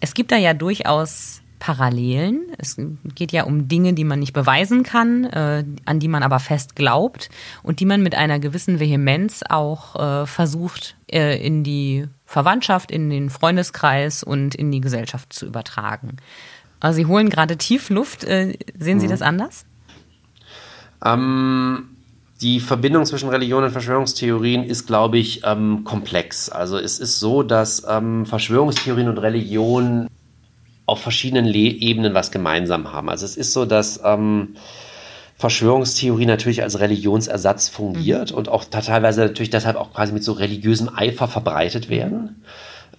Es 0.00 0.12
gibt 0.12 0.30
da 0.30 0.36
ja 0.36 0.52
durchaus 0.52 1.40
Parallelen. 1.58 2.46
Es 2.58 2.76
geht 3.14 3.32
ja 3.32 3.44
um 3.44 3.68
Dinge, 3.68 3.94
die 3.94 4.04
man 4.04 4.18
nicht 4.18 4.32
beweisen 4.32 4.82
kann, 4.82 5.24
äh, 5.24 5.64
an 5.84 6.00
die 6.00 6.08
man 6.08 6.22
aber 6.22 6.38
fest 6.38 6.76
glaubt 6.76 7.28
und 7.62 7.80
die 7.80 7.86
man 7.86 8.02
mit 8.02 8.14
einer 8.14 8.38
gewissen 8.38 8.80
Vehemenz 8.80 9.42
auch 9.48 9.96
äh, 9.96 10.26
versucht, 10.26 10.96
äh, 11.10 11.44
in 11.44 11.64
die 11.64 12.06
Verwandtschaft, 12.24 12.90
in 12.90 13.10
den 13.10 13.30
Freundeskreis 13.30 14.22
und 14.22 14.54
in 14.54 14.70
die 14.70 14.80
Gesellschaft 14.80 15.32
zu 15.32 15.46
übertragen. 15.46 16.16
Also 16.80 16.96
Sie 16.96 17.06
holen 17.06 17.30
gerade 17.30 17.56
tief 17.56 17.90
Luft. 17.90 18.24
Äh, 18.24 18.58
sehen 18.78 19.00
Sie 19.00 19.06
mhm. 19.06 19.10
das 19.10 19.22
anders? 19.22 19.64
Ähm, 21.04 21.96
die 22.40 22.60
Verbindung 22.60 23.04
zwischen 23.06 23.28
Religion 23.28 23.64
und 23.64 23.70
Verschwörungstheorien 23.70 24.64
ist, 24.64 24.86
glaube 24.86 25.18
ich, 25.18 25.42
ähm, 25.44 25.84
komplex. 25.84 26.50
Also 26.50 26.78
es 26.78 26.98
ist 26.98 27.18
so, 27.18 27.42
dass 27.42 27.86
ähm, 27.88 28.26
Verschwörungstheorien 28.26 29.08
und 29.08 29.18
Religion 29.18 30.08
auf 30.86 31.00
verschiedenen 31.00 31.44
Le 31.44 31.58
Ebenen 31.58 32.14
was 32.14 32.30
gemeinsam 32.30 32.92
haben. 32.92 33.10
Also 33.10 33.24
es 33.24 33.36
ist 33.36 33.52
so, 33.52 33.64
dass 33.64 34.00
ähm, 34.04 34.54
Verschwörungstheorie 35.36 36.26
natürlich 36.26 36.62
als 36.62 36.80
Religionsersatz 36.80 37.68
fungiert 37.68 38.30
mhm. 38.30 38.38
und 38.38 38.48
auch 38.48 38.64
teilweise 38.64 39.22
natürlich 39.22 39.50
deshalb 39.50 39.76
auch 39.76 39.92
quasi 39.92 40.12
mit 40.12 40.24
so 40.24 40.32
religiösem 40.32 40.88
Eifer 40.88 41.28
verbreitet 41.28 41.90
werden. 41.90 42.18
Mhm. 42.18 42.34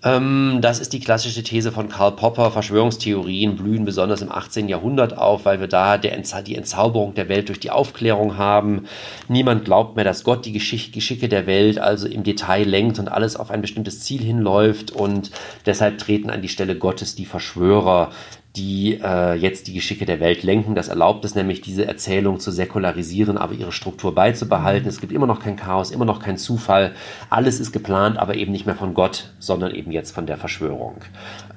Ähm, 0.04 0.60
das 0.62 0.80
ist 0.80 0.94
die 0.94 1.00
klassische 1.00 1.44
These 1.44 1.72
von 1.72 1.90
Karl 1.90 2.12
Popper. 2.12 2.52
Verschwörungstheorien 2.52 3.56
blühen 3.56 3.86
besonders 3.86 4.22
im 4.22 4.32
18. 4.32 4.68
Jahrhundert 4.68 5.18
auf, 5.18 5.46
weil 5.46 5.60
wir 5.60 5.68
da 5.68 5.98
der, 5.98 6.18
die 6.44 6.56
Entzauberung 6.56 7.16
der 7.16 7.30
Welt 7.30 7.50
durch 7.50 7.60
die 7.60 7.72
Aufklärung 7.72 8.38
haben. 8.38 8.86
Niemand 9.28 9.66
glaubt 9.66 9.96
mehr, 9.96 10.06
dass 10.06 10.24
Gott 10.24 10.46
die 10.46 10.54
Geschick 10.54 10.94
Geschicke 10.94 11.30
der 11.30 11.48
Welt 11.48 11.80
also 11.80 12.08
im 12.08 12.24
Detail 12.24 12.64
lenkt 12.64 13.00
und 13.00 13.08
alles 13.08 13.36
auf 13.36 13.50
ein 13.50 13.62
bestimmtes 13.62 14.02
Ziel 14.02 14.22
hinläuft 14.22 14.92
und 14.92 15.32
deshalb 15.66 15.98
treten 15.98 16.30
an 16.30 16.42
die 16.42 16.50
Stelle 16.50 16.78
Gottes 16.78 17.16
die 17.16 17.26
Verschwörer, 17.26 18.12
die 18.58 19.00
äh, 19.04 19.36
jetzt 19.36 19.68
die 19.68 19.74
Geschicke 19.74 20.06
der 20.06 20.20
Welt 20.20 20.44
lenken. 20.44 20.74
Das 20.76 20.88
erlaubt 20.88 21.24
es 21.26 21.36
nämlich, 21.36 21.62
diese 21.62 21.86
Erzählung 21.86 22.40
zu 22.40 22.52
säkularisieren, 22.52 23.38
aber 23.38 23.54
ihre 23.54 23.72
Struktur 23.72 24.16
beizubehalten. 24.16 24.90
Es 24.90 25.00
gibt 25.00 25.14
immer 25.14 25.28
noch 25.28 25.40
kein 25.40 25.56
Chaos, 25.56 25.92
immer 25.92 26.06
noch 26.06 26.20
kein 26.20 26.38
Zufall. 26.38 26.94
Alles 27.30 27.60
ist 27.60 27.72
geplant, 27.72 28.18
aber 28.18 28.36
eben 28.36 28.52
nicht 28.52 28.66
mehr 28.66 28.76
von 28.76 28.94
Gott, 28.94 29.32
sondern 29.40 29.74
eben 29.74 29.92
jetzt 29.92 30.12
von 30.12 30.26
der 30.26 30.38
Verschwörung. 30.38 30.96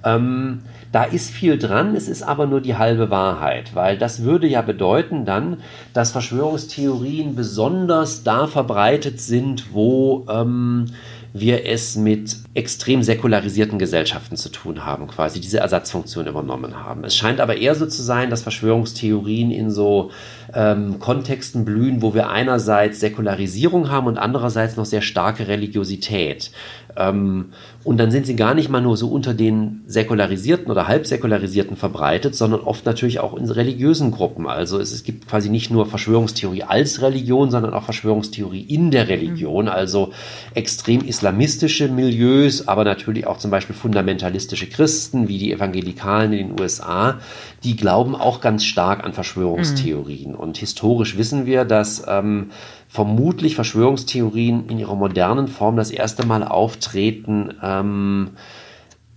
Ähm, 0.04 0.60
da 0.92 1.04
ist 1.04 1.30
viel 1.30 1.58
dran, 1.58 1.94
es 1.96 2.08
ist 2.08 2.22
aber 2.22 2.46
nur 2.46 2.60
die 2.60 2.76
halbe 2.76 3.10
Wahrheit, 3.10 3.74
weil 3.74 3.96
das 3.96 4.22
würde 4.22 4.46
ja 4.46 4.60
bedeuten 4.62 5.24
dann, 5.24 5.58
dass 5.92 6.12
Verschwörungstheorien 6.12 7.34
besonders 7.34 8.22
da 8.22 8.46
verbreitet 8.46 9.20
sind, 9.20 9.72
wo 9.72 10.26
ähm, 10.28 10.86
wir 11.32 11.66
es 11.66 11.96
mit 11.96 12.36
extrem 12.52 13.04
säkularisierten 13.04 13.78
Gesellschaften 13.78 14.36
zu 14.36 14.48
tun 14.48 14.84
haben, 14.84 15.06
quasi 15.06 15.40
diese 15.40 15.58
Ersatzfunktion 15.58 16.26
übernommen 16.26 16.82
haben. 16.82 17.04
Es 17.04 17.14
scheint 17.14 17.38
aber 17.40 17.56
eher 17.56 17.76
so 17.76 17.86
zu 17.86 18.02
sein, 18.02 18.28
dass 18.28 18.42
Verschwörungstheorien 18.42 19.52
in 19.52 19.70
so 19.70 20.10
ähm, 20.52 20.98
Kontexten 20.98 21.64
blühen, 21.64 22.02
wo 22.02 22.12
wir 22.12 22.28
einerseits 22.28 22.98
Säkularisierung 22.98 23.88
haben 23.88 24.08
und 24.08 24.18
andererseits 24.18 24.76
noch 24.76 24.84
sehr 24.84 25.02
starke 25.02 25.46
Religiosität. 25.46 26.50
Ähm, 26.96 27.52
und 27.84 27.98
dann 27.98 28.10
sind 28.10 28.26
sie 28.26 28.36
gar 28.36 28.54
nicht 28.54 28.68
mal 28.68 28.80
nur 28.80 28.96
so 28.96 29.08
unter 29.08 29.32
den 29.32 29.82
säkularisierten 29.86 30.70
oder 30.70 30.88
halbsäkularisierten 30.88 31.76
verbreitet, 31.76 32.34
sondern 32.34 32.60
oft 32.60 32.84
natürlich 32.84 33.20
auch 33.20 33.34
in 33.34 33.48
religiösen 33.48 34.10
Gruppen. 34.10 34.46
Also 34.46 34.78
es, 34.78 34.92
es 34.92 35.04
gibt 35.04 35.28
quasi 35.28 35.48
nicht 35.48 35.70
nur 35.70 35.86
Verschwörungstheorie 35.86 36.64
als 36.64 37.00
Religion, 37.00 37.50
sondern 37.50 37.72
auch 37.72 37.84
Verschwörungstheorie 37.84 38.62
in 38.62 38.90
der 38.90 39.08
Religion, 39.08 39.66
mhm. 39.66 39.70
also 39.70 40.12
extrem 40.54 41.02
islamistische 41.02 41.88
Milieus, 41.88 42.39
aber 42.68 42.84
natürlich 42.84 43.26
auch 43.26 43.38
zum 43.38 43.50
Beispiel 43.50 43.74
fundamentalistische 43.74 44.68
Christen 44.68 45.28
wie 45.28 45.38
die 45.38 45.52
Evangelikalen 45.52 46.32
in 46.32 46.48
den 46.48 46.60
USA, 46.60 47.18
die 47.64 47.76
glauben 47.76 48.14
auch 48.14 48.40
ganz 48.40 48.64
stark 48.64 49.04
an 49.04 49.12
Verschwörungstheorien. 49.12 50.32
Mhm. 50.32 50.38
Und 50.38 50.58
historisch 50.58 51.16
wissen 51.16 51.46
wir, 51.46 51.64
dass 51.64 52.04
ähm, 52.08 52.50
vermutlich 52.88 53.54
Verschwörungstheorien 53.54 54.68
in 54.68 54.78
ihrer 54.78 54.96
modernen 54.96 55.48
Form 55.48 55.76
das 55.76 55.90
erste 55.90 56.26
Mal 56.26 56.42
auftreten 56.42 57.54
ähm, 57.62 58.30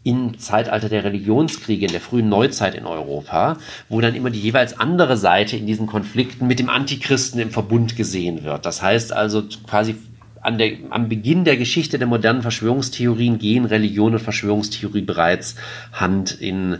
im 0.03 0.37
Zeitalter 0.37 0.89
der 0.89 1.05
Religionskriege, 1.05 1.85
in 1.85 1.91
der 1.91 2.01
frühen 2.01 2.27
Neuzeit 2.27 2.75
in 2.75 2.85
Europa, 2.85 3.57
wo 3.87 4.01
dann 4.01 4.15
immer 4.15 4.29
die 4.29 4.41
jeweils 4.41 4.77
andere 4.77 5.15
Seite 5.17 5.55
in 5.55 5.65
diesen 5.65 5.87
Konflikten 5.87 6.45
mit 6.45 6.59
dem 6.59 6.69
Antichristen 6.69 7.39
im 7.39 7.51
Verbund 7.51 7.95
gesehen 7.95 8.43
wird. 8.43 8.65
Das 8.65 8.81
heißt 8.81 9.13
also 9.13 9.43
quasi 9.65 9.95
an 10.43 10.57
der, 10.57 10.73
am 10.89 11.09
Beginn 11.09 11.45
der 11.45 11.57
Geschichte 11.57 11.97
der 11.97 12.07
modernen 12.07 12.41
Verschwörungstheorien 12.41 13.39
gehen 13.39 13.65
Religion 13.65 14.13
und 14.13 14.19
Verschwörungstheorie 14.19 15.01
bereits 15.01 15.55
Hand 15.93 16.39
in 16.39 16.79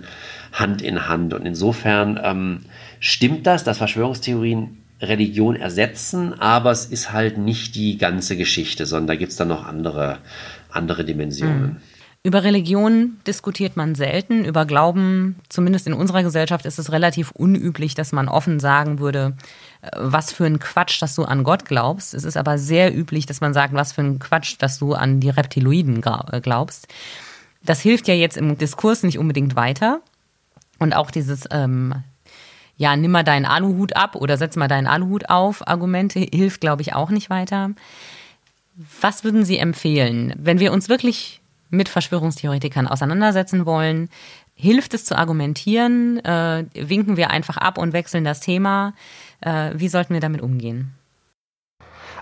Hand. 0.51 0.82
In 0.82 1.07
Hand. 1.07 1.34
Und 1.34 1.45
insofern 1.45 2.20
ähm, 2.24 2.59
stimmt 2.99 3.47
das, 3.47 3.64
dass 3.64 3.78
Verschwörungstheorien 3.80 4.78
Religion 5.01 5.55
ersetzen, 5.55 6.39
aber 6.39 6.72
es 6.72 6.86
ist 6.86 7.11
halt 7.11 7.38
nicht 7.38 7.76
die 7.76 7.97
ganze 7.97 8.38
Geschichte, 8.38 8.86
sondern 8.86 9.07
da 9.07 9.16
gibt 9.16 9.32
es 9.32 9.38
dann 9.38 9.49
noch 9.49 9.66
andere, 9.66 10.20
andere 10.70 11.03
Dimensionen. 11.03 11.61
Mhm. 11.61 11.78
Über 12.26 12.45
Religion 12.45 13.18
diskutiert 13.28 13.76
man 13.76 13.95
selten. 13.95 14.45
Über 14.45 14.66
Glauben, 14.66 15.36
zumindest 15.49 15.88
in 15.88 15.93
unserer 15.93 16.24
Gesellschaft, 16.24 16.66
ist 16.66 16.80
es 16.80 16.93
relativ 16.93 17.32
unüblich, 17.32 17.95
dass 17.95 18.14
man 18.14 18.30
offen 18.30 18.61
sagen 18.61 18.99
würde, 18.99 19.34
was 19.95 20.31
für 20.31 20.45
ein 20.45 20.59
Quatsch, 20.59 21.01
dass 21.01 21.15
du 21.15 21.23
an 21.23 21.43
Gott 21.43 21.65
glaubst. 21.65 22.13
Es 22.13 22.23
ist 22.23 22.38
aber 22.38 22.57
sehr 22.57 22.95
üblich, 22.95 23.25
dass 23.25 23.41
man 23.41 23.53
sagt, 23.53 23.73
was 23.73 23.93
für 23.93 24.01
ein 24.01 24.19
Quatsch, 24.19 24.55
dass 24.59 24.79
du 24.79 24.93
an 24.93 25.19
die 25.19 25.29
Reptiloiden 25.29 26.01
äh, 26.31 26.41
glaubst. 26.41 26.88
Das 27.63 27.81
hilft 27.81 28.07
ja 28.07 28.13
jetzt 28.13 28.38
im 28.38 28.57
Diskurs 28.57 29.03
nicht 29.03 29.19
unbedingt 29.19 29.55
weiter. 29.55 30.01
Und 30.79 30.93
auch 30.93 31.11
dieses 31.11 31.47
ähm, 31.51 31.93
ja, 32.77 32.95
nimm 32.95 33.11
mal 33.11 33.23
deinen 33.23 33.45
Aluhut 33.45 33.95
ab 33.95 34.15
oder 34.15 34.38
setz 34.38 34.55
mal 34.55 34.67
deinen 34.67 34.88
Aluhut 34.88 35.29
auf, 35.29 35.67
Argumente 35.67 36.19
hilft, 36.19 36.61
glaube 36.61 36.81
ich, 36.81 36.93
auch 36.93 37.09
nicht 37.09 37.29
weiter. 37.29 37.71
Was 39.01 39.23
würden 39.23 39.45
Sie 39.45 39.57
empfehlen, 39.57 40.34
wenn 40.38 40.59
wir 40.59 40.73
uns 40.73 40.89
wirklich 40.89 41.41
mit 41.69 41.89
Verschwörungstheoretikern 41.89 42.88
auseinandersetzen 42.88 43.65
wollen? 43.65 44.09
Hilft 44.55 44.93
es 44.93 45.05
zu 45.05 45.15
argumentieren? 45.15 46.23
Äh, 46.25 46.65
winken 46.73 47.17
wir 47.17 47.29
einfach 47.29 47.57
ab 47.57 47.77
und 47.77 47.93
wechseln 47.93 48.23
das 48.23 48.39
Thema? 48.39 48.93
Äh, 49.44 49.72
wie 49.76 49.88
sollten 49.88 50.14
wir 50.14 50.22
damit 50.22 50.41
umgehen? 50.41 50.94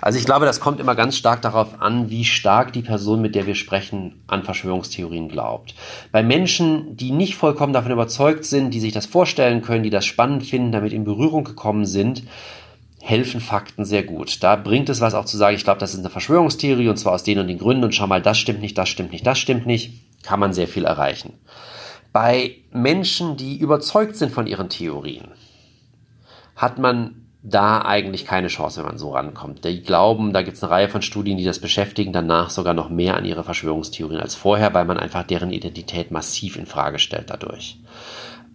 Also 0.02 0.18
ich 0.18 0.26
glaube, 0.26 0.46
das 0.48 0.60
kommt 0.60 0.80
immer 0.80 0.96
ganz 0.96 1.16
stark 1.16 1.44
darauf 1.44 1.80
an, 1.80 2.10
wie 2.10 2.26
stark 2.26 2.74
die 2.74 2.82
Person, 2.82 3.22
mit 3.22 3.36
der 3.36 3.46
wir 3.46 3.54
sprechen, 3.54 4.24
an 4.26 4.44
Verschwörungstheorien 4.44 5.30
glaubt. 5.30 5.76
Bei 6.12 6.24
Menschen, 6.24 6.98
die 6.98 7.12
nicht 7.12 7.36
vollkommen 7.36 7.72
davon 7.72 7.92
überzeugt 7.92 8.46
sind, 8.46 8.74
die 8.74 8.80
sich 8.80 8.94
das 8.94 9.06
vorstellen 9.06 9.62
können, 9.62 9.84
die 9.84 9.92
das 9.92 10.06
spannend 10.06 10.44
finden, 10.44 10.72
damit 10.72 10.92
in 10.92 11.04
Berührung 11.04 11.44
gekommen 11.44 11.86
sind, 11.86 12.24
helfen 13.00 13.42
Fakten 13.42 13.86
sehr 13.86 14.02
gut. 14.02 14.42
Da 14.42 14.56
bringt 14.56 14.90
es 14.90 15.02
was 15.02 15.14
auch 15.14 15.26
zu 15.26 15.38
sagen, 15.38 15.56
ich 15.56 15.64
glaube, 15.64 15.80
das 15.80 15.94
ist 15.94 16.00
eine 16.00 16.10
Verschwörungstheorie 16.10 16.90
und 16.90 16.98
zwar 16.98 17.14
aus 17.14 17.24
den 17.24 17.38
und 17.38 17.48
den 17.48 17.60
Gründen 17.60 17.84
und 17.84 17.94
schau 17.94 18.08
mal, 18.08 18.22
das 18.24 18.40
stimmt 18.40 18.62
nicht, 18.62 18.78
das 18.78 18.90
stimmt 18.90 19.12
nicht, 19.12 19.26
das 19.26 19.38
stimmt 19.38 19.68
nicht, 19.68 19.94
kann 20.24 20.40
man 20.40 20.54
sehr 20.54 20.68
viel 20.68 20.86
erreichen. 20.86 21.34
Bei 22.12 22.56
Menschen, 22.72 23.38
die 23.38 23.58
überzeugt 23.58 24.16
sind 24.16 24.32
von 24.32 24.48
ihren 24.48 24.70
Theorien, 24.70 25.30
hat 26.62 26.78
man 26.78 27.16
da 27.43 27.82
eigentlich 27.82 28.26
keine 28.26 28.49
Chance, 28.49 28.80
wenn 28.80 28.88
man 28.88 28.97
so 28.99 29.12
rankommt. 29.12 29.66
Die 29.66 29.82
glauben, 29.82 30.32
da 30.32 30.43
gibt 30.43 30.57
es 30.57 30.64
eine 30.64 30.72
Reihe 30.72 30.89
von 30.89 31.01
Studien, 31.01 31.38
die 31.39 31.43
das 31.43 31.59
beschäftigen, 31.59 32.14
danach 32.14 32.51
sogar 32.51 32.76
noch 32.76 32.89
mehr 32.89 33.18
an 33.18 33.26
ihre 33.26 33.43
Verschwörungstheorien 33.43 34.22
als 34.22 34.36
vorher, 34.36 34.74
weil 34.76 34.86
man 34.86 34.99
einfach 34.99 35.24
deren 35.24 35.51
Identität 35.51 36.12
massiv 36.12 36.55
in 36.55 36.68
Frage 36.68 36.99
stellt 36.99 37.32
dadurch. 37.32 37.80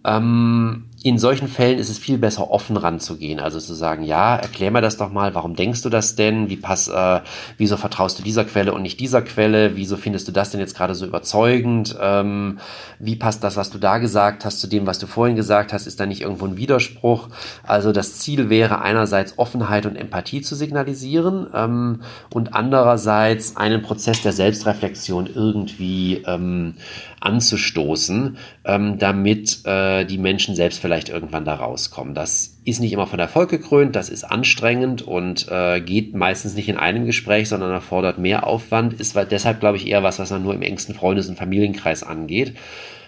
Ähm, 0.05 0.85
in 1.03 1.19
solchen 1.19 1.47
Fällen 1.47 1.77
ist 1.77 1.89
es 1.89 1.99
viel 1.99 2.17
besser, 2.17 2.49
offen 2.49 2.75
ranzugehen. 2.75 3.39
Also 3.39 3.59
zu 3.59 3.75
sagen, 3.75 4.03
ja, 4.03 4.35
erklär 4.35 4.71
mir 4.71 4.81
das 4.81 4.97
doch 4.97 5.11
mal, 5.11 5.35
warum 5.35 5.55
denkst 5.55 5.83
du 5.83 5.89
das 5.89 6.15
denn? 6.15 6.49
Wie 6.49 6.57
pass, 6.57 6.87
äh, 6.87 7.19
wieso 7.57 7.77
vertraust 7.77 8.17
du 8.17 8.23
dieser 8.23 8.45
Quelle 8.45 8.73
und 8.73 8.81
nicht 8.81 8.99
dieser 8.99 9.21
Quelle? 9.21 9.75
Wieso 9.75 9.95
findest 9.95 10.27
du 10.27 10.31
das 10.31 10.49
denn 10.49 10.59
jetzt 10.59 10.75
gerade 10.75 10.95
so 10.95 11.05
überzeugend? 11.05 11.95
Ähm, 12.01 12.57
wie 12.97 13.15
passt 13.15 13.43
das, 13.43 13.57
was 13.57 13.69
du 13.69 13.77
da 13.77 13.99
gesagt 13.99 14.43
hast, 14.43 14.59
zu 14.59 14.67
dem, 14.67 14.87
was 14.87 14.97
du 14.97 15.05
vorhin 15.05 15.35
gesagt 15.35 15.71
hast? 15.71 15.85
Ist 15.85 15.99
da 15.99 16.07
nicht 16.07 16.21
irgendwo 16.21 16.45
ein 16.45 16.57
Widerspruch? 16.57 17.29
Also 17.61 17.91
das 17.91 18.17
Ziel 18.17 18.49
wäre 18.49 18.81
einerseits 18.81 19.37
Offenheit 19.37 19.85
und 19.85 19.97
Empathie 19.97 20.41
zu 20.41 20.55
signalisieren 20.55 21.45
ähm, 21.53 22.01
und 22.33 22.55
andererseits 22.55 23.55
einen 23.55 23.83
Prozess 23.83 24.23
der 24.23 24.33
Selbstreflexion 24.33 25.29
irgendwie 25.31 26.23
ähm, 26.25 26.73
anzustoßen, 27.19 28.37
ähm, 28.65 28.97
damit 28.97 29.65
äh, 29.65 30.05
die 30.05 30.17
Menschen 30.17 30.55
selbst 30.55 30.79
vielleicht 30.87 31.09
irgendwann 31.09 31.43
da 31.43 31.55
rauskommen. 31.55 32.13
Das 32.13 32.59
ist 32.63 32.79
nicht 32.79 32.93
immer 32.93 33.07
von 33.07 33.19
Erfolg 33.19 33.49
gekrönt, 33.49 33.93
das 33.93 34.07
ist 34.07 34.23
anstrengend 34.23 35.01
und 35.01 35.45
äh, 35.51 35.81
geht 35.81 36.15
meistens 36.15 36.55
nicht 36.55 36.69
in 36.69 36.77
einem 36.77 37.05
Gespräch, 37.05 37.49
sondern 37.49 37.71
erfordert 37.71 38.19
mehr 38.19 38.47
Aufwand, 38.47 38.93
ist 38.93 39.13
deshalb, 39.29 39.59
glaube 39.59 39.75
ich, 39.75 39.85
eher 39.85 40.01
was, 40.01 40.17
was 40.17 40.31
man 40.31 40.43
nur 40.43 40.53
im 40.53 40.61
engsten 40.61 40.95
Freundes- 40.95 41.27
und 41.27 41.37
Familienkreis 41.37 42.03
angeht. 42.03 42.55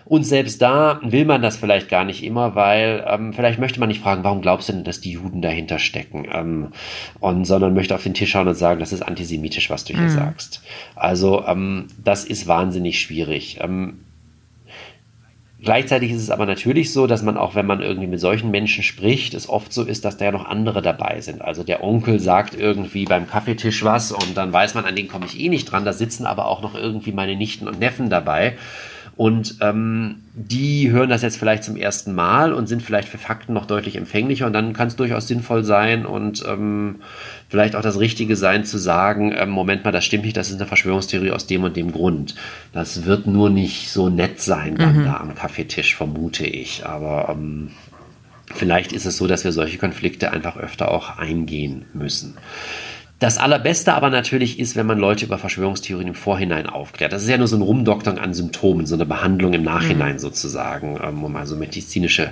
Und 0.04 0.26
selbst 0.26 0.62
da 0.62 1.00
will 1.04 1.24
man 1.24 1.42
das 1.42 1.56
vielleicht 1.56 1.88
gar 1.88 2.04
nicht 2.04 2.22
immer, 2.22 2.54
weil 2.54 3.06
ähm, 3.08 3.32
vielleicht 3.32 3.60
möchte 3.60 3.80
man 3.80 3.88
nicht 3.88 4.02
fragen, 4.02 4.26
warum 4.26 4.42
glaubst 4.42 4.68
du 4.68 4.74
denn, 4.74 4.84
dass 4.84 5.00
die 5.00 5.12
Juden 5.12 5.42
dahinter 5.42 5.80
stecken? 5.80 6.28
Ähm, 6.34 6.68
und, 7.22 7.46
sondern 7.46 7.76
möchte 7.76 7.96
auf 7.96 8.04
den 8.04 8.14
Tisch 8.14 8.32
schauen 8.32 8.48
und 8.50 8.56
sagen, 8.56 8.82
das 8.82 8.92
ist 8.92 9.04
antisemitisch, 9.04 9.70
was 9.70 9.86
du 9.86 9.94
hier 9.94 10.04
mhm. 10.04 10.10
sagst. 10.10 10.64
Also 10.96 11.46
ähm, 11.46 11.88
das 12.04 12.26
ist 12.26 12.46
wahnsinnig 12.46 13.00
schwierig. 13.00 13.60
Ähm, 13.62 14.00
Gleichzeitig 15.62 16.12
ist 16.12 16.22
es 16.22 16.30
aber 16.30 16.46
natürlich 16.46 16.94
so, 16.94 17.06
dass 17.06 17.22
man 17.22 17.36
auch, 17.36 17.54
wenn 17.54 17.66
man 17.66 17.82
irgendwie 17.82 18.08
mit 18.08 18.22
solchen 18.22 18.50
Menschen 18.50 18.82
spricht, 18.82 19.34
es 19.34 19.50
oft 19.50 19.74
so 19.74 19.84
ist, 19.84 20.06
dass 20.06 20.16
da 20.16 20.26
ja 20.26 20.32
noch 20.32 20.46
andere 20.46 20.82
dabei 20.82 21.20
sind. 21.20 21.42
Also 21.42 21.64
der 21.64 21.84
Onkel 21.84 22.22
sagt 22.22 22.56
irgendwie 22.56 23.04
beim 23.04 23.28
Kaffeetisch 23.28 23.84
was 23.84 24.14
und 24.14 24.38
dann 24.38 24.54
weiß 24.54 24.74
man, 24.76 24.86
an 24.86 24.96
den 24.96 25.10
komme 25.10 25.26
ich 25.26 25.38
eh 25.38 25.50
nicht 25.50 25.70
dran. 25.70 25.84
Da 25.84 25.92
sitzen 25.92 26.26
aber 26.26 26.46
auch 26.46 26.62
noch 26.62 26.76
irgendwie 26.76 27.12
meine 27.12 27.36
Nichten 27.36 27.68
und 27.68 27.78
Neffen 27.78 28.10
dabei. 28.10 28.56
Und 29.20 29.56
ähm, 29.60 30.24
die 30.34 30.92
hören 30.92 31.10
das 31.10 31.24
jetzt 31.24 31.36
vielleicht 31.36 31.66
zum 31.66 31.76
ersten 31.76 32.16
Mal 32.16 32.54
und 32.54 32.68
sind 32.68 32.82
vielleicht 32.82 33.10
für 33.10 33.18
Fakten 33.18 33.52
noch 33.52 33.66
deutlich 33.66 33.98
empfänglicher. 33.98 34.48
Und 34.48 34.54
dann 34.54 34.72
kann 34.72 34.88
es 34.88 34.96
durchaus 34.96 35.28
sinnvoll 35.28 35.66
sein 35.66 36.06
und 36.06 36.42
ähm, 36.48 37.02
vielleicht 37.50 37.76
auch 37.76 37.82
das 37.82 38.00
Richtige 38.00 38.38
sein 38.38 38.64
zu 38.64 38.78
sagen, 38.78 39.36
ähm, 39.38 39.50
Moment 39.50 39.84
mal, 39.84 39.92
das 39.92 40.06
stimmt 40.06 40.24
nicht, 40.24 40.38
das 40.38 40.52
ist 40.52 40.56
eine 40.56 40.68
Verschwörungstheorie 40.68 41.32
aus 41.32 41.48
dem 41.48 41.66
und 41.66 41.76
dem 41.76 41.92
Grund. 41.92 42.36
Das 42.72 43.04
wird 43.04 43.28
nur 43.28 43.50
nicht 43.50 43.90
so 43.90 44.08
nett 44.08 44.40
sein 44.40 44.78
dann 44.78 45.02
mhm. 45.02 45.04
da 45.04 45.18
am 45.18 45.36
Kaffeetisch, 45.36 45.98
vermute 45.98 46.46
ich. 46.46 46.86
Aber 46.86 47.28
ähm, 47.30 47.72
vielleicht 48.56 48.94
ist 48.94 49.06
es 49.06 49.18
so, 49.18 49.28
dass 49.28 49.44
wir 49.44 49.52
solche 49.52 49.80
Konflikte 49.80 50.32
einfach 50.32 50.56
öfter 50.56 50.92
auch 50.92 51.18
eingehen 51.18 51.84
müssen. 51.94 52.38
Das 53.20 53.38
Allerbeste 53.38 53.94
aber 53.94 54.10
natürlich 54.10 54.60
ist, 54.60 54.78
wenn 54.78 54.86
man 54.86 54.98
Leute 54.98 55.26
über 55.26 55.38
Verschwörungstheorien 55.38 56.08
im 56.08 56.16
Vorhinein 56.16 56.68
aufklärt. 56.68 57.12
Das 57.12 57.22
ist 57.22 57.28
ja 57.28 57.38
nur 57.38 57.50
so 57.50 57.58
ein 57.58 57.62
Rumdoktern 57.62 58.18
an 58.18 58.34
Symptomen, 58.34 58.86
so 58.86 58.96
eine 58.96 59.06
Behandlung 59.06 59.52
im 59.52 59.64
Nachhinein 59.64 60.14
mhm. 60.14 60.20
sozusagen, 60.20 60.98
ähm, 61.04 61.24
um 61.26 61.36
also 61.36 61.58
medizinische 61.58 62.32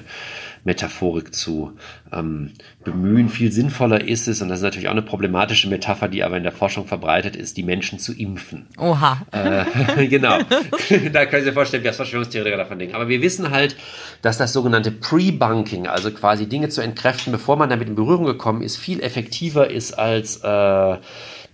Metaphorik 0.68 1.34
zu 1.34 1.72
ähm, 2.12 2.52
bemühen. 2.84 3.30
Viel 3.30 3.54
sinnvoller 3.54 4.06
ist 4.06 4.28
es, 4.28 4.42
und 4.42 4.50
das 4.50 4.60
ist 4.60 4.64
natürlich 4.64 4.90
auch 4.90 4.92
eine 4.92 5.02
problematische 5.02 5.70
Metapher, 5.70 6.10
die 6.10 6.26
aber 6.26 6.36
in 6.36 6.44
der 6.44 6.52
Forschung 6.52 6.86
verbreitet 6.86 7.38
ist, 7.38 7.56
die 7.56 7.64
Menschen 7.64 8.00
zu 8.00 8.14
impfen. 8.14 8.68
Oha. 8.78 9.26
Äh, 9.32 10.08
genau. 10.08 10.40
da 11.14 11.26
können 11.26 11.42
Sie 11.42 11.46
sich 11.46 11.54
vorstellen, 11.54 11.84
wie 11.84 11.88
das 11.88 11.96
Verschwörungstheoretiker 11.96 12.58
davon 12.58 12.78
denken. 12.78 12.96
Aber 12.96 13.08
wir 13.08 13.22
wissen 13.22 13.50
halt, 13.50 13.78
dass 14.22 14.38
das 14.38 14.52
sogenannte 14.52 14.92
Pre-Bunking, 14.92 15.88
also 15.88 16.12
quasi 16.12 16.48
Dinge 16.48 16.68
zu 16.68 16.82
entkräften, 16.82 17.32
bevor 17.32 17.56
man 17.56 17.70
damit 17.70 17.88
in 17.88 17.96
Berührung 17.96 18.26
gekommen 18.26 18.62
ist, 18.62 18.76
viel 18.76 19.00
effektiver 19.00 19.72
ist 19.72 19.94
als 19.94 20.44
äh, 20.44 20.98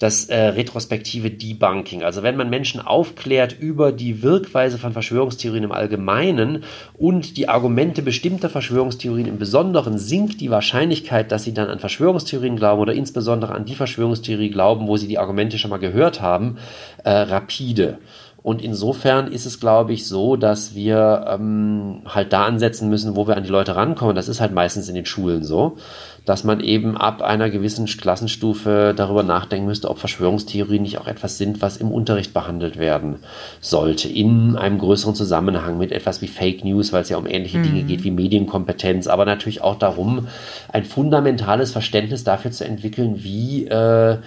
das 0.04 0.26
äh, 0.26 0.38
retrospektive 0.38 1.32
Debunking. 1.32 2.04
Also 2.04 2.24
wenn 2.24 2.36
man 2.36 2.50
Menschen 2.50 2.82
aufklärt 2.82 3.58
über 3.58 3.94
die 3.94 4.22
Wirkweise 4.22 4.78
von 4.78 4.92
Verschwörungstheorien 4.92 5.64
im 5.64 5.72
Allgemeinen 5.72 6.66
und 6.98 7.38
die 7.38 7.48
Argumente 7.48 8.02
bestimmter 8.02 8.50
Verschwörungstheorien 8.50 9.28
im 9.28 9.40
Besonderen, 9.40 9.98
sinkt 9.98 10.42
die 10.42 10.52
Wahrscheinlichkeit, 10.52 11.32
dass 11.32 11.46
sie 11.46 11.54
dann 11.54 11.70
an 11.70 11.80
Verschwörungstheorien 11.80 12.58
glauben 12.58 12.82
oder 12.82 12.94
insbesondere 12.94 13.56
an 13.56 13.64
die 13.64 13.76
Verschwörungstheorie 13.76 14.50
glauben, 14.50 14.88
wo 14.88 14.98
sie 14.98 15.08
die 15.08 15.20
Argumente 15.20 15.58
schon 15.58 15.70
mal 15.70 15.78
gehört 15.78 16.22
haben, 16.22 16.58
äh, 17.06 17.10
rapide. 17.10 18.00
Und 18.42 18.62
insofern 18.62 19.32
ist 19.32 19.46
es, 19.46 19.62
glaube 19.62 19.94
ich, 19.94 20.06
so, 20.06 20.36
dass 20.36 20.76
wir 20.76 21.28
ähm, 21.30 22.02
halt 22.06 22.34
da 22.34 22.44
ansetzen 22.44 22.90
müssen, 22.90 23.16
wo 23.16 23.26
wir 23.26 23.38
an 23.38 23.44
die 23.44 23.50
Leute 23.50 23.78
rankommen. 23.78 24.18
Das 24.18 24.28
ist 24.28 24.42
halt 24.42 24.52
meistens 24.52 24.90
in 24.90 24.96
den 24.96 25.06
Schulen 25.06 25.46
so 25.46 25.78
dass 26.26 26.44
man 26.44 26.62
eben 26.62 26.96
ab 26.96 27.22
einer 27.22 27.50
gewissen 27.50 27.86
Klassenstufe 27.86 28.94
darüber 28.96 29.24
nachdenken 29.24 29.66
müsste, 29.66 29.90
ob 29.90 30.00
Verschwörungstheorien 30.00 30.82
nicht 30.82 30.98
auch 30.98 31.08
etwas 31.08 31.38
sind, 31.38 31.62
was 31.62 31.78
im 31.78 31.92
Unterricht 31.92 32.34
behandelt 32.34 32.78
werden 32.78 33.18
sollte, 33.60 34.08
in 34.08 34.56
einem 34.56 34.78
größeren 34.78 35.16
Zusammenhang 35.16 35.78
mit 35.78 35.92
etwas 35.92 36.22
wie 36.22 36.28
Fake 36.28 36.64
News, 36.64 36.94
weil 36.94 37.02
es 37.02 37.10
ja 37.10 37.18
um 37.18 37.28
ähnliche 37.28 37.58
mhm. 37.58 37.64
Dinge 37.64 37.84
geht 37.84 38.04
wie 38.04 38.12
Medienkompetenz, 38.12 39.08
aber 39.08 39.26
natürlich 39.26 39.62
auch 39.62 39.78
darum, 39.78 40.28
ein 40.72 40.86
fundamentales 40.86 41.72
Verständnis 41.72 42.24
dafür 42.24 42.52
zu 42.52 42.66
entwickeln, 42.66 43.24
wie 43.24 43.68
äh, 43.68 44.18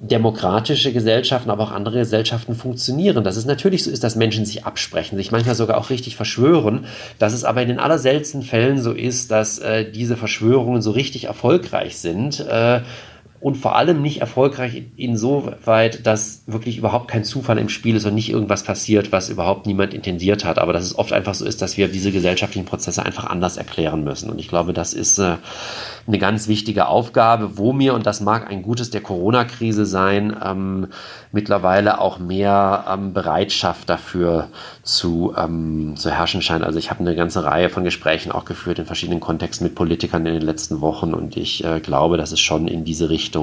demokratische 0.00 0.92
Gesellschaften, 0.92 1.50
aber 1.50 1.64
auch 1.64 1.72
andere 1.72 1.98
Gesellschaften 2.00 2.54
funktionieren. 2.54 3.24
Dass 3.24 3.36
es 3.36 3.46
natürlich 3.46 3.84
so 3.84 3.90
ist, 3.90 4.04
dass 4.04 4.16
Menschen 4.16 4.44
sich 4.44 4.64
absprechen, 4.64 5.16
sich 5.16 5.30
manchmal 5.30 5.54
sogar 5.54 5.78
auch 5.78 5.90
richtig 5.90 6.16
verschwören, 6.16 6.86
dass 7.18 7.32
es 7.32 7.44
aber 7.44 7.62
in 7.62 7.68
den 7.68 7.78
allerseltensten 7.78 8.42
Fällen 8.42 8.82
so 8.82 8.92
ist, 8.92 9.30
dass 9.30 9.58
äh, 9.58 9.90
diese 9.90 10.16
Verschwörungen 10.16 10.82
so 10.82 10.90
richtig 10.90 11.24
erfolgreich 11.24 11.98
sind. 11.98 12.40
Äh, 12.40 12.80
und 13.44 13.58
vor 13.58 13.76
allem 13.76 14.00
nicht 14.00 14.22
erfolgreich 14.22 14.84
insoweit, 14.96 16.06
dass 16.06 16.44
wirklich 16.46 16.78
überhaupt 16.78 17.08
kein 17.08 17.24
Zufall 17.24 17.58
im 17.58 17.68
Spiel 17.68 17.94
ist 17.94 18.06
und 18.06 18.14
nicht 18.14 18.30
irgendwas 18.30 18.62
passiert, 18.62 19.12
was 19.12 19.28
überhaupt 19.28 19.66
niemand 19.66 19.92
intendiert 19.92 20.46
hat. 20.46 20.58
Aber 20.58 20.72
dass 20.72 20.82
es 20.82 20.98
oft 20.98 21.12
einfach 21.12 21.34
so 21.34 21.44
ist, 21.44 21.60
dass 21.60 21.76
wir 21.76 21.88
diese 21.88 22.10
gesellschaftlichen 22.10 22.64
Prozesse 22.64 23.04
einfach 23.04 23.26
anders 23.26 23.58
erklären 23.58 24.02
müssen. 24.02 24.30
Und 24.30 24.38
ich 24.38 24.48
glaube, 24.48 24.72
das 24.72 24.94
ist 24.94 25.18
äh, 25.18 25.36
eine 26.06 26.18
ganz 26.18 26.48
wichtige 26.48 26.86
Aufgabe, 26.86 27.58
wo 27.58 27.74
mir, 27.74 27.92
und 27.92 28.06
das 28.06 28.22
mag 28.22 28.50
ein 28.50 28.62
Gutes 28.62 28.88
der 28.88 29.02
Corona-Krise 29.02 29.84
sein, 29.84 30.34
ähm, 30.42 30.86
mittlerweile 31.30 32.00
auch 32.00 32.18
mehr 32.18 32.86
ähm, 32.90 33.12
Bereitschaft 33.12 33.90
dafür 33.90 34.48
zu, 34.82 35.34
ähm, 35.36 35.96
zu 35.96 36.10
herrschen 36.10 36.40
scheint. 36.40 36.64
Also 36.64 36.78
ich 36.78 36.88
habe 36.90 37.00
eine 37.00 37.14
ganze 37.14 37.44
Reihe 37.44 37.68
von 37.68 37.84
Gesprächen 37.84 38.32
auch 38.32 38.46
geführt 38.46 38.78
in 38.78 38.86
verschiedenen 38.86 39.20
Kontexten 39.20 39.66
mit 39.66 39.74
Politikern 39.74 40.24
in 40.24 40.32
den 40.32 40.42
letzten 40.42 40.80
Wochen 40.80 41.12
und 41.12 41.36
ich 41.36 41.62
äh, 41.62 41.80
glaube, 41.80 42.16
dass 42.16 42.32
es 42.32 42.40
schon 42.40 42.68
in 42.68 42.84
diese 42.84 43.10
Richtung 43.10 43.33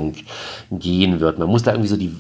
gehen 0.71 1.19
wird. 1.19 1.39
Man 1.39 1.49
muss 1.49 1.63
da 1.63 1.71
irgendwie 1.71 1.89
so 1.89 1.97
die 1.97 2.15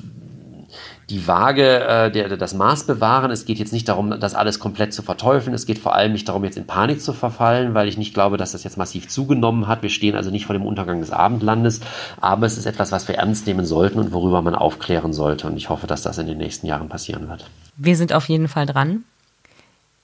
die 1.11 1.27
Waage, 1.27 1.83
äh, 1.83 2.11
der, 2.11 2.37
das 2.37 2.53
Maß 2.53 2.85
bewahren. 2.85 3.31
Es 3.31 3.45
geht 3.45 3.59
jetzt 3.59 3.73
nicht 3.73 3.87
darum, 3.89 4.17
das 4.19 4.33
alles 4.33 4.59
komplett 4.59 4.93
zu 4.93 5.01
verteufeln. 5.01 5.53
Es 5.53 5.65
geht 5.65 5.77
vor 5.77 5.93
allem 5.93 6.13
nicht 6.13 6.27
darum, 6.29 6.43
jetzt 6.45 6.57
in 6.57 6.65
Panik 6.65 7.01
zu 7.01 7.11
verfallen, 7.11 7.73
weil 7.73 7.87
ich 7.89 7.97
nicht 7.97 8.13
glaube, 8.13 8.37
dass 8.37 8.53
das 8.53 8.63
jetzt 8.63 8.77
massiv 8.77 9.09
zugenommen 9.09 9.67
hat. 9.67 9.83
Wir 9.83 9.89
stehen 9.89 10.15
also 10.15 10.31
nicht 10.31 10.45
vor 10.45 10.53
dem 10.53 10.65
Untergang 10.65 11.01
des 11.01 11.11
Abendlandes, 11.11 11.81
aber 12.21 12.45
es 12.45 12.57
ist 12.57 12.65
etwas, 12.65 12.91
was 12.91 13.07
wir 13.07 13.15
ernst 13.15 13.45
nehmen 13.45 13.65
sollten 13.65 13.99
und 13.99 14.13
worüber 14.13 14.41
man 14.41 14.55
aufklären 14.55 15.11
sollte. 15.11 15.47
Und 15.47 15.57
ich 15.57 15.69
hoffe, 15.69 15.85
dass 15.85 16.01
das 16.01 16.17
in 16.17 16.27
den 16.27 16.37
nächsten 16.37 16.65
Jahren 16.65 16.87
passieren 16.87 17.27
wird. 17.27 17.49
Wir 17.75 17.97
sind 17.97 18.13
auf 18.13 18.29
jeden 18.29 18.47
Fall 18.47 18.65
dran. 18.65 19.03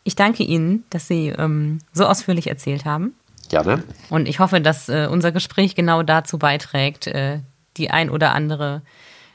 Ich 0.04 0.16
danke 0.16 0.44
Ihnen, 0.44 0.84
dass 0.90 1.08
Sie 1.08 1.30
ähm, 1.30 1.80
so 1.94 2.06
ausführlich 2.06 2.48
erzählt 2.48 2.86
haben. 2.86 3.14
Gerne. 3.50 3.84
Und 4.10 4.28
ich 4.28 4.40
hoffe, 4.40 4.60
dass 4.60 4.90
äh, 4.90 5.08
unser 5.10 5.32
Gespräch 5.32 5.74
genau 5.74 6.04
dazu 6.04 6.38
beiträgt, 6.38 7.08
äh, 7.08 7.40
die 7.78 7.90
ein 7.92 8.10
oder 8.10 8.34
andere 8.34 8.82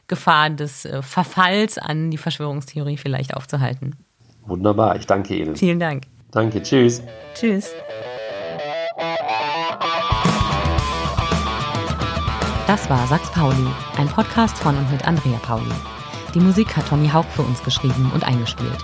Gefahr 0.08 0.50
des 0.50 0.84
äh, 0.84 1.02
Verfalls 1.02 1.78
an 1.78 2.10
die 2.10 2.18
Verschwörungstheorie 2.18 2.96
vielleicht 2.96 3.34
aufzuhalten. 3.34 3.96
Wunderbar, 4.46 4.96
ich 4.96 5.06
danke 5.06 5.34
Ihnen. 5.34 5.56
Vielen 5.56 5.78
Dank. 5.78 6.04
Danke, 6.30 6.62
tschüss. 6.62 7.02
Tschüss. 7.34 7.70
Das 12.66 12.88
war 12.88 13.06
Sachs 13.06 13.30
Pauli, 13.32 13.68
ein 13.98 14.08
Podcast 14.08 14.56
von 14.58 14.76
und 14.76 14.90
mit 14.90 15.06
Andrea 15.06 15.38
Pauli. 15.38 15.70
Die 16.34 16.40
Musik 16.40 16.74
hat 16.76 16.88
Tommy 16.88 17.08
Haug 17.08 17.24
für 17.24 17.42
uns 17.42 17.62
geschrieben 17.62 18.10
und 18.14 18.24
eingespielt. 18.24 18.78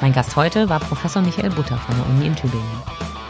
Mein 0.00 0.12
Gast 0.12 0.34
heute 0.36 0.68
war 0.68 0.80
Professor 0.80 1.20
Michael 1.20 1.50
Butter 1.50 1.76
von 1.76 1.94
der 1.96 2.06
Uni 2.06 2.26
in 2.26 2.36
Tübingen. 2.36 2.82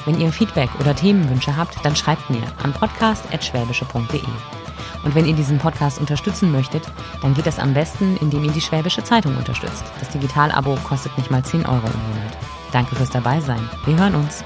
Wenn 0.04 0.20
ihr 0.20 0.30
Feedback 0.30 0.70
oder 0.78 0.94
Themenwünsche 0.94 1.56
habt, 1.56 1.84
dann 1.84 1.96
schreibt 1.96 2.30
mir 2.30 2.42
an 2.62 2.72
podcast.schwäbische.de. 2.72 4.20
Und 5.04 5.14
wenn 5.14 5.26
ihr 5.26 5.34
diesen 5.34 5.58
Podcast 5.58 5.98
unterstützen 5.98 6.50
möchtet, 6.50 6.82
dann 7.22 7.34
geht 7.34 7.46
das 7.46 7.58
am 7.58 7.74
besten, 7.74 8.16
indem 8.20 8.44
ihr 8.44 8.52
die 8.52 8.60
Schwäbische 8.60 9.04
Zeitung 9.04 9.36
unterstützt. 9.36 9.84
Das 10.00 10.08
Digitalabo 10.10 10.76
kostet 10.84 11.16
nicht 11.18 11.30
mal 11.30 11.44
10 11.44 11.66
Euro 11.66 11.86
im 11.86 12.14
Monat. 12.14 12.36
Danke 12.72 12.96
fürs 12.96 13.10
Dabeisein. 13.10 13.68
Wir 13.84 13.96
hören 13.96 14.14
uns. 14.14 14.42